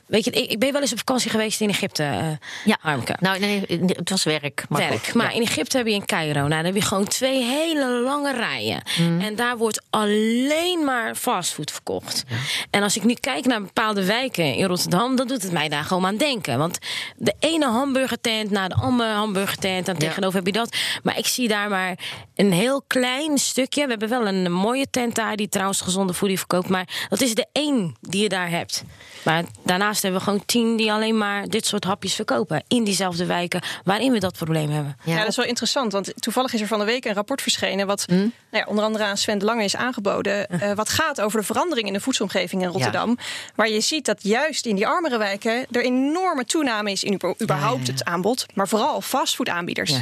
weet 0.06 0.24
je, 0.24 0.30
ik, 0.30 0.50
ik 0.50 0.58
ben 0.58 0.72
wel 0.72 0.80
eens 0.80 0.92
op 0.92 0.98
vakantie 0.98 1.30
geweest 1.30 1.60
in 1.60 1.68
Egypte, 1.68 2.02
uh, 2.02 2.28
ja. 2.64 2.78
Harmke. 2.80 3.16
Nou, 3.20 3.38
nee, 3.38 3.64
het 3.86 4.10
was 4.10 4.24
werk. 4.24 4.64
Maar 4.68 4.88
werk. 4.88 5.14
Maar 5.14 5.34
in 5.34 5.42
Egypte 5.42 5.76
heb 5.76 5.86
je 5.86 5.92
in 5.92 6.04
Cairo, 6.04 6.40
nou, 6.40 6.48
dan 6.48 6.64
heb 6.64 6.74
je 6.74 6.80
gewoon 6.80 7.04
twee 7.04 7.42
hele 7.42 8.00
lange 8.00 8.32
rijen. 8.32 8.82
Mm. 8.98 9.20
En 9.20 9.36
daar 9.36 9.56
wordt 9.56 9.82
alleen 9.90 10.84
maar 10.84 11.14
fastfood 11.14 11.70
verkocht. 11.70 12.24
En 12.70 12.82
als 12.82 12.96
ik 12.96 13.04
nu 13.04 13.14
kijk 13.14 13.44
naar 13.44 13.62
bepaalde 13.62 14.04
wijken 14.04 14.54
in 14.54 14.64
Rotterdam, 14.64 15.16
dan 15.16 15.26
doet 15.26 15.42
het 15.42 15.52
mij 15.52 15.68
daar 15.68 15.84
gewoon 15.84 16.06
aan 16.06 16.16
denken. 16.16 16.58
Want 16.58 16.78
de 17.16 17.34
ene 17.38 17.66
hamburgertent 17.66 18.50
naar 18.50 18.68
de 18.68 18.74
andere 18.74 19.12
hamburgertent, 19.12 19.88
en 19.88 19.98
tegenover 19.98 20.36
heb 20.36 20.46
je 20.46 20.52
dat. 20.52 20.76
Maar 21.02 21.18
ik 21.18 21.26
zie 21.26 21.48
daar 21.48 21.68
maar 21.68 21.98
een 22.34 22.52
heel 22.52 22.82
klein 22.86 23.38
stukje. 23.38 23.82
We 23.82 23.90
hebben 23.90 24.08
wel 24.08 24.26
een 24.26 24.52
mooie 24.52 24.86
tent 24.90 25.14
daar 25.14 25.36
die 25.36 25.48
trouwens 25.48 25.80
gezonde 25.80 26.12
voeding 26.12 26.38
verkoopt. 26.38 26.68
Maar 26.68 27.06
dat 27.08 27.20
is 27.20 27.34
de 27.34 27.46
één 27.52 27.94
die 28.00 28.22
je 28.22 28.28
daar 28.28 28.50
hebt. 28.50 28.84
Maar 29.22 29.44
daarnaast 29.64 29.95
hebben 30.02 30.20
we 30.20 30.26
gewoon 30.26 30.42
tien 30.46 30.76
die 30.76 30.92
alleen 30.92 31.18
maar 31.18 31.48
dit 31.48 31.66
soort 31.66 31.84
hapjes 31.84 32.14
verkopen. 32.14 32.64
In 32.68 32.84
diezelfde 32.84 33.26
wijken 33.26 33.62
waarin 33.84 34.12
we 34.12 34.18
dat 34.18 34.32
probleem 34.36 34.70
hebben. 34.70 34.96
Ja, 35.04 35.18
dat 35.18 35.28
is 35.28 35.36
wel 35.36 35.46
interessant. 35.46 35.92
Want 35.92 36.12
toevallig 36.14 36.52
is 36.52 36.60
er 36.60 36.66
van 36.66 36.78
de 36.78 36.84
week 36.84 37.04
een 37.04 37.14
rapport 37.14 37.42
verschenen. 37.42 37.86
Wat 37.86 38.04
hm? 38.06 38.14
nou 38.14 38.28
ja, 38.50 38.64
onder 38.66 38.84
andere 38.84 39.04
aan 39.04 39.16
Sven 39.16 39.38
de 39.38 39.44
Lange 39.44 39.64
is 39.64 39.76
aangeboden. 39.76 40.46
Uh, 40.50 40.72
wat 40.72 40.88
gaat 40.88 41.20
over 41.20 41.40
de 41.40 41.46
verandering 41.46 41.86
in 41.86 41.92
de 41.92 42.00
voedselomgeving 42.00 42.62
in 42.62 42.68
Rotterdam. 42.68 43.18
Waar 43.54 43.68
je 43.68 43.80
ziet 43.80 44.04
dat 44.04 44.22
juist 44.22 44.66
in 44.66 44.74
die 44.74 44.86
armere 44.86 45.18
wijken 45.18 45.66
er 45.70 45.84
enorme 45.84 46.44
toename 46.44 46.90
is 46.90 47.04
in 47.04 47.20
überhaupt 47.42 47.86
het 47.86 48.04
aanbod. 48.04 48.46
Maar 48.54 48.68
vooral 48.68 49.00
fastfoodaanbieders. 49.00 49.94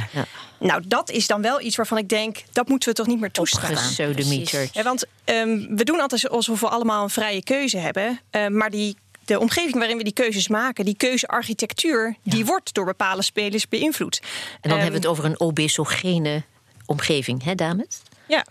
Nou, 0.59 0.83
dat 0.87 1.09
is 1.09 1.27
dan 1.27 1.41
wel 1.41 1.61
iets 1.61 1.75
waarvan 1.75 1.97
ik 1.97 2.09
denk, 2.09 2.43
dat 2.51 2.67
moeten 2.67 2.89
we 2.89 2.95
toch 2.95 3.07
niet 3.07 3.19
meer 3.19 3.31
toestaan. 3.31 3.71
Ja, 4.71 4.83
want 4.83 5.05
um, 5.25 5.75
we 5.75 5.83
doen 5.83 5.99
altijd 5.99 6.29
alsof 6.29 6.59
we 6.59 6.67
allemaal 6.67 7.03
een 7.03 7.09
vrije 7.09 7.43
keuze 7.43 7.77
hebben. 7.77 8.19
Uh, 8.31 8.47
maar 8.47 8.69
die 8.69 8.97
de 9.25 9.39
omgeving 9.39 9.75
waarin 9.75 9.97
we 9.97 10.03
die 10.03 10.13
keuzes 10.13 10.47
maken, 10.47 10.85
die 10.85 10.95
keuzearchitectuur, 10.97 12.15
die 12.23 12.45
wordt 12.45 12.73
door 12.73 12.85
bepaalde 12.85 13.23
spelers 13.23 13.67
beïnvloed. 13.67 14.21
En 14.61 14.69
dan 14.69 14.79
hebben 14.79 15.01
we 15.01 15.07
het 15.07 15.07
over 15.07 15.25
een 15.25 15.39
obesogene 15.39 16.43
omgeving, 16.85 17.43
hè, 17.43 17.55
dames? 17.55 18.01
Ja. 18.27 18.45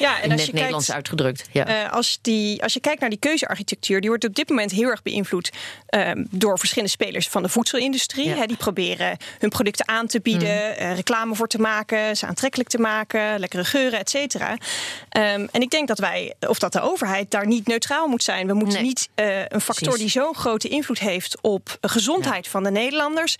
Ja, 0.00 0.20
en 0.20 0.32
als 0.32 0.44
je 0.44 0.52
Nederlands 0.52 0.86
kijkt, 0.86 1.00
uitgedrukt. 1.00 1.48
Ja. 1.52 1.84
Uh, 1.84 1.92
als, 1.92 2.18
die, 2.22 2.62
als 2.62 2.72
je 2.72 2.80
kijkt 2.80 3.00
naar 3.00 3.10
die 3.10 3.18
keuzearchitectuur, 3.18 4.00
die 4.00 4.08
wordt 4.08 4.24
op 4.24 4.34
dit 4.34 4.48
moment 4.48 4.70
heel 4.70 4.88
erg 4.88 5.02
beïnvloed 5.02 5.50
uh, 5.90 6.10
door 6.30 6.58
verschillende 6.58 6.90
spelers 6.90 7.28
van 7.28 7.42
de 7.42 7.48
voedselindustrie. 7.48 8.28
Ja. 8.28 8.46
die 8.46 8.56
proberen 8.56 9.16
hun 9.38 9.50
producten 9.50 9.88
aan 9.88 10.06
te 10.06 10.20
bieden, 10.20 10.82
uh, 10.82 10.94
reclame 10.94 11.34
voor 11.34 11.48
te 11.48 11.58
maken, 11.58 12.16
ze 12.16 12.26
aantrekkelijk 12.26 12.68
te 12.68 12.78
maken, 12.78 13.38
lekkere 13.38 13.64
geuren, 13.64 13.98
et 13.98 14.10
cetera. 14.10 14.50
Um, 14.52 15.48
en 15.52 15.60
ik 15.60 15.70
denk 15.70 15.88
dat 15.88 15.98
wij, 15.98 16.34
of 16.40 16.58
dat 16.58 16.72
de 16.72 16.80
overheid 16.80 17.30
daar 17.30 17.46
niet 17.46 17.66
neutraal 17.66 18.08
moet 18.08 18.22
zijn. 18.22 18.46
We 18.46 18.54
moeten 18.54 18.82
nee. 18.82 18.86
niet 18.86 19.08
een 19.14 19.60
factor 19.60 19.88
Precies. 19.88 20.12
die 20.12 20.22
zo'n 20.22 20.34
grote 20.34 20.68
invloed 20.68 20.98
heeft 20.98 21.36
op 21.40 21.78
de 21.80 21.88
gezondheid 21.88 22.44
ja. 22.44 22.50
van 22.50 22.62
de 22.62 22.70
Nederlanders 22.70 23.36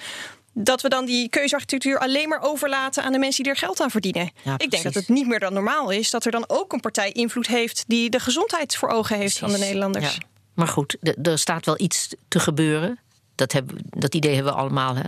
dat 0.52 0.80
we 0.82 0.88
dan 0.88 1.04
die 1.04 1.28
keuzearchitectuur 1.28 1.98
alleen 1.98 2.28
maar 2.28 2.42
overlaten 2.42 3.02
aan 3.02 3.12
de 3.12 3.18
mensen 3.18 3.42
die 3.42 3.52
er 3.52 3.58
geld 3.58 3.80
aan 3.80 3.90
verdienen. 3.90 4.30
Ja, 4.42 4.54
ik 4.56 4.70
denk 4.70 4.82
dat 4.82 4.94
het 4.94 5.08
niet 5.08 5.26
meer 5.26 5.40
dan 5.40 5.52
normaal 5.52 5.90
is 5.90 6.10
dat 6.10 6.24
er 6.24 6.30
dan 6.30 6.44
ook 6.46 6.72
een 6.72 6.80
partij 6.80 7.12
invloed 7.12 7.46
heeft 7.46 7.84
die 7.86 8.10
de 8.10 8.20
gezondheid 8.20 8.76
voor 8.76 8.88
ogen 8.88 9.16
heeft 9.16 9.38
precies. 9.38 9.52
van 9.52 9.60
de 9.60 9.66
Nederlanders. 9.66 10.14
Ja. 10.14 10.20
Maar 10.54 10.68
goed, 10.68 10.96
er 11.22 11.38
staat 11.38 11.66
wel 11.66 11.80
iets 11.80 12.14
te 12.28 12.40
gebeuren. 12.40 12.98
Dat, 13.34 13.52
hebben, 13.52 13.76
dat 13.90 14.14
idee 14.14 14.34
hebben 14.34 14.52
we 14.52 14.58
allemaal. 14.58 14.96
Hè? 14.96 15.02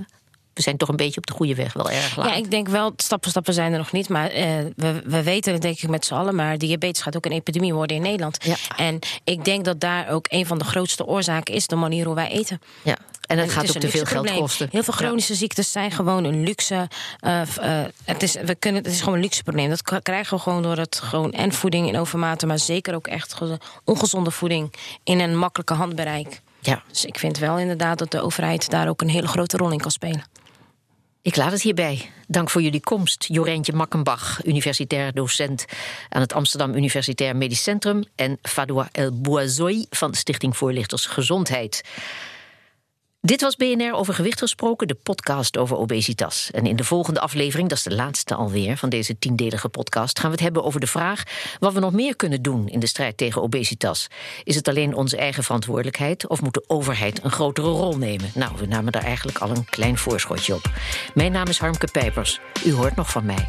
we 0.55 0.63
zijn 0.63 0.77
toch 0.77 0.89
een 0.89 0.97
beetje 0.97 1.19
op 1.19 1.27
de 1.27 1.33
goede 1.33 1.55
weg, 1.55 1.73
wel 1.73 1.91
erg 1.91 2.17
laat. 2.17 2.29
Ja, 2.29 2.35
ik 2.35 2.51
denk 2.51 2.69
wel, 2.69 2.93
stappen 2.97 3.31
stappen 3.31 3.55
zijn 3.55 3.73
er 3.73 3.79
nog 3.79 3.93
niet. 3.93 4.09
Maar 4.09 4.37
uh, 4.37 4.41
we, 4.77 5.03
we 5.05 5.23
weten 5.23 5.53
het 5.53 5.63
denk 5.63 5.81
ik 5.81 5.89
met 5.89 6.05
z'n 6.05 6.15
allen. 6.15 6.35
Maar 6.35 6.59
diabetes 6.59 7.03
gaat 7.03 7.17
ook 7.17 7.27
een 7.27 7.33
epidemie 7.33 7.75
worden 7.75 7.97
in 7.97 8.03
Nederland. 8.03 8.45
Ja. 8.45 8.57
En 8.77 8.99
ik 9.25 9.45
denk 9.45 9.65
dat 9.65 9.81
daar 9.81 10.09
ook 10.09 10.27
een 10.29 10.47
van 10.47 10.59
de 10.59 10.65
grootste 10.65 11.07
oorzaken 11.07 11.55
is... 11.55 11.67
de 11.67 11.77
manier 11.77 12.07
hoe 12.07 12.15
wij 12.15 12.29
eten. 12.29 12.61
Ja. 12.83 12.99
En 13.33 13.39
het 13.39 13.53
gaat 13.53 13.69
ook 13.69 13.83
te 13.83 13.89
veel 13.89 14.05
geld 14.05 14.33
kosten. 14.33 14.69
Heel 14.71 14.83
veel 14.83 14.95
chronische 14.95 15.35
ziektes 15.35 15.73
zijn 15.73 15.91
gewoon 15.91 16.25
een 16.25 16.45
luxe. 16.45 16.89
Uh, 17.21 17.41
uh, 17.61 17.85
het, 18.05 18.23
is, 18.23 18.35
we 18.35 18.55
kunnen, 18.55 18.83
het 18.83 18.93
is 18.93 18.99
gewoon 18.99 19.15
een 19.15 19.21
luxe 19.21 19.43
probleem. 19.43 19.69
Dat 19.69 20.03
krijgen 20.03 20.37
we 20.37 20.43
gewoon 20.43 20.63
door 20.63 20.77
het 20.77 21.01
gewoon 21.05 21.33
en 21.33 21.53
voeding 21.53 21.89
in 21.89 21.99
overmaten, 21.99 22.49
maar 22.49 22.59
zeker 22.59 22.95
ook 22.95 23.07
echt 23.07 23.39
ongezonde 23.85 24.31
voeding 24.31 24.75
in 25.05 25.21
een 25.21 25.39
makkelijke 25.39 25.75
handbereik. 25.75 26.41
Ja. 26.61 26.83
Dus 26.89 27.05
ik 27.05 27.19
vind 27.19 27.39
wel 27.39 27.59
inderdaad 27.59 27.99
dat 27.99 28.11
de 28.11 28.21
overheid 28.21 28.71
daar 28.71 28.89
ook 28.89 29.01
een 29.01 29.09
hele 29.09 29.29
grote 29.29 29.57
rol 29.57 29.71
in 29.71 29.81
kan 29.81 29.91
spelen. 29.91 30.25
Ik 31.23 31.37
laat 31.37 31.53
het 31.53 31.63
hierbij. 31.63 32.11
Dank 32.27 32.51
voor 32.51 32.63
jullie 32.63 32.81
komst. 32.81 33.25
Jorentje 33.29 33.73
Makkenbach, 33.73 34.45
universitair 34.45 35.13
docent 35.13 35.65
aan 36.09 36.21
het 36.21 36.33
Amsterdam 36.33 36.75
Universitair 36.75 37.37
Medisch 37.37 37.63
Centrum. 37.63 38.05
En 38.15 38.39
Fadoua 38.43 38.89
El 38.93 39.21
Bouazoui 39.21 39.87
van 39.91 40.15
Stichting 40.15 40.57
Voorlichters 40.57 41.07
Gezondheid. 41.07 41.83
Dit 43.25 43.41
was 43.41 43.57
BNR 43.57 43.93
over 43.93 44.15
gewicht 44.15 44.39
gesproken, 44.39 44.87
de 44.87 44.95
podcast 44.95 45.57
over 45.57 45.77
obesitas. 45.77 46.51
En 46.51 46.67
in 46.67 46.77
de 46.77 46.85
volgende 46.85 47.21
aflevering, 47.21 47.69
dat 47.69 47.79
is 47.79 47.85
de 47.85 47.95
laatste 47.95 48.35
alweer 48.35 48.77
van 48.77 48.89
deze 48.89 49.19
tiendelige 49.19 49.69
podcast, 49.69 50.19
gaan 50.19 50.29
we 50.29 50.35
het 50.35 50.45
hebben 50.45 50.65
over 50.65 50.81
de 50.81 50.87
vraag 50.87 51.23
wat 51.59 51.73
we 51.73 51.81
nog 51.81 51.93
meer 51.93 52.17
kunnen 52.17 52.43
doen 52.43 52.69
in 52.69 52.81
de 52.81 52.87
strijd 52.87 53.17
tegen 53.17 53.43
obesitas. 53.43 54.07
Is 54.45 54.55
het 54.55 54.69
alleen 54.69 54.95
onze 54.95 55.17
eigen 55.17 55.45
verantwoordelijkheid 55.45 56.27
of 56.27 56.43
moet 56.43 56.55
de 56.55 56.65
overheid 56.67 57.25
een 57.25 57.31
grotere 57.31 57.69
rol 57.69 57.97
nemen? 57.97 58.31
Nou, 58.35 58.53
we 58.57 58.67
namen 58.67 58.93
daar 58.93 59.05
eigenlijk 59.05 59.39
al 59.39 59.51
een 59.51 59.65
klein 59.65 59.99
voorschotje 59.99 60.55
op. 60.55 60.71
Mijn 61.15 61.33
naam 61.33 61.47
is 61.47 61.59
Harmke 61.59 61.89
Pijpers. 61.93 62.41
U 62.65 62.73
hoort 62.73 62.97
nog 62.97 63.11
van 63.11 63.25
mij. 63.27 63.49